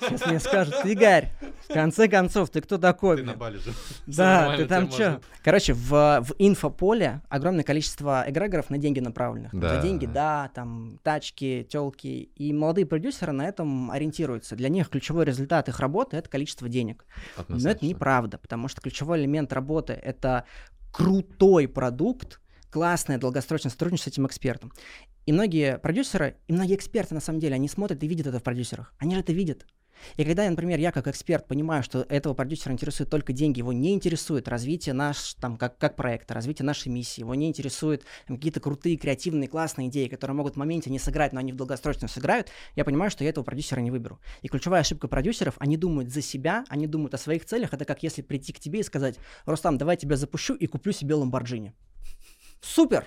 Сейчас 0.00 0.24
мне 0.26 0.38
скажут, 0.38 0.84
Игорь, 0.84 1.30
в 1.68 1.72
конце 1.72 2.08
концов, 2.08 2.50
ты 2.50 2.60
кто 2.60 2.78
такой? 2.78 3.16
блин?» 3.16 3.36
Бали 3.36 3.58
же. 3.58 3.72
Да, 4.06 4.56
ты 4.56 4.66
там 4.66 4.90
что? 4.90 5.20
Короче, 5.42 5.74
в, 5.74 5.90
в 6.22 6.34
инфополе 6.38 7.22
огромное 7.28 7.64
количество 7.64 8.24
эгрегоров 8.26 8.70
на 8.70 8.78
деньги 8.78 9.00
направленных. 9.00 9.52
Да. 9.52 9.76
За 9.76 9.82
деньги, 9.82 10.06
да, 10.06 10.50
там 10.54 11.00
тачки, 11.02 11.66
телки. 11.68 12.30
И 12.36 12.52
молодые 12.52 12.86
продюсеры 12.86 13.32
на 13.32 13.46
этом 13.46 13.90
ориентируются. 13.90 14.54
Для 14.54 14.68
них 14.68 14.88
ключевой 14.88 15.24
результат 15.24 15.68
их 15.68 15.80
работы— 15.80 16.16
это 16.18 16.28
количество 16.28 16.68
денег. 16.68 17.04
Но 17.48 17.68
это 17.68 17.84
неправда, 17.84 18.38
потому 18.38 18.68
что 18.68 18.80
ключевой 18.80 19.20
элемент 19.20 19.52
работы— 19.52 19.92
это 19.94 20.44
крутой 20.92 21.66
продукт, 21.66 22.40
классное 22.70 23.18
долгосрочное 23.18 23.70
сотрудничество 23.70 24.10
с 24.10 24.12
этим 24.12 24.26
экспертом. 24.26 24.72
И 25.24 25.32
многие 25.32 25.78
продюсеры, 25.78 26.36
и 26.48 26.52
многие 26.52 26.74
эксперты, 26.74 27.14
на 27.14 27.20
самом 27.20 27.38
деле, 27.38 27.54
они 27.54 27.68
смотрят 27.68 28.02
и 28.02 28.08
видят 28.08 28.26
это 28.26 28.40
в 28.40 28.42
продюсерах. 28.42 28.92
Они 28.98 29.14
же 29.14 29.20
это 29.20 29.32
видят. 29.32 29.66
И 30.16 30.24
когда, 30.24 30.48
например, 30.48 30.80
я 30.80 30.90
как 30.90 31.06
эксперт 31.06 31.46
понимаю, 31.46 31.84
что 31.84 32.04
этого 32.08 32.34
продюсера 32.34 32.72
интересуют 32.72 33.10
только 33.10 33.32
деньги, 33.32 33.58
его 33.58 33.72
не 33.72 33.94
интересует 33.94 34.48
развитие 34.48 34.94
наш, 34.94 35.34
там, 35.34 35.56
как, 35.56 35.78
как 35.78 35.94
проекта, 35.94 36.34
развитие 36.34 36.66
нашей 36.66 36.88
миссии, 36.88 37.20
его 37.20 37.36
не 37.36 37.48
интересуют 37.48 38.02
какие-то 38.26 38.58
крутые, 38.58 38.96
креативные, 38.96 39.48
классные 39.48 39.88
идеи, 39.88 40.08
которые 40.08 40.34
могут 40.34 40.54
в 40.54 40.58
моменте 40.58 40.90
не 40.90 40.98
сыграть, 40.98 41.32
но 41.32 41.40
они 41.40 41.52
в 41.52 41.56
долгосрочном 41.56 42.08
сыграют, 42.08 42.48
я 42.74 42.84
понимаю, 42.84 43.10
что 43.12 43.22
я 43.22 43.30
этого 43.30 43.44
продюсера 43.44 43.80
не 43.80 43.90
выберу. 43.90 44.18
И 44.42 44.48
ключевая 44.48 44.80
ошибка 44.80 45.08
продюсеров, 45.08 45.54
они 45.58 45.76
думают 45.76 46.10
за 46.10 46.22
себя, 46.22 46.64
они 46.68 46.86
думают 46.86 47.14
о 47.14 47.18
своих 47.18 47.44
целях, 47.44 47.72
это 47.72 47.84
как 47.84 48.02
если 48.02 48.22
прийти 48.22 48.52
к 48.52 48.58
тебе 48.58 48.80
и 48.80 48.82
сказать, 48.82 49.16
Рустам, 49.46 49.78
давай 49.78 49.96
тебя 49.96 50.16
запущу 50.16 50.54
и 50.54 50.66
куплю 50.66 50.92
себе 50.92 51.14
Ламборджини. 51.14 51.74
Супер! 52.62 53.06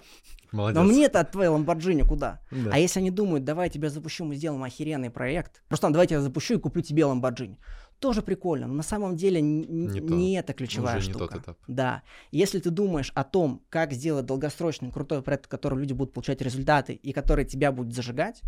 Молодец. 0.51 0.75
Но 0.75 0.83
мне-то 0.87 1.19
от 1.19 1.31
твоей 1.31 1.49
Ламборджини 1.49 2.03
куда? 2.03 2.39
Да. 2.51 2.69
А 2.71 2.79
если 2.79 2.99
они 2.99 3.11
думают, 3.11 3.43
давай 3.43 3.67
я 3.67 3.69
тебя 3.73 3.89
запущу, 3.89 4.23
мы 4.23 4.35
сделаем 4.35 4.63
охеренный 4.63 5.09
проект. 5.09 5.63
Просто 5.67 5.89
давай 5.89 6.07
я 6.09 6.21
запущу 6.21 6.53
и 6.55 6.59
куплю 6.59 6.81
тебе 6.81 7.03
Ламборджини. 7.05 7.57
Тоже 7.99 8.21
прикольно, 8.21 8.67
но 8.67 8.73
на 8.73 8.83
самом 8.83 9.15
деле 9.17 9.41
Не 9.41 9.99
не, 9.99 10.35
то. 10.35 10.39
это 10.39 10.53
ключевая 10.53 10.97
Уже 10.97 11.07
не 11.07 11.13
штука. 11.13 11.33
тот 11.33 11.43
этап. 11.43 11.57
Да. 11.67 12.03
Если 12.31 12.59
ты 12.59 12.69
думаешь 12.69 13.11
о 13.15 13.23
том, 13.23 13.63
как 13.69 13.91
сделать 13.93 14.25
долгосрочный 14.25 14.91
крутой 14.91 15.21
проект, 15.21 15.45
в 15.45 15.49
котором 15.49 15.79
люди 15.79 15.93
будут 15.93 16.13
получать 16.13 16.41
результаты 16.41 16.93
и 16.93 17.11
который 17.11 17.43
тебя 17.45 17.71
будет 17.71 17.93
зажигать, 17.93 18.41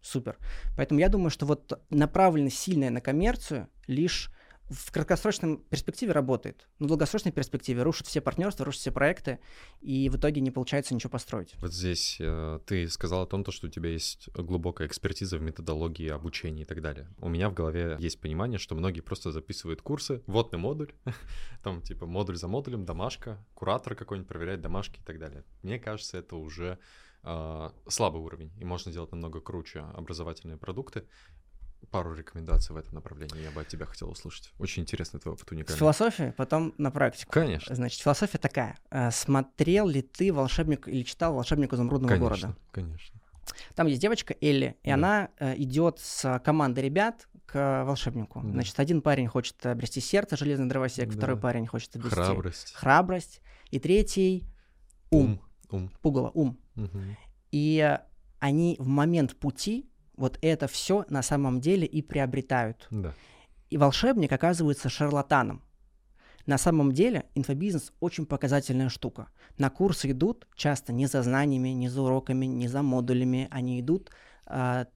супер. 0.00 0.38
Поэтому 0.76 1.00
я 1.00 1.08
думаю, 1.08 1.30
что 1.30 1.46
вот 1.46 1.80
направленность 1.90 2.58
сильная 2.58 2.90
на 2.90 3.00
коммерцию 3.00 3.68
лишь 3.86 4.30
в 4.72 4.90
краткосрочной 4.90 5.58
перспективе 5.58 6.12
работает. 6.12 6.66
Но 6.78 6.86
в 6.86 6.88
долгосрочной 6.88 7.32
перспективе 7.32 7.82
рушит 7.82 8.06
все 8.06 8.20
партнерства, 8.20 8.64
рушит 8.64 8.80
все 8.80 8.92
проекты, 8.92 9.38
и 9.80 10.08
в 10.08 10.16
итоге 10.16 10.40
не 10.40 10.50
получается 10.50 10.94
ничего 10.94 11.10
построить. 11.10 11.54
Вот 11.58 11.72
здесь 11.72 12.16
э, 12.20 12.60
ты 12.66 12.88
сказал 12.88 13.22
о 13.22 13.26
том, 13.26 13.44
то, 13.44 13.52
что 13.52 13.66
у 13.66 13.70
тебя 13.70 13.90
есть 13.90 14.28
глубокая 14.34 14.88
экспертиза 14.88 15.38
в 15.38 15.42
методологии 15.42 16.08
обучения 16.08 16.62
и 16.62 16.64
так 16.64 16.80
далее. 16.80 17.08
У 17.18 17.28
меня 17.28 17.48
в 17.50 17.54
голове 17.54 17.96
есть 18.00 18.20
понимание, 18.20 18.58
что 18.58 18.74
многие 18.74 19.00
просто 19.00 19.30
записывают 19.30 19.82
курсы, 19.82 20.22
вводный 20.26 20.58
модуль, 20.58 20.92
там 21.62 21.82
типа 21.82 22.06
модуль 22.06 22.36
за 22.36 22.48
модулем, 22.48 22.84
домашка, 22.84 23.44
куратор 23.54 23.94
какой-нибудь 23.94 24.28
проверяет 24.28 24.60
домашки 24.60 25.00
и 25.00 25.02
так 25.02 25.18
далее. 25.18 25.44
Мне 25.62 25.78
кажется, 25.78 26.18
это 26.18 26.36
уже 26.36 26.78
э, 27.22 27.70
слабый 27.88 28.22
уровень, 28.22 28.52
и 28.58 28.64
можно 28.64 28.92
делать 28.92 29.12
намного 29.12 29.40
круче 29.40 29.80
образовательные 29.94 30.56
продукты. 30.56 31.04
Пару 31.90 32.14
рекомендаций 32.14 32.74
в 32.74 32.78
этом 32.78 32.94
направлении 32.94 33.42
я 33.42 33.50
бы 33.50 33.60
от 33.60 33.68
тебя 33.68 33.84
хотел 33.86 34.08
услышать. 34.10 34.50
Очень 34.58 34.82
интересный 34.84 35.20
твой 35.20 35.34
опыт 35.34 35.48
С 35.48 35.52
уникальный. 35.52 35.78
философией, 35.78 36.32
потом 36.32 36.74
на 36.78 36.90
практику. 36.90 37.30
Конечно. 37.32 37.74
Значит, 37.74 38.00
философия 38.00 38.38
такая. 38.38 38.78
Э, 38.90 39.10
Смотрел 39.10 39.88
ли 39.88 40.00
ты 40.02 40.32
«Волшебник» 40.32 40.88
или 40.88 41.02
читал 41.02 41.34
«Волшебник 41.34 41.72
изумрудного 41.72 42.08
Конечно, 42.14 42.28
города»? 42.48 42.56
конечно. 42.70 43.20
Там 43.74 43.88
есть 43.88 44.00
девочка 44.00 44.34
Элли, 44.40 44.76
и 44.82 44.88
Да. 44.88 44.94
она 44.94 45.28
э, 45.38 45.56
идет 45.58 45.98
с 45.98 46.40
командой 46.44 46.80
ребят 46.84 47.28
к 47.44 47.84
волшебнику. 47.84 48.40
Да. 48.42 48.50
Значит, 48.52 48.78
один 48.80 49.02
парень 49.02 49.26
хочет 49.26 49.66
обрести 49.66 50.00
сердце, 50.00 50.36
железный 50.36 50.68
дровосек, 50.68 51.08
Да. 51.10 51.16
второй 51.16 51.36
парень 51.38 51.66
хочет 51.66 51.94
обрести 51.96 52.14
Храбрость. 52.14 52.72
храбрость, 52.74 53.40
и 53.70 53.78
третий 53.78 54.46
ум, 55.10 55.40
Ум. 55.70 55.90
пугало, 56.00 56.30
ум. 56.32 56.58
Мгм. 56.76 57.16
И 57.50 57.98
они 58.38 58.76
в 58.78 58.86
момент 58.86 59.36
пути 59.36 59.90
вот 60.16 60.38
это 60.42 60.66
все 60.68 61.04
на 61.08 61.22
самом 61.22 61.60
деле 61.60 61.86
и 61.86 62.02
приобретают. 62.02 62.86
Да. 62.90 63.12
И 63.70 63.76
волшебник 63.76 64.32
оказывается 64.32 64.88
шарлатаном. 64.88 65.62
На 66.46 66.58
самом 66.58 66.92
деле 66.92 67.26
инфобизнес 67.34 67.92
очень 68.00 68.26
показательная 68.26 68.88
штука. 68.88 69.28
На 69.58 69.70
курсы 69.70 70.10
идут 70.10 70.48
часто 70.56 70.92
не 70.92 71.06
за 71.06 71.22
знаниями, 71.22 71.68
не 71.68 71.88
за 71.88 72.02
уроками, 72.02 72.46
не 72.46 72.68
за 72.68 72.82
модулями. 72.82 73.48
Они 73.50 73.80
идут 73.80 74.10
а, 74.46 74.86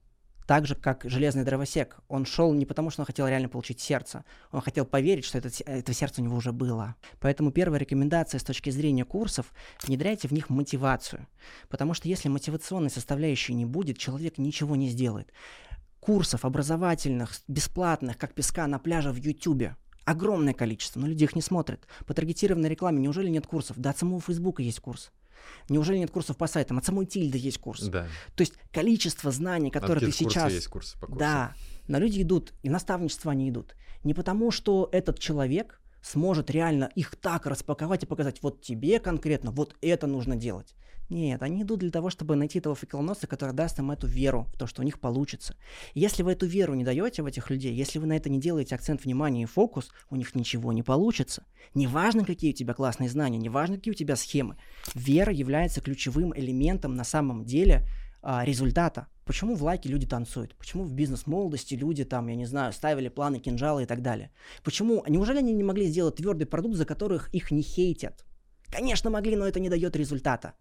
так 0.47 0.65
же, 0.65 0.75
как 0.75 1.03
железный 1.03 1.43
дровосек. 1.43 1.97
Он 2.07 2.25
шел 2.25 2.53
не 2.53 2.65
потому, 2.65 2.89
что 2.89 3.01
он 3.01 3.05
хотел 3.05 3.27
реально 3.27 3.49
получить 3.49 3.81
сердце. 3.81 4.23
Он 4.51 4.61
хотел 4.61 4.85
поверить, 4.85 5.25
что 5.25 5.37
это, 5.37 5.49
это 5.65 5.93
сердце 5.93 6.21
у 6.21 6.23
него 6.23 6.37
уже 6.37 6.53
было. 6.53 6.95
Поэтому 7.19 7.51
первая 7.51 7.79
рекомендация 7.79 8.39
с 8.39 8.43
точки 8.43 8.69
зрения 8.69 9.03
курсов– 9.03 9.53
внедряйте 9.83 10.29
в 10.29 10.31
них 10.31 10.49
мотивацию. 10.49 11.27
Потому 11.67 11.93
что 11.93 12.07
если 12.07 12.29
мотивационной 12.29 12.89
составляющей 12.89 13.53
не 13.53 13.65
будет, 13.65 13.97
человек 13.97 14.37
ничего 14.37 14.77
не 14.77 14.87
сделает. 14.87 15.33
Курсов 15.99 16.45
образовательных, 16.45 17.41
бесплатных, 17.49 18.17
как 18.17 18.33
песка 18.33 18.67
на 18.67 18.79
пляже 18.79 19.11
в 19.11 19.17
Ютубе, 19.17 19.75
огромное 20.05 20.53
количество, 20.53 21.01
но 21.01 21.07
люди 21.07 21.25
их 21.25 21.35
не 21.35 21.41
смотрят. 21.41 21.85
По 22.05 22.13
таргетированной 22.13 22.69
рекламе 22.69 23.01
неужели 23.01 23.27
нет 23.27 23.45
курсов? 23.45 23.77
Да 23.77 23.89
от 23.89 23.97
самого 23.97 24.21
Фейсбука 24.21 24.63
есть 24.63 24.79
курс. 24.79 25.11
Неужели 25.69 25.97
нет 25.97 26.11
курсов 26.11 26.37
по 26.37 26.47
сайтам? 26.47 26.77
От 26.77 26.85
самой 26.85 27.05
Тильды 27.05 27.37
есть 27.37 27.57
курс. 27.57 27.83
Да. 27.83 28.07
То 28.35 28.41
есть 28.41 28.53
количество 28.71 29.31
знаний, 29.31 29.69
которые 29.69 30.05
ты 30.05 30.09
От 30.09 30.15
сейчас... 30.15 30.51
есть 30.51 30.67
курсы 30.67 30.97
по 30.97 31.07
курсам. 31.07 31.19
Да, 31.19 31.53
но 31.87 31.99
люди 31.99 32.21
идут, 32.21 32.53
и 32.63 32.69
наставничество 32.69 33.31
они 33.31 33.49
идут. 33.49 33.75
Не 34.03 34.13
потому, 34.13 34.51
что 34.51 34.89
этот 34.91 35.19
человек 35.19 35.81
сможет 36.01 36.49
реально 36.49 36.89
их 36.95 37.15
так 37.15 37.45
распаковать 37.45 38.03
и 38.03 38.05
показать, 38.05 38.41
вот 38.41 38.61
тебе 38.61 38.99
конкретно, 38.99 39.51
вот 39.51 39.75
это 39.81 40.07
нужно 40.07 40.35
делать. 40.35 40.75
Нет, 41.09 41.41
они 41.41 41.61
идут 41.61 41.79
для 41.79 41.89
того, 41.89 42.09
чтобы 42.09 42.35
найти 42.35 42.59
того 42.59 42.75
факелоносца, 42.75 43.27
который 43.27 43.53
даст 43.53 43.79
им 43.79 43.91
эту 43.91 44.07
веру 44.07 44.47
в 44.53 44.57
то, 44.57 44.67
что 44.67 44.81
у 44.81 44.85
них 44.85 44.99
получится. 44.99 45.55
Если 45.93 46.21
вы 46.21 46.33
эту 46.33 46.45
веру 46.45 46.73
не 46.73 46.83
даете 46.83 47.23
в 47.23 47.25
этих 47.25 47.49
людей, 47.49 47.73
если 47.73 47.99
вы 47.99 48.07
на 48.07 48.17
это 48.17 48.29
не 48.29 48.41
делаете 48.41 48.75
акцент 48.75 49.05
внимания 49.05 49.43
и 49.43 49.45
фокус, 49.45 49.89
у 50.09 50.17
них 50.17 50.35
ничего 50.35 50.73
не 50.73 50.83
получится. 50.83 51.45
Неважно, 51.73 52.25
какие 52.25 52.51
у 52.51 52.55
тебя 52.55 52.73
классные 52.73 53.09
знания, 53.09 53.37
неважно, 53.37 53.77
какие 53.77 53.93
у 53.93 53.95
тебя 53.95 54.17
схемы. 54.17 54.57
Вера 54.95 55.31
является 55.31 55.79
ключевым 55.79 56.37
элементом 56.37 56.95
на 56.95 57.05
самом 57.05 57.45
деле 57.45 57.87
а, 58.29 58.43
результата. 58.43 59.07
Почему 59.25 59.55
в 59.55 59.63
лайке 59.63 59.87
люди 59.87 60.05
танцуют? 60.05 60.53
Почему 60.57 60.83
в 60.83 60.93
бизнес-молодости 60.93 61.75
люди 61.75 62.03
там, 62.03 62.27
я 62.27 62.35
не 62.35 62.45
знаю, 62.45 62.73
ставили 62.73 63.07
планы, 63.07 63.39
кинжалы 63.39 63.83
и 63.83 63.85
так 63.85 64.01
далее? 64.01 64.31
Почему? 64.63 65.01
Неужели 65.07 65.37
они 65.37 65.53
не 65.53 65.63
могли 65.63 65.87
сделать 65.87 66.15
твердый 66.17 66.45
продукт, 66.45 66.75
за 66.75 66.85
которых 66.85 67.33
их 67.33 67.51
не 67.51 67.61
хейтят? 67.61 68.25
Конечно, 68.65 69.09
могли, 69.09 69.37
но 69.37 69.47
это 69.47 69.61
не 69.61 69.69
дает 69.69 69.95
результата. 69.95 70.55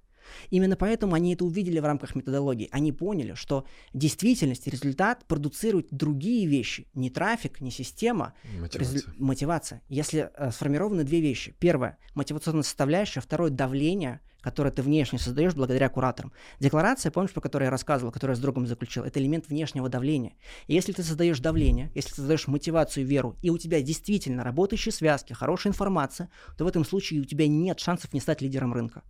Именно 0.51 0.77
поэтому 0.77 1.15
они 1.15 1.35
это 1.35 1.45
увидели 1.45 1.81
в 1.81 1.85
рамках 1.85 2.15
методологии. 2.15 2.69
Они 2.71 2.93
поняли, 2.93 3.35
что 3.35 3.65
действительность 3.95 4.69
результат 4.69 5.25
продуцируют 5.27 5.89
другие 5.91 6.47
вещи. 6.47 6.87
Не 6.95 7.11
трафик, 7.11 7.61
не 7.61 7.73
система, 7.73 8.35
Мотивация. 8.61 8.81
резу- 8.81 9.11
мотивация. 9.19 9.83
Если 9.89 10.31
э, 10.33 10.51
сформированы 10.53 11.03
две 11.03 11.21
вещи. 11.21 11.57
Первое– 11.59 11.99
мотивационная 12.15 12.63
составляющая. 12.63 13.21
Второе– 13.21 13.51
давление, 13.53 14.21
которое 14.47 14.71
ты 14.71 14.81
внешне 14.81 15.19
создаешь 15.19 15.57
благодаря 15.57 15.89
кураторам. 15.89 16.33
Декларация, 16.61 17.11
помнишь, 17.11 17.33
про 17.33 17.41
которую 17.41 17.67
я 17.67 17.71
рассказывал, 17.73 18.13
которую 18.13 18.35
я 18.35 18.37
с 18.37 18.41
другом 18.41 18.65
заключил, 18.69 19.03
это 19.03 19.19
элемент 19.19 19.49
внешнего 19.49 19.89
давления. 19.89 20.35
И 20.69 20.75
если 20.75 20.93
ты 20.93 21.03
создаешь 21.03 21.41
давление, 21.41 21.91
если 21.97 22.11
ты 22.11 22.15
создаешь 22.19 22.47
мотивацию 22.47 23.05
веру, 23.05 23.35
и 23.43 23.51
у 23.51 23.59
тебя 23.59 23.83
действительно 23.83 24.45
работающие 24.45 24.93
связки, 24.93 25.33
хорошая 25.33 25.73
информация, 25.73 26.31
то 26.57 26.65
в 26.65 26.69
этом 26.69 26.85
случае 26.85 27.23
у 27.23 27.25
тебя 27.25 27.49
нет 27.49 27.81
шансов 27.81 28.13
не 28.13 28.21
стать 28.21 28.41
лидером 28.41 28.73
рынка. 28.73 29.03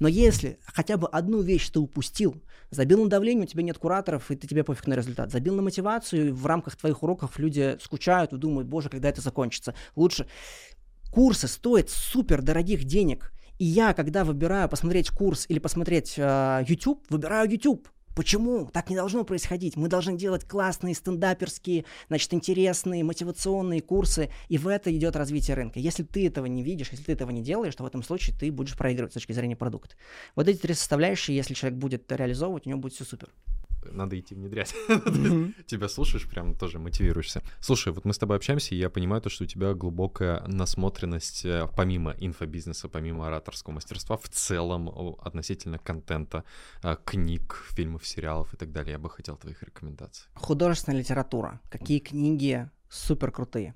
Но 0.00 0.06
если 0.06 0.58
хотя 0.66 0.98
бы 0.98 1.08
одну 1.08 1.40
вещь 1.40 1.70
ты 1.70 1.80
упустил, 1.80 2.42
забил 2.70 3.02
на 3.02 3.08
давление, 3.08 3.44
у 3.46 3.48
тебя 3.48 3.62
нет 3.62 3.78
кураторов, 3.78 4.30
и 4.30 4.36
ты 4.36 4.46
тебе 4.46 4.64
пофиг 4.64 4.86
на 4.86 4.96
результат. 4.96 5.32
Забил 5.32 5.54
на 5.54 5.62
мотивацию, 5.62 6.28
и 6.28 6.30
в 6.30 6.44
рамках 6.44 6.76
твоих 6.76 7.02
уроков 7.02 7.38
люди 7.38 7.78
скучают 7.80 8.34
и 8.34 8.36
думают, 8.36 8.68
боже, 8.68 8.90
когда 8.90 9.08
это 9.08 9.22
закончится. 9.22 9.74
Лучше 9.96 10.26
курсы 11.10 11.48
стоят 11.48 11.88
супер 11.88 12.42
дорогих 12.42 12.84
денег. 12.84 13.32
И 13.58 13.64
я, 13.64 13.94
когда 13.94 14.24
выбираю 14.24 14.68
посмотреть 14.68 15.10
курс 15.10 15.46
или 15.48 15.58
посмотреть 15.58 16.14
э, 16.16 16.64
YouTube, 16.66 17.04
выбираю 17.08 17.50
YouTube. 17.50 17.88
Почему? 18.14 18.68
Так 18.72 18.90
не 18.90 18.96
должно 18.96 19.24
происходить. 19.24 19.76
Мы 19.76 19.88
должны 19.88 20.16
делать 20.16 20.44
классные 20.44 20.94
стендаперские, 20.94 21.84
значит, 22.08 22.32
интересные, 22.32 23.02
мотивационные 23.02 23.80
курсы, 23.80 24.30
и 24.48 24.56
в 24.56 24.68
это 24.68 24.96
идет 24.96 25.16
развитие 25.16 25.56
рынка. 25.56 25.80
Если 25.80 26.04
ты 26.04 26.26
этого 26.26 26.46
не 26.46 26.62
видишь, 26.62 26.90
если 26.90 27.04
ты 27.04 27.12
этого 27.12 27.30
не 27.30 27.42
делаешь, 27.42 27.74
то 27.74 27.82
в 27.82 27.86
этом 27.86 28.04
случае 28.04 28.36
ты 28.38 28.52
будешь 28.52 28.76
проигрывать 28.76 29.12
с 29.12 29.14
точки 29.14 29.32
зрения 29.32 29.56
продукта. 29.56 29.96
Вот 30.36 30.46
эти 30.46 30.58
три 30.58 30.74
составляющие, 30.74 31.36
если 31.36 31.54
человек 31.54 31.78
будет 31.78 32.10
реализовывать, 32.10 32.66
у 32.66 32.70
него 32.70 32.80
будет 32.80 32.94
все 32.94 33.04
супер. 33.04 33.30
Надо 33.94 34.18
идти 34.18 34.34
внедрять. 34.34 34.74
Тебя 35.66 35.88
слушаешь, 35.88 36.28
прям 36.28 36.54
тоже 36.54 36.78
мотивируешься. 36.78 37.42
Слушай, 37.60 37.92
вот 37.92 38.04
мы 38.04 38.12
с 38.12 38.18
тобой 38.18 38.36
общаемся, 38.36 38.74
и 38.74 38.78
я 38.78 38.90
понимаю 38.90 39.22
то, 39.22 39.30
что 39.30 39.44
у 39.44 39.46
тебя 39.46 39.74
глубокая 39.74 40.46
насмотренность 40.46 41.44
э, 41.44 41.68
помимо 41.76 42.12
инфобизнеса, 42.18 42.88
помимо 42.88 43.26
ораторского 43.26 43.74
мастерства, 43.74 44.16
в 44.16 44.28
целом 44.28 44.88
относительно 45.22 45.78
контента, 45.78 46.44
э, 46.82 46.96
книг, 47.04 47.64
фильмов, 47.70 48.06
сериалов 48.06 48.52
и 48.54 48.56
так 48.56 48.72
далее. 48.72 48.92
Я 48.92 48.98
бы 48.98 49.08
хотел 49.08 49.36
твоих 49.36 49.62
рекомендаций. 49.62 50.28
Художественная 50.34 50.98
литература. 50.98 51.60
Какие 51.70 52.00
книги 52.00 52.68
супер 52.88 53.30
крутые. 53.30 53.74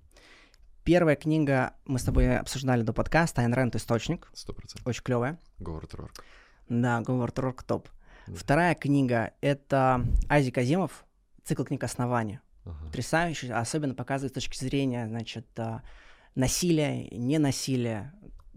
Первая 0.84 1.16
книга 1.16 1.74
мы 1.84 1.98
с 1.98 2.04
тобой 2.04 2.38
обсуждали 2.38 2.82
до 2.82 2.92
подкаста 2.92 3.42
«Айн 3.42 3.52
Рэнд. 3.52 3.76
Источник». 3.76 4.30
Сто 4.32 4.54
процентов. 4.54 4.86
Очень 4.86 5.02
клевая. 5.02 5.38
Говард 5.58 5.94
Рорк. 5.94 6.24
Да, 6.68 7.00
Говард 7.02 7.38
Рорк 7.38 7.62
топ. 7.62 7.88
Да. 8.28 8.36
Вторая 8.36 8.74
книга— 8.74 9.32
это 9.40 10.04
Азик 10.28 10.58
Азимов, 10.58 11.04
цикл 11.44 11.64
книг 11.64 11.82
«Основания». 11.84 12.40
Ага. 12.64 12.84
Потрясающий, 12.86 13.50
особенно 13.50 13.94
показывает 13.94 14.32
с 14.32 14.34
точки 14.34 14.58
зрения, 14.62 15.06
значит, 15.08 15.46
а, 15.58 15.82
насилия, 16.34 17.08
ненасилия. 17.10 18.12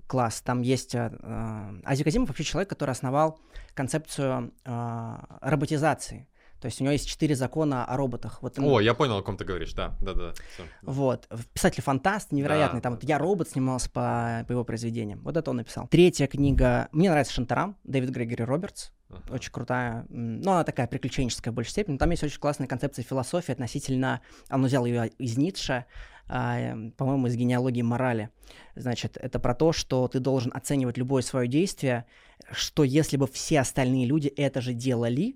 Класс. 0.08 0.42
Там 0.42 0.62
есть... 0.62 0.94
а, 0.96 1.12
а, 1.24 1.74
Азик 1.86 2.08
Азимов 2.08 2.28
вообще 2.30 2.44
человек, 2.44 2.70
который 2.70 2.92
основал 2.92 3.40
концепцию 3.74 4.54
а, 4.66 5.38
роботизации. 5.42 6.28
То 6.60 6.68
есть 6.68 6.80
у 6.80 6.84
него 6.84 6.92
есть 6.92 7.08
четыре 7.08 7.34
закона 7.36 7.86
о 7.86 7.98
роботах. 7.98 8.44
Вот 8.44 8.58
ему- 8.58 8.76
О, 8.76 8.82
я 8.82 8.94
понял, 8.94 9.18
о 9.18 9.24
ком 9.24 9.36
ты 9.36 9.46
говоришь, 9.46 9.74
да, 9.74 9.96
да, 10.02 10.14
да. 10.14 10.34
Вот. 10.84 11.28
Писатель-фантаст 11.54 12.32
невероятный. 12.32 12.80
Да, 12.82 12.84
Там 12.84 12.94
вот 12.96 13.04
я 13.04 13.18
робот 13.18 13.50
снимался 13.50 13.90
по, 13.90 14.44
по 14.48 14.52
его 14.52 14.64
произведениям. 14.64 15.22
Вот 15.24 15.38
это 15.38 15.50
он 15.50 15.58
написал. 15.58 15.88
Третья 15.88 16.28
книга. 16.28 16.88
Мне 16.92 17.10
нравится 17.10 17.34
Шантарам, 17.34 17.78
Дэвид 17.84 18.10
Грегори 18.12 18.44
Робертс. 18.44 18.92
Ага. 19.12 19.36
Очень 19.36 19.52
крутая. 19.52 20.06
Ну, 20.10 20.52
она 20.52 20.64
такая 20.64 20.88
приключенческая 20.88 21.52
в 21.52 21.56
большей 21.56 21.72
степени. 21.72 21.98
Там 21.98 22.10
есть 22.12 22.24
очень 22.24 22.40
классная 22.40 22.68
концепция 22.68 23.04
философии 23.04 23.52
относительно... 23.52 24.22
Он 24.50 24.64
взял 24.64 24.86
ее 24.86 25.10
из 25.18 25.38
Ницше, 25.38 25.86
а, 26.28 26.60
эм, 26.60 26.92
по-моему, 26.92 27.28
из 27.28 27.36
генеалогии 27.36 27.82
морали. 27.82 28.30
Значит, 28.76 29.18
это 29.18 29.40
про 29.40 29.54
то, 29.54 29.74
что 29.74 30.08
ты 30.08 30.20
должен 30.20 30.52
оценивать 30.54 30.98
любое 30.98 31.22
свое 31.22 31.48
действие, 31.48 32.06
что 32.52 32.84
если 32.84 33.18
бы 33.18 33.28
все 33.28 33.60
остальные 33.60 34.06
люди 34.06 34.28
это 34.30 34.62
же 34.62 34.74
делали, 34.74 35.36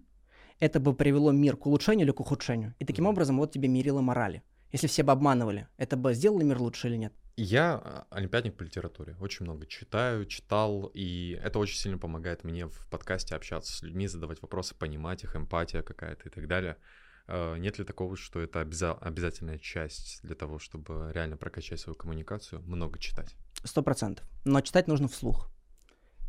это 0.60 0.80
бы 0.80 0.94
привело 0.94 1.32
мир 1.32 1.58
к 1.58 1.66
улучшению 1.66 2.06
или 2.06 2.12
к 2.12 2.20
ухудшению. 2.20 2.74
И 2.80 2.86
таким 2.86 3.08
образом 3.08 3.38
вот 3.38 3.52
тебе 3.52 3.68
мерило 3.68 4.02
морали. 4.02 4.42
Если 4.72 4.88
все 4.88 5.04
бы 5.04 5.12
обманывали, 5.12 5.68
это 5.78 5.98
бы 5.98 6.14
сделало 6.14 6.42
мир 6.42 6.62
лучше 6.62 6.88
или 6.88 6.98
нет? 6.98 7.14
Я 7.38 7.76
а, 7.84 8.08
олимпиадник 8.12 8.56
по 8.56 8.64
литературе. 8.64 9.16
Очень 9.20 9.46
много 9.46 9.66
читаю, 9.66 10.26
читал, 10.26 10.90
и 10.94 11.40
это 11.44 11.60
очень 11.60 11.78
сильно 11.78 11.98
помогает 11.98 12.44
мне 12.44 12.68
в 12.68 12.88
подкасте 12.90 13.36
общаться 13.36 13.74
с 13.74 13.82
людьми, 13.82 14.08
задавать 14.08 14.42
вопросы, 14.42 14.74
понимать 14.74 15.24
их, 15.24 15.36
эмпатия 15.36 15.82
какая-то 15.82 16.30
и 16.30 16.32
так 16.32 16.48
далее. 16.48 16.78
Э, 17.28 17.58
Нет 17.58 17.78
ли 17.78 17.84
такого, 17.84 18.16
что 18.16 18.40
это 18.40 18.62
обяза- 18.62 18.98
обязательная 19.00 19.60
часть 19.60 20.22
для 20.24 20.36
того, 20.36 20.60
чтобы 20.60 21.12
реально 21.14 21.36
прокачать 21.36 21.80
свою 21.82 21.96
коммуникацию, 21.96 22.62
много 22.62 23.00
читать? 23.00 23.36
Сто 23.64 23.84
процентов. 23.84 24.26
Но 24.46 24.62
читать 24.62 24.88
нужно 24.88 25.08
вслух. 25.10 25.50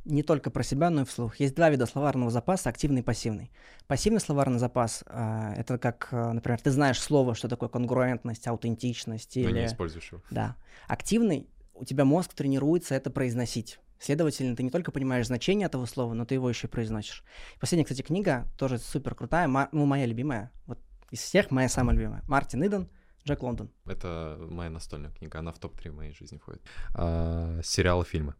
Не 0.06 0.22
только 0.22 0.50
про 0.50 0.62
себя, 0.62 0.88
но 0.88 1.02
и 1.02 1.04
вслух. 1.04 1.36
Есть 1.36 1.56
два 1.56 1.68
вида 1.68 1.84
словарного 1.86 2.30
запаса, 2.30 2.68
активный 2.68 3.00
и 3.00 3.04
пассивный. 3.04 3.50
Пассивный 3.88 4.20
словарный 4.20 4.60
запас 4.60 5.02
а, 5.06 5.52
это 5.56 5.78
как, 5.78 6.08
а, 6.12 6.32
например, 6.32 6.60
ты 6.60 6.70
знаешь 6.70 7.00
слово, 7.00 7.34
что 7.34 7.48
такое 7.48 7.68
конгруентность, 7.68 8.46
аутентичность 8.46 9.34
Но 9.34 9.42
или... 9.42 9.60
не 9.60 9.66
используешь 9.66 10.12
его. 10.12 10.22
Да. 10.30 10.56
Активный, 10.86 11.48
у 11.74 11.84
тебя 11.84 12.04
мозг 12.04 12.34
тренируется 12.34 12.94
это 12.94 13.10
произносить. 13.10 13.80
Следовательно, 13.98 14.54
ты 14.54 14.62
не 14.62 14.70
только 14.70 14.92
понимаешь 14.92 15.26
значение 15.26 15.66
этого 15.66 15.86
слова, 15.86 16.14
но 16.14 16.24
ты 16.24 16.34
его 16.34 16.48
еще 16.48 16.68
и 16.68 16.70
произносишь. 16.70 17.24
Последняя, 17.58 17.84
кстати, 17.84 18.02
книга 18.02 18.46
тоже 18.58 18.78
супер 18.78 19.16
крутая, 19.16 19.48
ну, 19.72 19.86
моя 19.86 20.06
любимая. 20.06 20.52
Вот 20.66 20.78
из 21.10 21.20
всех 21.20 21.50
моя 21.50 21.68
самая 21.68 21.96
любимая. 21.96 22.22
Мартин 22.28 22.64
Иден, 22.64 22.88
Джек 23.26 23.42
Лондон. 23.42 23.72
Это 23.86 24.38
моя 24.38 24.70
настольная 24.70 25.10
книга, 25.10 25.40
она 25.40 25.52
в 25.52 25.58
топ-3 25.58 25.90
в 25.90 25.96
моей 25.96 26.12
жизни 26.12 26.38
входит. 26.38 26.62
А, 26.94 27.60
сериалы, 27.64 28.04
фильмы. 28.04 28.34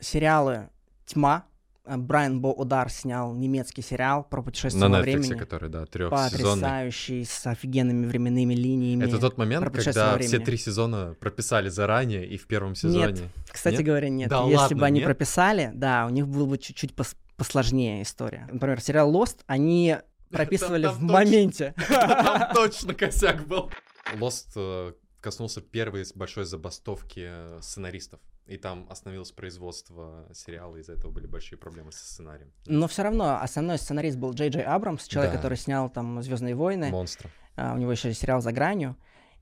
Сериалы 0.00 0.68
«Тьма», 1.06 1.44
э, 1.84 1.96
Брайан 1.96 2.40
Бо 2.40 2.48
Удар 2.48 2.90
снял 2.90 3.34
немецкий 3.34 3.82
сериал 3.82 4.24
про 4.24 4.42
путешествие 4.42 4.80
На 4.88 4.88
во 4.88 5.02
Netflix, 5.02 5.02
времени. 5.02 5.38
который, 5.38 5.68
да, 5.68 5.84
трехсезонный. 5.86 6.28
Потрясающий, 6.62 7.24
с 7.24 7.46
офигенными 7.46 8.06
временными 8.06 8.54
линиями. 8.54 9.04
Это 9.04 9.18
тот 9.18 9.36
момент, 9.38 9.70
когда 9.70 10.18
все 10.18 10.38
три 10.38 10.56
сезона 10.56 11.16
прописали 11.20 11.68
заранее 11.68 12.26
и 12.26 12.36
в 12.36 12.46
первом 12.46 12.74
сезоне. 12.74 13.30
Кстати 13.50 13.76
Нет? 13.76 13.84
говоря, 13.84 14.08
нет. 14.08 14.30
Да 14.30 14.42
Если 14.44 14.56
ладно, 14.56 14.76
бы 14.78 14.86
они 14.86 15.00
нет? 15.00 15.06
прописали, 15.06 15.70
да, 15.74 16.06
у 16.06 16.10
них 16.10 16.28
было 16.28 16.46
бы 16.46 16.58
чуть-чуть 16.58 16.92
пос- 16.92 17.16
посложнее 17.36 18.02
история. 18.02 18.48
Например, 18.52 18.80
сериал 18.80 19.12
Lost 19.12 19.38
они 19.46 19.96
прописывали 20.30 20.84
там 20.84 20.94
в 20.94 20.98
точно- 21.00 21.12
моменте. 21.12 21.74
Там 21.88 22.54
точно 22.54 22.94
косяк 22.94 23.46
был. 23.46 23.70
Lost 24.14 24.52
э, 24.56 24.92
коснулся 25.20 25.60
первой 25.60 26.04
большой 26.14 26.44
забастовки 26.44 27.26
э, 27.28 27.58
сценаристов. 27.60 28.20
И 28.52 28.58
там 28.58 28.86
остановилось 28.90 29.32
производство 29.32 30.28
сериала, 30.34 30.76
из-за 30.76 30.92
этого 30.92 31.10
были 31.10 31.26
большие 31.26 31.58
проблемы 31.58 31.90
со 31.90 32.04
сценарием. 32.04 32.52
Но 32.66 32.86
все 32.86 33.02
равно 33.02 33.38
основной 33.40 33.78
сценарист 33.78 34.18
был 34.18 34.34
Джей 34.34 34.50
Джей 34.50 34.62
Абрамс, 34.62 35.06
человек, 35.06 35.32
Да. 35.32 35.38
который 35.38 35.56
снял 35.56 35.88
там 35.88 36.20
Звездные 36.22 36.54
войны. 36.54 36.90
Монстр. 36.90 37.30
А, 37.56 37.72
у 37.72 37.78
него 37.78 37.92
еще 37.92 38.12
сериал 38.12 38.42
за 38.42 38.52
гранью. 38.52 38.94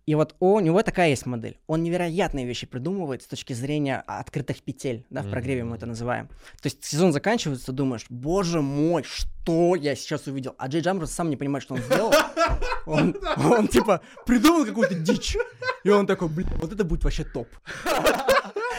И 0.06 0.14
вот 0.14 0.36
у 0.38 0.60
него 0.60 0.82
такая 0.82 1.08
есть 1.10 1.26
модель. 1.26 1.58
Он 1.66 1.82
невероятные 1.82 2.46
вещи 2.46 2.66
придумывает 2.68 3.22
с 3.22 3.26
точки 3.26 3.52
зрения 3.52 4.02
открытых 4.06 4.62
петель, 4.62 5.04
да, 5.10 5.22
в 5.22 5.30
прогреве 5.30 5.64
мы 5.64 5.74
это 5.74 5.86
называем. 5.86 6.28
То 6.62 6.66
есть 6.66 6.84
сезон 6.84 7.12
заканчивается, 7.12 7.72
думаешь, 7.72 8.06
боже 8.08 8.62
мой, 8.62 9.02
что 9.02 9.74
я 9.74 9.96
сейчас 9.96 10.28
увидел? 10.28 10.54
А 10.56 10.68
Джей 10.68 10.82
Джамберс 10.82 11.10
сам 11.10 11.30
не 11.30 11.36
понимает, 11.36 11.64
что 11.64 11.74
он 11.74 11.80
сделал. 11.80 12.14
Он, 12.86 13.14
он, 13.36 13.66
типа 13.68 14.02
придумал 14.24 14.64
какую-то 14.64 14.94
дичь. 14.94 15.36
И 15.84 15.90
он 15.90 16.06
такой, 16.06 16.28
блин, 16.28 16.48
вот 16.56 16.72
это 16.72 16.84
будет 16.84 17.02
вообще 17.04 17.24
топ. 17.24 17.48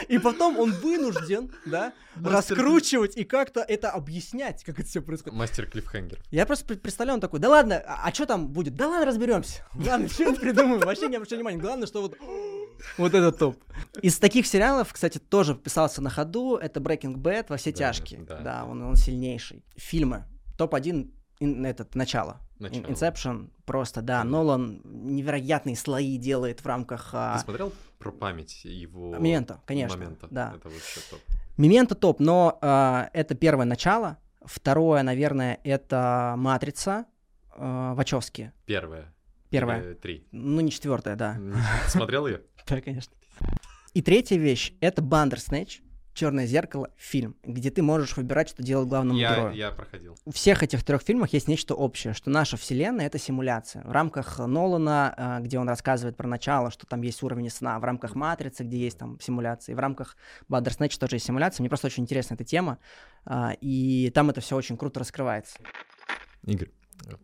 И 0.07 0.17
потом 0.19 0.57
он 0.59 0.71
вынужден, 0.71 1.51
да, 1.65 1.93
раскручивать 2.23 3.15
и 3.17 3.23
как-то 3.23 3.61
это 3.61 3.91
объяснять, 3.91 4.63
как 4.63 4.79
это 4.79 4.87
все 4.87 5.01
происходит. 5.01 5.37
Мастер 5.37 5.69
клиффхенгер. 5.69 6.19
Я 6.31 6.45
просто 6.45 6.65
пред- 6.65 6.81
представляю, 6.81 7.15
он 7.15 7.21
такой, 7.21 7.39
да 7.39 7.49
ладно, 7.49 7.81
а, 7.85 8.11
что 8.13 8.25
там 8.25 8.47
будет? 8.49 8.75
Да 8.75 8.87
ладно, 8.87 9.05
разберемся. 9.05 9.65
Ладно, 9.75 10.07
что 10.09 10.33
придумаем, 10.33 10.79
вообще 10.79 11.07
не 11.07 11.15
обращай 11.15 11.37
внимания. 11.37 11.57
Главное, 11.59 11.87
что 11.87 12.01
вот 12.01 12.17
вот 12.97 13.13
это 13.13 13.31
топ. 13.31 13.57
Из 14.01 14.17
таких 14.17 14.47
сериалов, 14.47 14.91
кстати, 14.91 15.19
тоже 15.19 15.55
писался 15.55 16.01
на 16.01 16.09
ходу, 16.09 16.55
это 16.57 16.79
Breaking 16.79 17.15
Bad 17.15 17.45
во 17.49 17.57
все 17.57 17.71
Да, 17.71 17.77
тяжкие. 17.77 18.21
да. 18.21 18.39
Да, 18.39 18.65
он, 18.65 18.81
он 18.81 18.95
сильнейший. 18.95 19.63
Фильмы. 19.75 20.25
Топ-1 20.57 21.11
ин- 21.39 21.65
этот, 21.65 21.93
начало. 21.95 22.39
Начало. 22.61 22.83
Inception 22.85 23.49
просто, 23.65 24.01
да. 24.01 24.19
Конечно. 24.19 24.37
Нолан 24.37 24.81
невероятные 24.83 25.75
слои 25.75 26.17
делает 26.17 26.61
в 26.61 26.65
рамках... 26.65 27.09
а, 27.13 27.37
Ты 27.37 27.43
смотрел 27.43 27.73
про 27.99 28.11
память 28.11 28.63
его 28.65 29.15
Мементо, 29.15 29.61
конечно, 29.65 29.97
момента? 29.97 30.27
да. 30.31 30.53
Это 30.55 30.69
вообще 30.69 30.99
топ. 31.09 31.19
Мементо 31.57 31.95
топ, 31.95 32.19
но 32.19 32.57
а, 32.61 33.09
это 33.13 33.35
первое 33.35 33.65
начало. 33.65 34.17
Второе, 34.43 35.03
наверное, 35.03 35.59
это 35.63 36.35
Матрица. 36.37 37.05
а, 37.51 37.93
Вачовски. 37.95 38.51
Первое. 38.65 39.13
Первое. 39.49 39.95
Три. 39.95 40.27
Ну, 40.31 40.61
не 40.61 40.71
четвертое, 40.71 41.15
да. 41.15 41.37
Смотрел 41.87 42.27
ее? 42.27 42.41
Да, 42.67 42.79
конечно. 42.79 43.13
И 43.93 44.01
третья 44.01 44.37
вещь 44.37 44.73
это 44.79 45.01
Бандерснэч, 45.01 45.81
Черное 46.13 46.45
зеркало, 46.45 46.89
фильм, 46.97 47.35
где 47.43 47.71
ты 47.71 47.81
можешь 47.81 48.17
выбирать, 48.17 48.49
что 48.49 48.61
делать 48.61 48.89
главному 48.89 49.17
Я, 49.17 49.35
герою. 49.35 49.55
я 49.55 49.71
проходил. 49.71 50.17
У 50.25 50.31
всех 50.31 50.61
этих 50.61 50.83
трех 50.83 51.01
фильмах 51.01 51.31
есть 51.31 51.47
нечто 51.47 51.73
общее, 51.73 52.13
что 52.13 52.29
наша 52.29 52.57
вселенная 52.57 53.05
это 53.05 53.17
симуляция. 53.17 53.83
В 53.83 53.91
рамках 53.91 54.39
Нолана, 54.39 55.13
а, 55.15 55.39
где 55.39 55.57
он 55.57 55.69
рассказывает 55.69 56.17
про 56.17 56.27
начало, 56.27 56.69
что 56.69 56.85
там 56.85 57.01
есть 57.01 57.23
уровень 57.23 57.49
сна, 57.49 57.79
в 57.79 57.83
рамках 57.85 58.15
Матрицы, 58.15 58.63
где 58.63 58.77
есть 58.77 58.97
там 58.97 59.19
симуляции, 59.21 59.73
в 59.73 59.79
рамках 59.79 60.17
Бандерснэч 60.49 60.97
тоже 60.97 61.15
есть 61.15 61.25
симуляция. 61.25 61.63
Мне 61.63 61.69
просто 61.69 61.87
очень 61.87 62.03
интересна 62.03 62.33
эта 62.33 62.43
тема, 62.43 62.77
а, 63.25 63.53
и 63.61 64.11
там 64.13 64.29
это 64.29 64.41
все 64.41 64.57
очень 64.57 64.77
круто 64.77 64.99
раскрывается. 64.99 65.59
Игорь, 66.45 66.71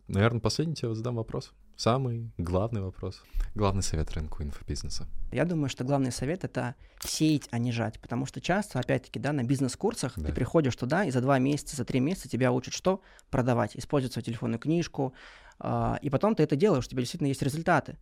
наверное, 0.06 0.40
последний 0.40 0.74
тебе 0.74 0.94
задам 0.94 1.16
вопрос. 1.16 1.52
Самый 1.78 2.32
главный 2.38 2.80
вопрос. 2.82 3.22
Главный 3.54 3.84
совет 3.84 4.10
рынку 4.10 4.42
инфобизнеса. 4.42 5.06
Я 5.30 5.44
думаю, 5.44 5.68
что 5.68 5.84
главный 5.84 6.10
совет 6.10 6.42
это 6.42 6.74
сеять, 6.98 7.46
а 7.52 7.58
не 7.58 7.70
жать. 7.70 8.00
Потому 8.00 8.26
что 8.26 8.40
часто, 8.40 8.80
опять-таки, 8.80 9.20
да, 9.20 9.32
на 9.32 9.44
бизнес-курсах 9.44 10.14
Да. 10.16 10.26
ты 10.26 10.32
приходишь 10.32 10.74
туда, 10.74 11.04
и 11.04 11.12
за 11.12 11.20
два 11.20 11.38
месяца, 11.38 11.76
за 11.76 11.84
три 11.84 12.00
месяца 12.00 12.28
тебя 12.28 12.50
учат 12.50 12.74
что? 12.74 13.00
Продавать, 13.30 13.76
использовать 13.76 14.12
свою 14.12 14.24
телефонную 14.24 14.58
книжку. 14.58 15.14
а, 15.60 15.98
и 16.02 16.10
потом 16.10 16.34
ты 16.36 16.44
это 16.44 16.54
делаешь, 16.56 16.86
у 16.86 16.88
тебя 16.88 17.00
действительно 17.02 17.28
есть 17.28 17.42
результаты. 17.42 17.96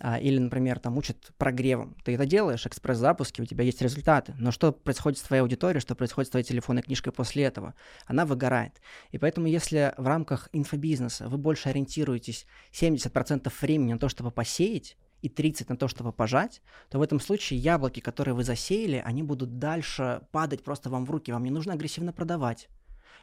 А, 0.00 0.18
или, 0.18 0.38
например, 0.38 0.78
там 0.78 0.98
учат 0.98 1.32
прогревом. 1.38 1.96
Ты 2.04 2.14
это 2.14 2.26
делаешь, 2.26 2.66
экспресс-запуски, 2.66 3.40
у 3.40 3.46
тебя 3.46 3.64
есть 3.64 3.80
результаты. 3.80 4.34
Но 4.38 4.50
что 4.50 4.72
происходит 4.72 5.18
с 5.18 5.22
твоей 5.22 5.42
аудиторией, 5.42 5.80
что 5.80 5.94
происходит 5.94 6.28
с 6.28 6.30
твоей 6.30 6.44
телефонной 6.44 6.82
книжкой 6.82 7.12
после 7.12 7.44
этого? 7.44 7.74
Она 8.06 8.26
выгорает. 8.26 8.80
И 9.12 9.18
поэтому, 9.18 9.46
если 9.46 9.94
в 9.96 10.06
рамках 10.06 10.48
инфобизнеса 10.52 11.28
вы 11.28 11.38
больше 11.38 11.68
ориентируетесь 11.68 12.46
70% 12.72 13.52
времени 13.60 13.94
на 13.94 13.98
то, 13.98 14.08
чтобы 14.08 14.30
посеять, 14.30 14.96
и 15.22 15.28
30 15.28 15.70
на 15.70 15.76
то, 15.76 15.88
чтобы 15.88 16.12
пожать, 16.12 16.62
то 16.90 16.98
в 16.98 17.02
этом 17.02 17.20
случае 17.20 17.58
яблоки, 17.58 18.00
которые 18.00 18.34
вы 18.34 18.44
засеяли, 18.44 19.02
они 19.04 19.22
будут 19.22 19.58
дальше 19.58 20.20
падать 20.30 20.62
просто 20.62 20.90
вам 20.90 21.04
в 21.04 21.10
руки. 21.10 21.32
Вам 21.32 21.42
не 21.42 21.50
нужно 21.50 21.72
агрессивно 21.72 22.12
продавать. 22.12 22.68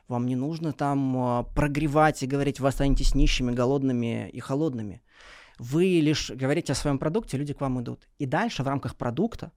Вам 0.08 0.26
не 0.26 0.36
нужно 0.36 0.74
там 0.74 1.18
а, 1.18 1.44
прогревать 1.44 2.24
и 2.24 2.28
говорить, 2.28 2.60
вы 2.60 2.68
останетесь 2.68 3.16
нищими, 3.16 3.52
голодными 3.52 4.30
и 4.30 4.40
холодными. 4.40 5.02
Вы 5.60 6.00
лишь 6.02 6.32
говорите 6.32 6.74
о 6.74 6.76
своем 6.76 6.98
продукте, 6.98 7.38
люди 7.38 7.54
к 7.54 7.62
вам 7.62 7.82
идут. 7.82 8.08
И 8.18 8.26
дальше 8.26 8.64
в 8.64 8.68
рамках 8.68 8.96
продукта 8.96 9.52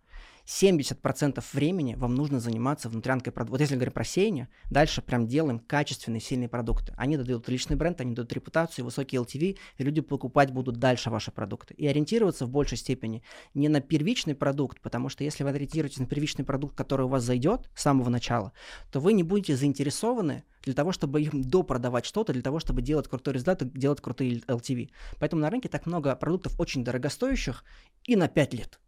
70% 0.47 1.45
времени 1.53 1.95
вам 1.97 2.15
нужно 2.15 2.39
заниматься 2.39 2.89
внутрянкой 2.89 3.33
продукта. 3.33 3.53
Вот 3.53 3.61
если 3.61 3.75
говорим 3.75 3.93
про 3.93 4.05
сеяние, 4.05 4.49
дальше 4.71 5.03
прям 5.03 5.27
делаем 5.27 5.59
качественные, 5.59 6.21
сильные 6.21 6.49
продукты. 6.49 6.95
Они 6.97 7.17
дадут 7.17 7.49
личный 7.49 7.77
бренд, 7.77 8.01
они 8.01 8.15
дадут 8.15 8.33
репутацию, 8.33 8.85
высокий 8.85 9.17
LTV, 9.17 9.59
и 9.79 9.83
люди 9.83 10.01
покупать 10.01 10.53
будут 10.53 10.77
дальше 10.77 11.11
ваши 11.11 11.33
продукты. 11.33 11.75
И 11.75 11.87
ориентироваться 11.87 12.47
в 12.47 12.51
большей 12.51 12.79
степени 12.79 13.23
не 13.55 13.69
на 13.69 13.81
первичный 13.81 14.37
продукт, 14.37 14.81
потому 14.81 15.09
что 15.09 15.25
если 15.25 15.43
вы 15.43 15.51
ориентируетесь 15.51 15.99
на 15.99 16.07
первичный 16.07 16.45
продукт, 16.45 16.77
который 16.77 17.07
у 17.07 17.09
вас 17.09 17.25
зайдет 17.25 17.69
с 17.75 17.83
самого 17.83 18.09
начала, 18.09 18.53
то 18.93 19.01
вы 19.01 19.15
не 19.15 19.25
будете 19.25 19.57
заинтересованы 19.57 20.45
для 20.63 20.75
того, 20.75 20.93
чтобы 20.93 21.23
им 21.23 21.43
допродавать 21.43 22.07
что-то, 22.07 22.33
для 22.33 22.43
того, 22.43 22.61
чтобы 22.61 22.83
делать 22.83 23.09
крутой 23.09 23.35
результат 23.35 23.63
и 23.63 23.79
делать 23.79 24.01
крутые 24.01 24.41
LTV. 24.41 24.91
Поэтому 25.19 25.43
на 25.43 25.51
рынке 25.51 25.69
так 25.69 25.87
много 25.87 26.15
продуктов 26.15 26.59
очень 26.61 26.85
дорогостоящих 26.85 27.65
и 28.05 28.15
на 28.15 28.29
5 28.29 28.55
лет. 28.55 28.81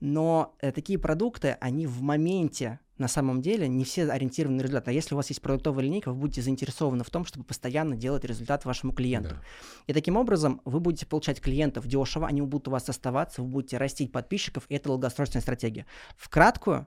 Но 0.00 0.56
э, 0.60 0.72
такие 0.72 0.98
продукты, 0.98 1.56
они 1.60 1.86
в 1.86 2.02
моменте 2.02 2.80
на 3.00 3.08
самом 3.08 3.40
деле 3.40 3.66
не 3.66 3.84
все 3.84 4.10
ориентированы 4.10 4.58
на 4.58 4.62
результат. 4.62 4.88
А 4.88 4.92
если 4.92 5.14
у 5.14 5.16
вас 5.16 5.28
есть 5.30 5.40
продуктовая 5.40 5.84
линейка, 5.84 6.12
вы 6.12 6.20
будете 6.20 6.42
заинтересованы 6.42 7.02
в 7.02 7.08
том, 7.08 7.24
чтобы 7.24 7.46
постоянно 7.46 7.96
делать 7.96 8.24
результат 8.24 8.66
вашему 8.66 8.92
клиенту. 8.92 9.30
Да. 9.30 9.42
И 9.86 9.92
таким 9.94 10.16
образом 10.16 10.60
вы 10.66 10.80
будете 10.80 11.06
получать 11.06 11.40
клиентов 11.40 11.86
дешево, 11.86 12.26
они 12.26 12.42
будут 12.42 12.68
у 12.68 12.70
вас 12.70 12.88
оставаться, 12.90 13.42
вы 13.42 13.48
будете 13.48 13.78
растить 13.78 14.12
подписчиков, 14.12 14.64
и 14.68 14.74
это 14.74 14.88
долгосрочная 14.88 15.40
стратегия. 15.40 15.86
В 16.16 16.28
краткую 16.28 16.86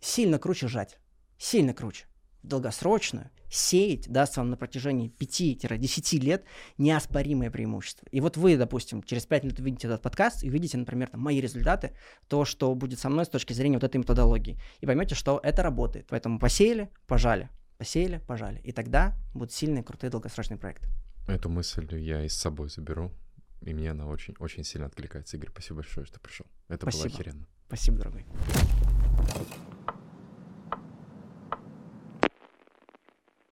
сильно 0.00 0.40
круче 0.40 0.66
жать, 0.66 0.98
сильно 1.38 1.72
круче. 1.74 2.06
Долгосрочную 2.42 3.30
сеять 3.52 4.08
даст 4.08 4.36
вам 4.36 4.50
на 4.50 4.56
протяжении 4.56 5.12
5-10 5.18 6.18
лет 6.20 6.44
неоспоримое 6.78 7.50
преимущество. 7.50 8.06
И 8.10 8.20
вот 8.20 8.36
вы, 8.36 8.56
допустим, 8.56 9.02
через 9.02 9.26
5 9.26 9.44
лет 9.44 9.60
увидите 9.60 9.86
этот 9.86 10.02
подкаст 10.02 10.42
и 10.42 10.48
увидите, 10.48 10.78
например, 10.78 11.10
там, 11.10 11.20
мои 11.20 11.40
результаты, 11.40 11.94
то, 12.28 12.44
что 12.44 12.74
будет 12.74 12.98
со 12.98 13.10
мной 13.10 13.26
с 13.26 13.28
точки 13.28 13.52
зрения 13.52 13.76
вот 13.76 13.84
этой 13.84 13.98
методологии. 13.98 14.58
И 14.80 14.86
поймете, 14.86 15.14
что 15.14 15.38
это 15.42 15.62
работает. 15.62 16.06
Поэтому 16.08 16.38
посеяли, 16.38 16.90
пожали, 17.06 17.50
посеяли, 17.78 18.18
пожали. 18.26 18.60
И 18.64 18.72
тогда 18.72 19.14
будут 19.34 19.52
сильные, 19.52 19.84
крутые 19.84 20.10
долгосрочные 20.10 20.58
проекты. 20.58 20.88
Эту 21.28 21.48
мысль 21.48 21.86
я 21.96 22.24
и 22.24 22.28
с 22.28 22.34
собой 22.34 22.70
заберу. 22.70 23.12
И 23.60 23.72
мне 23.74 23.92
она 23.92 24.06
очень, 24.06 24.34
очень 24.38 24.64
сильно 24.64 24.86
откликается. 24.86 25.36
Игорь, 25.36 25.50
спасибо 25.50 25.76
большое, 25.76 26.06
что 26.06 26.18
пришел. 26.18 26.46
Это 26.68 26.86
было 26.86 26.90
Спасибо. 26.90 27.14
охеренно. 27.14 27.46
Спасибо, 27.68 27.98
дорогой. 27.98 28.24